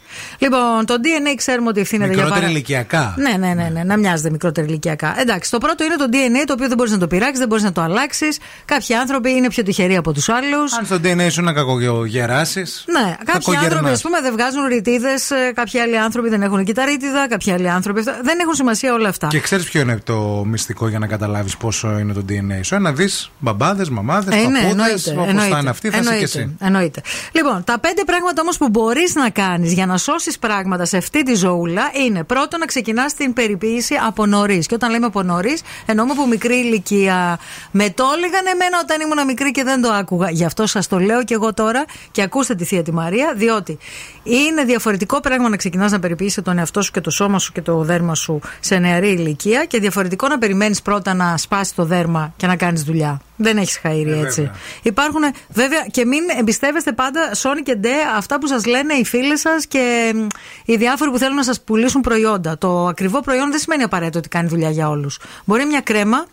[0.46, 2.52] Λοιπόν, το DNA ξέρουμε ότι ευθύνεται για Μικρότερα πάρα...
[2.52, 3.14] ηλικιακά.
[3.18, 5.14] Ναι, ναι, ναι, ναι, να μοιάζεται μικρότερα ηλικιακά.
[5.20, 7.64] Εντάξει, το πρώτο είναι το DNA, το οποίο δεν μπορείς να το πειράξεις, δεν μπορείς
[7.64, 8.38] να το αλλάξεις.
[8.64, 10.72] Κάποιοι άνθρωποι είναι πιο τυχεροί από τους άλλους.
[10.78, 12.62] Αν στο DNA σου να κακογεράσει.
[12.86, 17.52] Ναι, κάποιοι άνθρωποι, ας πούμε, δεν βγάζουν ρητίδες, κάποιοι άλλοι άνθρωποι δεν έχουν κυταρίτιδα, κάποιοι
[17.52, 18.02] άλλοι άνθρωποι.
[18.02, 19.26] Δεν έχουν σημασία όλα αυτά.
[19.26, 22.92] Και ξέρεις ποιο είναι το μυστικό για να καταλάβεις πόσο είναι το DNA σου; Ένα
[22.92, 24.70] δεις μπαμπάδες, μαμάδες, Ε, ναι, παππούδες.
[24.70, 26.56] εννοείται, Όπως θα εννοείται, είναι αυτοί, θα είσαι και εσύ.
[26.60, 27.00] εννοείται.
[27.32, 31.22] Λοιπόν, τα πέντε πράγματα όμως που μπορείς να κάνεις για να σώσεις πράγματα σε αυτή
[31.22, 34.66] τη ζωούλα είναι πρώτον να ξεκινάς την περιποίηση από νωρίς.
[34.66, 37.38] Και όταν λέμε από νωρίς, εννοούμε από μικρή ηλικία.
[37.70, 40.30] Με το έλεγαν εμένα όταν ήμουν μικρή και δεν το άκουγα.
[40.30, 43.78] Γι' αυτό σας το λέω και εγώ τώρα και ακούστε τη θεία τη Μαρία, διότι
[44.22, 47.62] είναι διαφορετικό πράγμα να ξεκινάς να περιποιήσει τον εαυτό σου και το σώμα σου και
[47.62, 51.84] το δέρμα σου σε νεαρή ηλικία και διαφορετικό να περιμένεις πρώτα πρώτα να σπάσει το
[51.84, 53.20] δέρμα και να κάνεις δουλειά.
[53.36, 54.40] Δεν έχεις χαΐρι Ε, έτσι.
[54.40, 54.54] βέβαια.
[54.82, 59.40] Υπάρχουν, βέβαια, και μην εμπιστεύεστε πάντα Sony και Ντε αυτά που σας λένε οι φίλες
[59.40, 60.26] σας και μ,
[60.64, 62.58] οι διάφοροι που θέλουν να σας πουλήσουν προϊόντα.
[62.58, 65.18] Το ακριβό προϊόν δεν σημαίνει απαραίτητο ότι κάνει δουλειά για όλους.
[65.44, 66.26] Μπορεί μια κρέμα,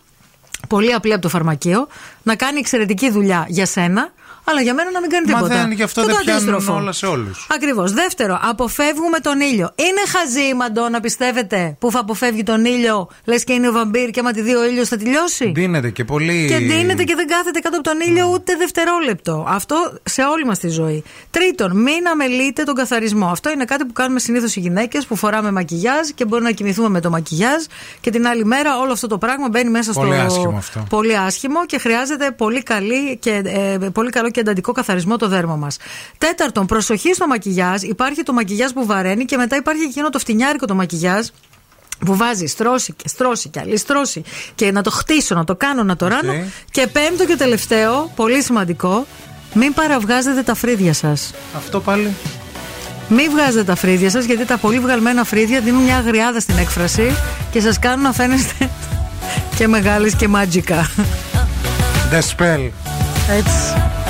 [0.68, 1.88] πολύ απλή από το φαρμακείο,
[2.22, 4.12] να κάνει εξαιρετική δουλειά για σένα,
[4.44, 5.54] αλλά για μένα να μην κάνει Μα τίποτα.
[5.60, 6.78] δεν, γι' αυτό Και δεν το πιάνουν αντίστροφο.
[6.80, 7.46] όλα σε όλους.
[7.54, 7.92] Ακριβώς.
[7.92, 9.70] Δεύτερο, αποφεύγουμε τον ήλιο.
[9.76, 13.72] Είναι χαζή η Μαντό να πιστεύετε που θα αποφεύγει τον ήλιο, λες και είναι ο
[13.72, 15.52] βαμπύρ και άμα τη δει ο ήλιος θα τελειώσει.
[15.54, 16.46] Δίνεται και πολύ.
[16.48, 19.44] Και ντύνεται και δεν κάθεται κάτω από τον ήλιο ούτε δευτερόλεπτο.
[19.48, 21.02] Αυτό σε όλη μας τη ζωή.
[21.30, 23.26] Τρίτον, μην αμελείτε τον καθαρισμό.
[23.26, 26.88] Αυτό είναι κάτι που κάνουμε συνήθως οι γυναίκες που φοράμε μακιγιάζ και μπορούμε να κοιμηθούμε
[26.88, 27.62] με το μακιγιάζ
[28.00, 30.22] και την άλλη μέρα όλο αυτό το πράγμα μπαίνει μέσα Πολύ στο.
[30.24, 30.86] άσχημο αυτό.
[30.88, 35.56] Πολύ άσχημο και χρειάζεται πολύ, καλή και, ε, πολύ καλό και εντατικό καθαρισμό το δέρμα
[35.56, 35.76] μας.
[36.18, 37.82] Τέταρτον, προσοχή στο μακιγιάζ.
[37.82, 41.26] Υπάρχει το μακιγιάζ που βαραίνει και μετά υπάρχει εκείνο το φτηνιάρικο το μακιγιάζ
[42.04, 44.22] που βάζει στρώση και στρώση και άλλη στρώση
[44.54, 46.32] και να το χτίσω, να το κάνω, να το ράνω.
[46.70, 49.06] Και πέμπτο και τελευταίο, πολύ σημαντικό,
[49.54, 51.34] μην παραβγάζετε τα φρύδια σας.
[51.56, 52.14] Αυτό πάλι.
[53.08, 57.16] Μην βγάζετε τα φρύδια σας γιατί τα πολύ βγαλμένα φρύδια δίνουν μια αγριάδα στην έκφραση
[57.50, 58.70] και σας κάνουν να φαίνεστε
[59.56, 60.90] και μεγάλες και μάτζικα.
[62.10, 62.70] The spell.
[63.30, 64.03] Έτσι.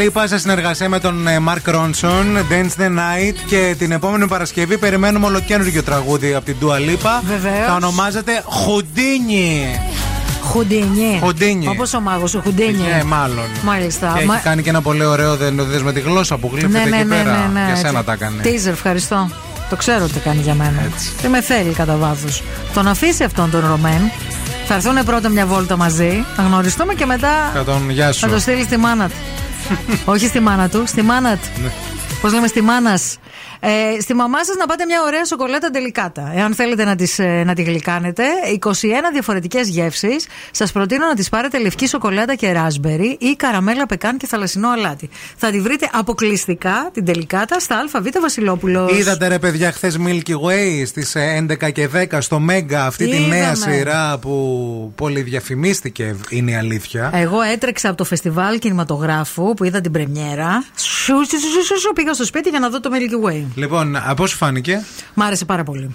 [0.00, 0.12] Dance.
[0.12, 4.26] Dua Lipa σε συνεργασία με τον ε, Mark Ronson, Dance the Night και την επόμενη
[4.26, 7.22] Παρασκευή περιμένουμε ολοκένουργιο τραγούδι από την Dua Lipa.
[7.26, 7.66] Βεβαίως.
[7.66, 9.78] Θα ονομάζεται Houdini.
[10.42, 11.20] Χουντίνι.
[11.22, 11.66] Χουντίνι.
[11.68, 12.84] Όπω ο μάγος, ο Χουντίνι.
[13.00, 13.44] Ε, μάλλον.
[13.62, 14.14] Μάλιστα.
[14.18, 16.84] Και Μα- έχει κάνει και ένα πολύ ωραίο δες με τη γλώσσα που γλύφεται ναι,
[16.84, 17.30] ναι, εκεί ναι, πέρα.
[17.36, 17.82] ναι, ναι, Για έτσι.
[17.82, 18.40] σένα τα έκανε.
[18.44, 19.30] Teaser, ευχαριστώ.
[19.70, 20.82] Το ξέρω ότι κάνει για μένα.
[21.22, 22.42] Δεν με θέλει κατά βάθος.
[22.74, 24.10] Τον αφήσει αυτόν τον Ρωμέν.
[24.66, 26.24] Θα έρθουν πρώτα μια βόλτα μαζί.
[26.36, 27.50] Θα γνωριστούμε και μετά.
[27.54, 28.20] Θα τον γεια σου.
[28.20, 29.14] Θα το στείλεις στη μάνα του.
[30.04, 31.62] Όχι στη μάνα του, στη μάνα του.
[31.62, 31.70] Ναι.
[32.20, 33.18] Πώς λέμε, στη μάνας.
[33.60, 36.32] Ε, στη μαμά σας να πάτε μια ωραία σοκολάτα τελικάτα.
[36.34, 38.22] Εάν θέλετε να, τις, ε, να τη γλυκάνετε,
[38.52, 40.26] 21 διαφορετικές γεύσεις.
[40.50, 45.08] Σας προτείνω να τις πάρετε λευκή σοκολάτα και ράσμπερι ή καραμέλα πεκάν και θαλασσινό αλάτι.
[45.36, 48.98] Θα τη βρείτε αποκλειστικά την τελικάτα στα ΑΒ Βασιλόπουλος.
[48.98, 53.18] Είδατε ρε παιδιά χθες Milky Way στις ε, 11 και 10 στο Mega αυτή τη
[53.18, 53.72] νέα Είδαμε.
[53.72, 57.10] σειρά που πολυδιαφημίστηκε είναι η αλήθεια.
[57.14, 60.64] Εγώ έτρεξα από το φεστιβάλ κινηματογράφου που είδα την πρεμιέρα.
[60.76, 63.42] Σου, σου, σου, σου, σου, σου, πήγα στο σπίτι για να δω το Milky Way.
[63.54, 64.84] Λοιπόν, από σου φάνηκε.
[65.14, 65.94] Μ' άρεσε πάρα πολύ.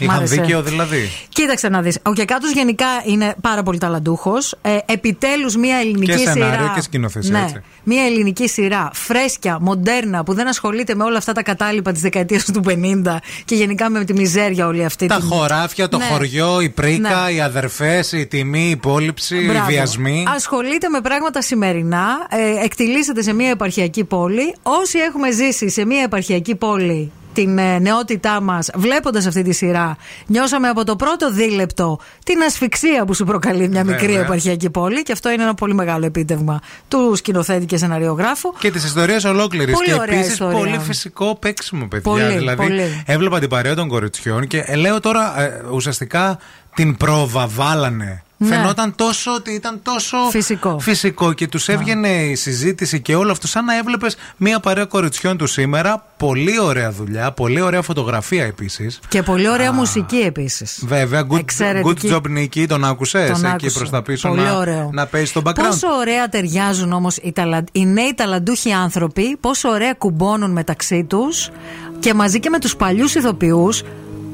[0.00, 0.34] Μ' Είχαν άρεσε.
[0.34, 1.10] δίκαιο δηλαδή.
[1.28, 1.98] Κοίταξε να δεις.
[2.02, 4.54] Ο Κεκάτο γενικά είναι πάρα πολύ ταλαντούχος.
[4.62, 6.72] Ε, Επιτέλους, μια ελληνική Και σενάριο σειρά.
[6.74, 7.60] και σκηνοθεσία, Ναι, έτσι.
[7.84, 12.44] μια ελληνική σειρά φρέσκια, μοντέρνα, που δεν ασχολείται με όλα αυτά τα κατάλοιπα της δεκαετίας
[12.44, 15.06] του 50 και γενικά με τη μιζέρια όλη αυτή.
[15.06, 16.04] Τα την- χωράφια, το Ναι.
[16.04, 17.32] χωριό, η πρίκα, Ναι.
[17.32, 19.66] οι αδερφές, η τιμή, η υπόλοιψη, οι Μπράβο.
[19.66, 20.24] βιασμοί.
[20.34, 22.06] Ασχολείται με πράγματα σημερινά.
[22.30, 24.54] Ε, εκτιλήσεται σε μια επαρχιακή πόλη.
[24.62, 29.96] Όσοι έχουμε ζήσει σε μια επαρχιακή πόλη την ε, νεότητά μας, βλέποντας αυτή τη σειρά,
[30.26, 34.20] νιώσαμε από το πρώτο δίλεπτο την ασφυξία που σου προκαλεί μια μικρή Βέβαια.
[34.22, 35.02] επαρχιακή πόλη.
[35.02, 38.52] Και αυτό είναι ένα πολύ μεγάλο επίτευγμα του σκηνοθέτη και σεναριογράφου.
[38.58, 39.74] Και της ιστορίας ολόκληρης.
[39.74, 40.58] Πολύ Και ωραία επίσης ιστορία.
[40.58, 42.12] πολύ φυσικό παίξιμο, παιδιά.
[42.12, 43.02] Πολύ, δηλαδή, πολύ.
[43.06, 46.38] έβλεπα την παρέα των κοριτσιών και ε, λέω τώρα ε, ουσιαστικά
[46.74, 48.22] την προβαβάλανε.
[48.42, 48.48] Ναι.
[48.48, 50.78] Φαινόταν τόσο ότι ήταν τόσο Φυσικό.
[50.78, 55.36] φυσικό και τους έβγαινε η συζήτηση και όλο αυτό σαν να έβλεπες μία παρέα κοριτσιών
[55.36, 56.04] του σήμερα.
[56.16, 59.00] Πολύ ωραία δουλειά, πολύ ωραία φωτογραφία επίσης.
[59.08, 60.82] Και πολύ ωραία μουσική επίσης.
[60.86, 62.08] Βέβαια, good, Εξαιρετική.
[62.10, 63.78] good job Νίκη, τον άκουσες Τον εκεί άκουσα.
[63.78, 64.90] προς τα πίσω Πολύ να, ωραίο.
[64.92, 67.64] να παίζεις τον background; Πόσο ωραία ταιριάζουν όμως οι, ταλα...
[67.72, 71.50] οι νέοι ταλαντούχοι άνθρωποι, πόσο ωραία κουμπώνουν μεταξύ τους
[71.98, 73.82] και μαζί και με τους παλιούς ηθοποιούς.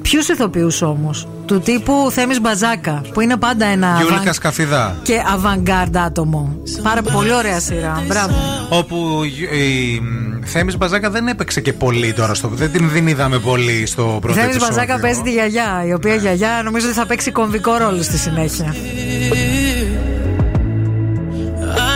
[0.08, 3.94] Ποιους ηθοποιούς όμως, του τύπου Θέμης Μπαζάκα, που είναι πάντα ένα.
[4.00, 4.96] Γιούλικα avant- Σκαφιδά.
[5.02, 6.56] Και avant-garde άτομο.
[6.82, 8.02] Πάρα πολύ ωραία σειρά.
[8.06, 8.34] Μπράβο.
[8.68, 9.20] Όπου
[9.52, 10.02] η, η
[10.44, 12.48] Θέμης Μπαζάκα δεν έπαιξε και πολύ τώρα στο.
[12.48, 14.74] Δεν την δεν είδαμε πολύ στο πρώτο Θέμης επεισόδιο.
[14.76, 18.74] Μπαζάκα παίζει τη γιαγιά, η οποία γιαγιά νομίζω ότι θα παίξει κομβικό ρόλο στη συνέχεια.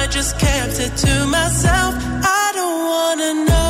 [0.00, 1.92] I just kept it to myself.
[2.40, 3.69] I don't wanna know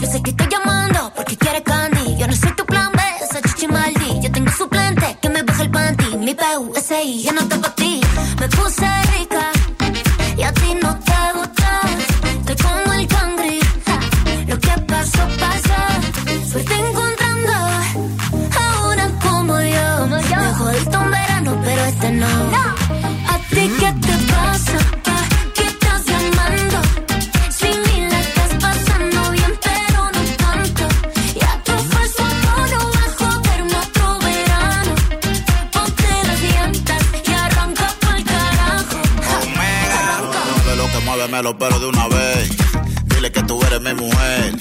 [0.00, 2.16] Yo sé que estoy llamando porque quieres candy.
[2.16, 4.20] Yo no soy tu plan B, esa chichi maldi.
[4.22, 6.16] Yo tengo suplente que me baja el panty.
[6.16, 8.00] Mi PUSI, ya no está para ti.
[8.40, 8.86] Me puse
[9.18, 9.61] rica
[41.42, 42.50] lo que muéveme los pelos de una vez.
[43.04, 44.54] Dile que tú eres mi mujer.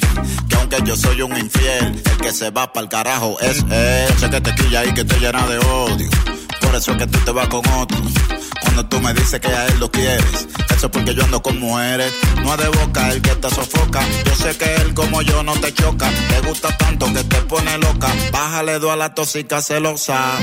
[0.50, 4.14] Que aunque yo soy un infiel, el que se va para el carajo es él.
[4.20, 6.10] Sé que te quilla y que te llena de odio.
[6.62, 7.98] Por eso es que tú te vas con otro.
[8.62, 11.60] Cuando tú me dices que a él lo quieres, eso es porque yo ando con
[11.60, 12.14] mujeres.
[12.44, 14.02] No es de boca el que te sofoca.
[14.26, 16.10] Yo sé que él como yo no te choca.
[16.30, 18.08] Te gusta tanto que te pone loca.
[18.32, 20.38] Bájale dos a la tóxica celosa.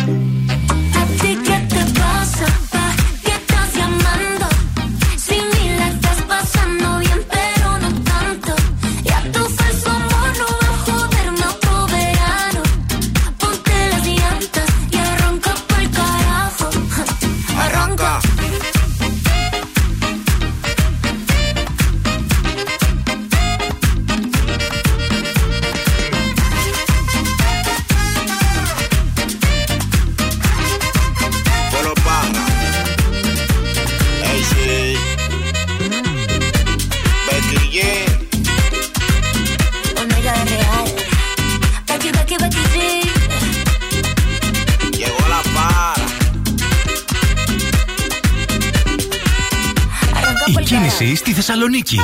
[51.50, 51.98] Θεσσαλονίκη.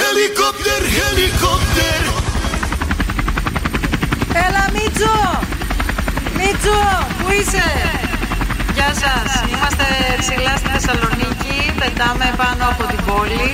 [0.00, 2.00] Helicopter, helicopter.
[4.46, 5.16] Έλα, Μίτσο!
[6.38, 6.80] Μίτσο,
[7.18, 7.66] πού είσαι;
[8.76, 9.86] Γεια σας, είμαστε
[10.22, 13.48] ψηλά στη Θεσσαλονίκη, πετάμε πάνω από την πόλη.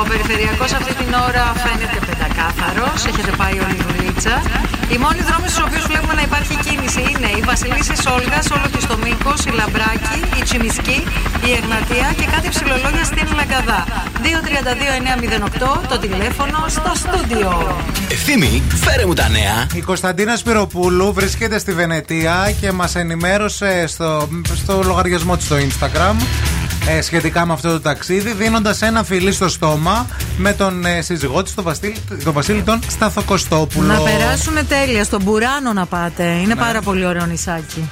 [0.00, 2.98] Ο περιφερειακός αυτή την ώρα φαίνεται πεντακάθαρος.
[3.10, 4.34] Έχετε πάει όλη η δουλίτσα.
[4.92, 8.80] Οι μόνοι δρόμοι στους οποίους βλέπουμε να υπάρχει κίνηση είναι η Βασιλίση Όλγας, όλο τη
[8.90, 10.98] το μήκο, η Λαμπράκη, η Τσιμισκή,
[11.48, 13.80] η Εγνατία και κάτι ψηλολόγια στην Λαγκαδά.
[14.22, 17.76] 232-908 το τηλέφωνο στο στούντιο.
[18.10, 19.66] Ευθύμη, φέρε μου τα νέα.
[19.74, 26.14] Η Κωνσταντίνα Σπυροπούλου βρίσκεται στη Βενετία και μας ενημέρωσε στο, στο λογαριασμό της στο Instagram
[26.88, 31.42] ε, σχετικά με αυτό το ταξίδι, δίνοντας ένα φιλί στο στόμα με τον ε, σύζυγό
[31.42, 33.86] της, τον Βασίλη, τον Βασίλη τον Σταθοκοστόπουλο.
[33.86, 36.24] Να περάσουν τέλεια, στον Μπουράνο να πάτε.
[36.24, 37.90] Είναι πάρα πολύ ωραίο νησάκι.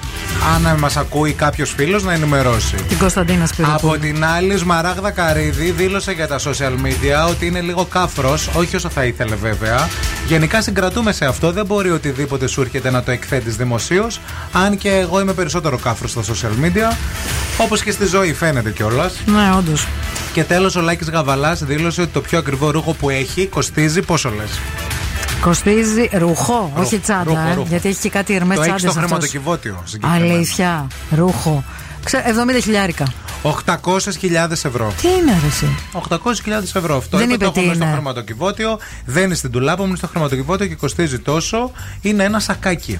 [0.54, 2.74] Αν ε, μας ακούει κάποιος φίλος να ενημερώσει.
[2.88, 3.92] Την Κωνσταντίνα Σπυροπούλου.
[3.92, 8.48] Από την άλλη, η Σμαράγδα Καρίδη δήλωσε για τα social media ότι είναι λίγο κάφρος,
[8.54, 9.88] όχι όσο θα ήθελε βέβαια.
[10.26, 14.20] Γενικά συγκρατούμε σε αυτό, δεν μπορεί οτιδήποτε σου έρχεται να το εκθέτεις δημοσίως.
[14.52, 16.96] Αν και εγώ είμαι περισσότερο κάφρος στα social media.
[17.58, 19.14] Όπως και στη ζωή φαίνεται κιόλας.
[19.26, 19.86] Ναι, όντως.
[20.32, 24.32] Και τέλος, ο Λάκης Γαβαλάς δήλωσε ότι το πιο ακριβό ρούχο που έχει κοστίζει πόσο
[24.36, 24.50] λες;
[25.40, 27.24] Κοστίζει ρούχο, όχι τσάντα.
[27.24, 27.66] ρούχο, ε, ρούχο.
[27.68, 28.92] Γιατί έχει και κάτι ερμέ Το έχεις τσάντες.
[28.92, 29.82] στο χρηματοκιβώτιο.
[29.84, 30.34] συγκεκριμένα.
[30.34, 30.86] Αλήθεια.
[31.10, 31.64] Ρούχο.
[32.04, 33.04] Ξέ, 70 χιλιάρικα.
[33.42, 34.92] 800.000 ευρώ.
[35.00, 36.96] Τι είναι ρε εσύ; 800.000 ευρώ.
[36.96, 37.92] Αυτό Δεν είπε, είπε το τι έχουμε στο είναι.
[37.92, 38.78] χρηματοκιβώτιο.
[39.04, 41.70] Δεν είναι στην τουλάπα μου, είναι στο χρηματοκιβώτιο και κοστίζει τόσο.
[42.00, 42.98] Είναι ένα σακάκι.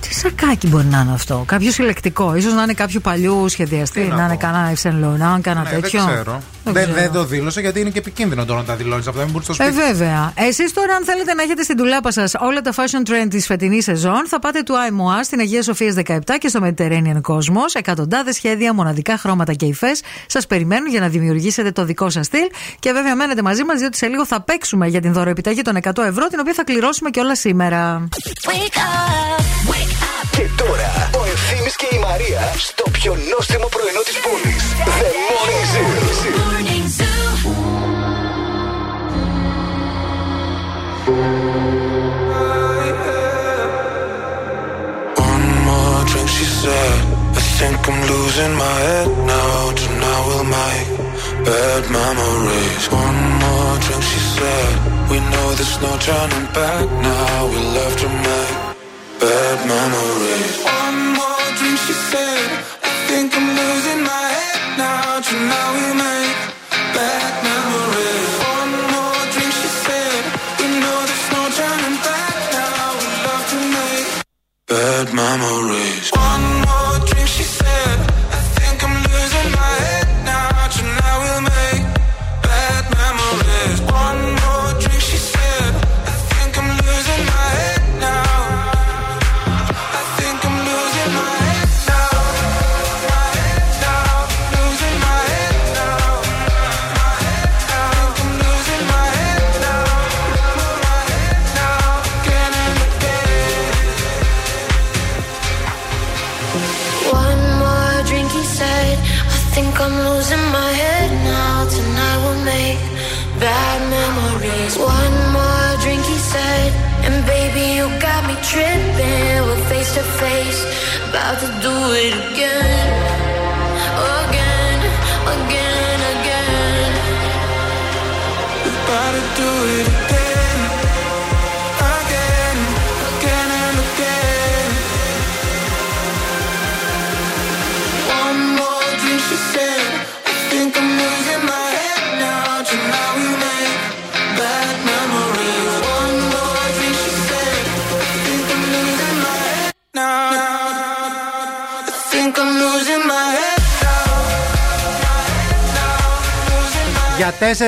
[0.00, 2.40] Τι σακάκι μπορεί να είναι αυτό; Κάποιο συλλεκτικό.
[2.40, 4.00] σω να είναι κάποιο παλιού σχεδιαστή.
[4.02, 4.38] Τι να Να είναι πω.
[4.40, 6.00] κανένα Ευσεν Λοράν, κανένα Ναι, τέτοιο.
[6.04, 6.40] δεν ξέρω.
[6.64, 7.00] Δεν Δεν, ξέρω.
[7.00, 9.20] δεν το δήλωσε γιατί είναι και επικίνδυνο τώρα να τα δηλώνεις αυτά.
[9.20, 9.70] Δεν μπορείς στο σπίτι.
[9.80, 10.32] Ε, βέβαια.
[10.36, 13.84] Εσείς τώρα, αν θέλετε να έχετε στην τουλάπα σας όλα τα fashion trend της φετινής
[13.84, 17.70] σεζόν, θα πάτε του IMOA στην Αγία Σοφία 17 και στο Mediterranean Cosmos.
[17.72, 22.46] Εκατοντάδες σχέδια, μοναδικά χρώματα και υφές σας περιμένουν για να δημιουργήσετε το δικό σας στυλ.
[22.78, 26.02] Και βέβαια, μένετε μαζί μας, διότι σε λίγο θα παίξουμε για την δωροεπιταγή των 100
[26.04, 28.08] ευρώ, την οποία θα κληρώσουμε και όλα σήμερα.
[30.36, 34.64] Και τώρα ο Ευθύμης και η Μαρία στο πιο νόστιμο πρωινό της πόλης.
[35.00, 36.53] The Morning Zoo.
[46.64, 47.04] Drink.
[47.38, 49.72] I think I'm losing my head now.
[49.80, 50.88] Tonight we'll make
[51.48, 52.84] bad memories.
[53.04, 54.72] One more drink, she said.
[55.10, 57.36] We know there's no turning back now.
[57.52, 58.54] We love to make
[59.20, 60.52] bad memories.
[60.80, 62.48] One more drink, she said.
[62.88, 63.43] I think I'm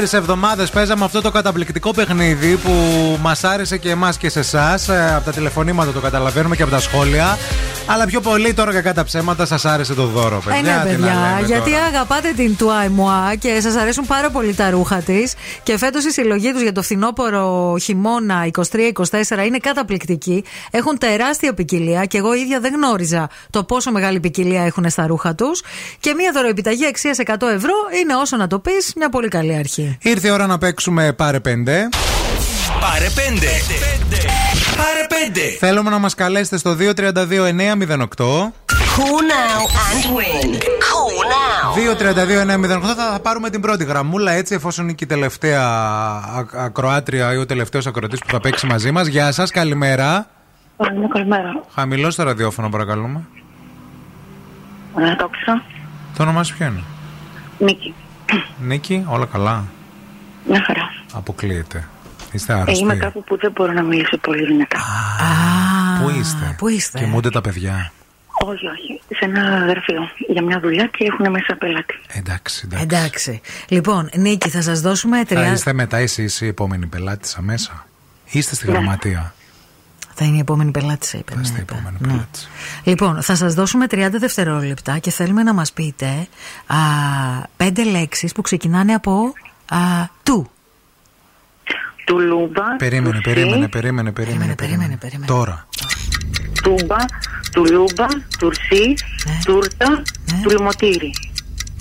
[0.07, 2.73] τέσσερι εβδομάδες παίζαμε αυτό το καταπληκτικό παιχνίδι που
[3.21, 4.89] μας άρεσε και εμάς και σε εσάς.
[4.89, 7.39] Από τα τηλεφωνήματα το καταλαβαίνουμε και από τα σχόλια.
[7.89, 10.59] Αλλά πιο πολύ τώρα κακά τα ψέματα σας άρεσε το δώρο, παιδιά.
[10.59, 11.85] Ε, ναι, τι να παιδιά, λέμε γιατί τώρα.
[11.85, 15.35] αγαπάτε την Τουάι Μουά και σας αρέσουν πάρα πολύ τα ρούχα της.
[15.63, 20.45] Και φέτος η συλλογή τους για το φθινόπωρο χειμώνα 23-24 είναι καταπληκτική.
[20.71, 25.35] Έχουν τεράστια ποικιλία και εγώ ίδια δεν γνώριζα το πόσο μεγάλη ποικιλία έχουν στα ρούχα
[25.35, 25.63] τους.
[26.01, 29.99] Και μία δωροεπιταγή αξίας 100 ευρώ είναι όσο να το πεις, μια πολύ καλή αρχή.
[30.03, 31.89] Ήρθε η ώρα να παίξουμε πάρε πέντε.
[32.81, 33.49] Πάρε πέντε.
[34.77, 35.41] Πάρε πέντε.
[35.59, 38.53] Θέλουμε να μας καλέσετε στο 232-908.
[38.97, 40.55] Call now and win.
[40.87, 42.77] Call now.
[42.79, 47.33] 232-908 θα, θα πάρουμε την πρώτη γραμμούλα έτσι εφόσον είναι και η τελευταία α- ακροάτρια
[47.33, 49.07] ή ο τελευταίος ακροατής που θα παίξει μαζί μας.
[49.07, 50.27] Γεια σας, καλημέρα.
[50.99, 51.63] Ναι, καλημέρα.
[51.75, 53.21] Χαμηλώστε το ραδιόφωνο, παρακαλούμε.
[54.99, 55.63] Ε, το άκουσα.
[56.17, 56.83] Το όνομά σου ποιο είναι,
[57.59, 57.95] Νίκη.
[58.61, 59.65] Νίκη, όλα καλά.
[60.49, 60.83] Μια χαρά.
[61.15, 61.89] Αποκλείεται.
[62.33, 62.83] Είστε Ε, άρρωστοι.
[62.83, 64.79] είμαι κάπου που δεν μπορώ να μιλήσω πολύ δυνατά.
[66.03, 67.93] Πού είστε; Πού είστε; Κοιμούνται τα παιδιά;
[68.45, 69.01] Όχι, όχι.
[69.19, 71.95] Σε ένα γραφείο για μια δουλειά και έχουν μέσα πελάτη.
[72.13, 72.85] Εντάξει, εντάξει.
[72.85, 73.41] Εντάξει.
[73.69, 75.53] Λοιπόν, Νίκη, θα σας δώσουμε Θα 30.
[75.53, 77.87] είστε μετά εσείς η επόμενη πελάτη μέσα.
[78.31, 78.73] Είστε στη Ναι.
[78.73, 79.35] γραμματεία;
[80.15, 81.35] Θα είναι η επόμενη πελάτη, είπε.
[81.35, 81.75] Ναι, είπε.
[81.99, 82.25] Ναι.
[82.85, 86.27] Λοιπόν, θα σας δώσουμε 30 δευτερόλεπτα και θέλουμε να μας πείτε
[86.67, 86.77] α,
[87.57, 89.33] πέντε λέξεις που ξεκινάνε από
[89.69, 89.77] α,
[90.23, 90.51] του.
[92.07, 92.77] Τουλούμπα.
[92.79, 94.55] Περίμενε, τουσί, περίμενε, περίμενε, περίμενε,
[95.01, 95.27] περίμενε.
[95.27, 95.67] Τώρα.
[96.63, 96.97] Τούμπα.
[97.53, 98.07] Τουλούμπα.
[98.39, 98.95] Τουρσί.
[99.27, 99.39] Ναι.
[99.45, 100.03] Τούρτα.
[100.43, 101.11] Τουλουμοτήρι.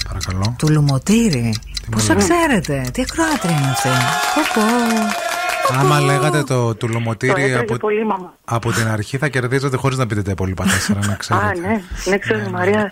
[0.08, 0.56] Παρακαλώ.
[0.58, 1.54] Του λουμοτήρι.
[1.92, 2.28] Πώς θα μου λέει.
[2.30, 3.90] ξέρετε, τι ακροάτρια είναι αυτή.
[4.36, 5.80] Πω, πω.
[5.80, 8.34] Άμα λέγατε το του Το λουμοτήρι έτρεχε από, πολύ, μαμά.
[8.46, 11.46] από την αρχή θα κερδίζατε χωρίς να πείτε τα υπόλοιπα τέσσερα, να ξέρετε.
[11.46, 11.82] Α, ναι.
[12.06, 12.92] Ναι, ξέρω, Μαρία.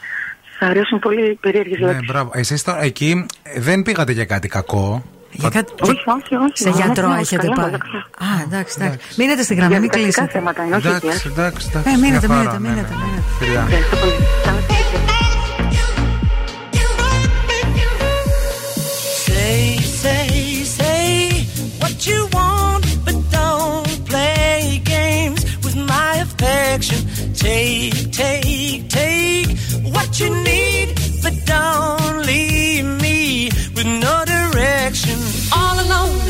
[0.60, 2.06] Σ' αρέσουν πολύ περίεργες Ναι, λέξεις.
[2.08, 2.32] μπράβο.
[2.34, 5.04] Εσείς τώρα εκεί ε, δεν πήγατε για κάτι κακό.
[5.34, 5.72] Για κάτι...
[5.82, 6.52] Όχι, όχι, όχι.
[6.58, 7.72] Σε μαμά, γιατρό ναι, έχετε καλά, πάει.
[7.72, 8.32] καλά.
[8.34, 8.98] Α, εντάξει, εντάξει.
[9.18, 10.40] Μείνετε στη γραμμή, μην Διαδικαστικά κλείσετε.
[10.40, 11.26] θέματα είναι, όχι Εντάξει, αιτίας.
[11.26, 11.90] εντάξει, εντάξει.
[11.90, 13.04] Ε, μείνετε, Μια μείνετε, χαρά, ναι, μείνετε, ναι.
[13.06, 13.24] μείνετε.
[13.40, 13.60] Φιλιά.
[13.62, 14.14] Ευχαριστώ πολύ.
[14.44, 14.60] Καλά
[19.28, 21.48] Say, say, say
[21.82, 27.00] what you want, but don't play games with my affection.
[27.34, 29.50] Take, take, take
[29.96, 30.88] what you need,
[31.24, 34.43] but don't leave me with no direction.
[34.96, 36.23] All alone,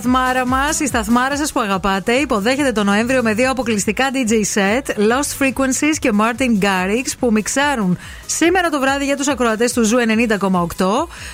[0.00, 4.98] σταθμάρα μας, η σταθμάρα σας που αγαπάτε, υποδέχεται το Νοέμβριο με δύο αποκλειστικά DJ set,
[4.98, 9.96] Lost Frequencies και Martin Garrix, που μιξάρουν σήμερα το βράδυ για τους ακροατές του Zoo
[9.98, 10.86] 90,8.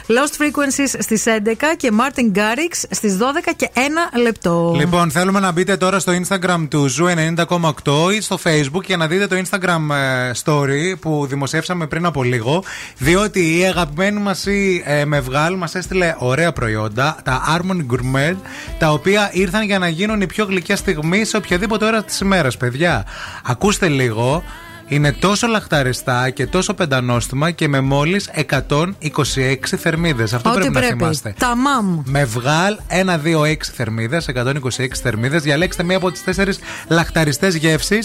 [0.07, 3.79] Lost Frequencies στις 11 και Martin Garrix στις 12 και 1
[4.21, 4.75] λεπτό.
[4.77, 9.07] Λοιπόν, θέλουμε να μπείτε τώρα στο Instagram του Zoo 90,8 ή στο Facebook για να
[9.07, 12.65] δείτε το Instagram ε, story που δημοσιεύσαμε πριν από λίγο.
[12.99, 18.37] Διότι η αγαπημένη μας η ε, ΜΕΒΓΑΛ μας έστειλε ωραία προϊόντα, τα Harmony Gourmet,
[18.79, 22.57] τα οποία ήρθαν για να γίνουν η πιο γλυκιά στιγμή σε οποιαδήποτε ώρα της ημέρας,
[22.57, 23.05] παιδιά.
[23.45, 24.43] Ακούστε λίγο.
[24.89, 30.33] Είναι τόσο λαχταριστά και τόσο πεντανόστιμα και με μόλις 126 θερμίδες.
[30.35, 30.97] Αυτό Ό,τι πρέπει, να πρέπει.
[30.99, 31.35] θυμάστε.
[31.39, 32.03] Τα μαμ.
[32.05, 35.43] Με βγάλ 1-2-6 θερμίδες, 126 θερμίδες.
[35.43, 37.99] Διαλέξτε μία από τις τέσσερις λαχταριστές γεύσει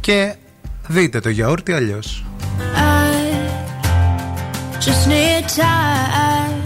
[0.00, 0.34] και
[0.86, 2.24] δείτε το γιαούρτι αλλιώς.
[4.84, 6.56] Just need time.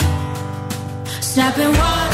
[1.32, 2.13] Snapping one,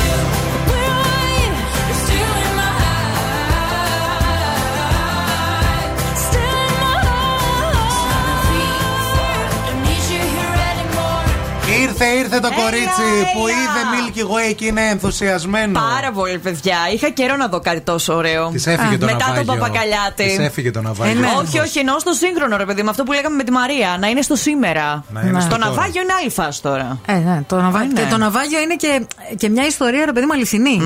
[11.81, 15.79] Ήρθε, ήρθε το κορίτσι που είδε Milky Way και είναι ενθουσιασμένο.
[15.79, 16.77] Πάρα πολύ, παιδιά.
[16.93, 18.49] Είχα καιρό να δω κάτι τόσο ωραίο.
[18.49, 19.45] Της έφυγε το Μετά ναυάγιο.
[19.45, 20.23] τον Παπακαλιάτη.
[20.23, 21.25] Της έφυγε το ναυάγιο.
[21.41, 23.97] όχι, όχι, εννοώ στο σύγχρονο ρε παιδί, με αυτό που λέγαμε με τη Μαρία.
[23.99, 25.03] Να είναι στο σήμερα.
[25.13, 25.69] Να είναι στο το τώρα.
[25.69, 26.99] ναυάγιο είναι άλλη φάση τώρα.
[27.05, 28.01] Ε, ναι, το, ναυάγιο, ναι.
[28.01, 29.05] και το ναυάγιο είναι και,
[29.37, 30.81] και μια ιστορία, ρε παιδί μου, αληθινή.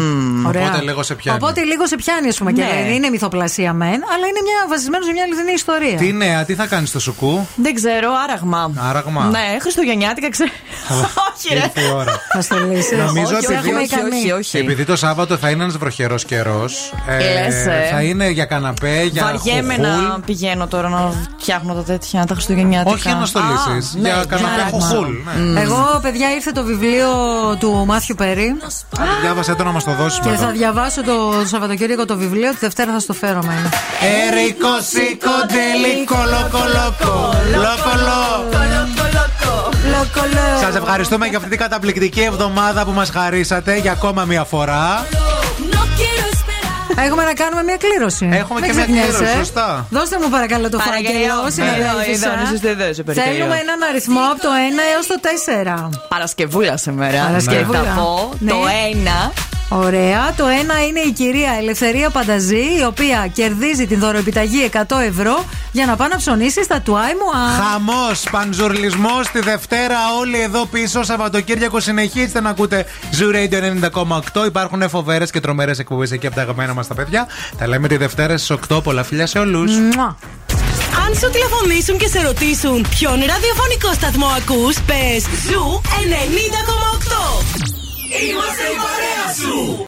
[0.47, 0.67] Ωραία.
[0.67, 1.37] Οπότε λίγο σε πιάνει.
[1.41, 2.51] Οπότε λίγο σε πιάνει, ας πούμε.
[2.51, 2.69] Και Ναι.
[2.83, 5.97] δεν είναι μυθοπλασία μεν, αλλά είναι μια, βασισμένο σε μια αληθινή ιστορία.
[5.97, 8.71] Τι νέα, τι θα κάνεις στο σουκού; Δεν ξέρω, άραγμα.
[8.89, 9.23] Άραγμα.
[9.25, 10.49] Ναι, Χριστουγεννιάτικα ξέρω.
[10.91, 11.55] Όχι, ρε.
[11.55, 12.21] Ήρθε η ώρα.
[12.33, 12.95] Θα στολίσει.
[12.95, 14.57] Νομίζω όχι, επειδή, όχι, όχι, όχι, όχι.
[14.57, 16.93] επειδή το Σάββατο θα είναι ένας βροχερός καιρός.
[17.07, 17.87] Λες, ε.
[17.91, 19.91] θα είναι για καναπέ, για Βαριέμαι χουχούλ.
[20.07, 22.93] να πηγαίνω τώρα να φτιάχνω τα τέτοια, τα Χριστουγεννιάτικα.
[22.93, 23.93] Όχι για να στολίσεις.
[23.95, 24.79] Α, Για ναι, καναπέ άραγμα.
[24.79, 25.09] χουχούλ.
[25.53, 25.61] ναι.
[25.61, 27.07] Εγώ, παιδιά, ήρθε το βιβλίο
[27.59, 28.55] του Μάθιου Περί
[28.99, 31.13] Άντε, Διάβασε το να μας το δώσεις και θα διαβάσω το
[31.45, 32.51] Σαββατοκύριακο το βιβλίο.
[32.51, 33.69] Τη Δευτέρα θα στο φέρω μεν.
[34.27, 37.29] Ερικό σίκο τελικό λοκο λοκο.
[40.13, 40.27] Λοκο
[40.61, 45.05] Σας ευχαριστούμε για αυτή την καταπληκτική εβδομάδα που μας χαρίσατε για ακόμα μια φορά.
[47.05, 48.29] Έχουμε να κάνουμε μια κλήρωση.
[48.31, 49.11] Έχουμε Μην και μια ξεχνιέσαι.
[49.17, 49.87] κλήρωση, σωστά.
[49.89, 51.07] Δώστε μου παρακαλώ το Παρακαλώ.
[51.07, 51.43] φάκελο.
[51.43, 52.31] Ναι, συναδέλφισσα.
[52.33, 53.31] εδώ, είστε εδώ, σε παρακαλώ.
[53.35, 55.89] Θέλουμε έναν αριθμό από το 1 έως το 4.
[56.07, 57.23] Παρασκευούλα σήμερα.
[57.25, 57.79] Παρασκευούλα.
[57.79, 58.51] Και θα πω Ναι.
[58.51, 58.57] το
[58.91, 59.17] ένα.
[59.69, 60.33] Ωραία.
[60.37, 65.85] Το ένα είναι η κυρία Ελευθερία Πανταζή, η οποία κερδίζει την δωροεπιταγή 100 ευρώ για
[65.85, 67.39] να πάει να ψωνίσει στα Τουάι μου.
[67.61, 69.97] Χαμός, πανζουρλισμός τη Δευτέρα.
[70.19, 71.03] Όλοι εδώ πίσω.
[71.03, 72.85] Σαββατοκύριακο συνεχίστε να ακούτε
[73.19, 73.89] Zoo Radio
[74.41, 74.45] 90,8.
[74.45, 77.27] Υπάρχουν φοβέρε και τρομερές εκπομπές εκεί από τα αγαπημένα μας τα παιδιά.
[77.57, 78.83] Τα λέμε τη Δευτέρα στις 8.
[78.83, 79.71] Πολλά φιλιά σε όλους.
[81.05, 87.74] Αν σου τηλεφωνήσουν και σε ρωτήσουν ποιον ραδιοφωνικό σταθμό ακούς, πες Ζου 90,8.
[88.09, 89.79] Είμαστε η παρέα σου!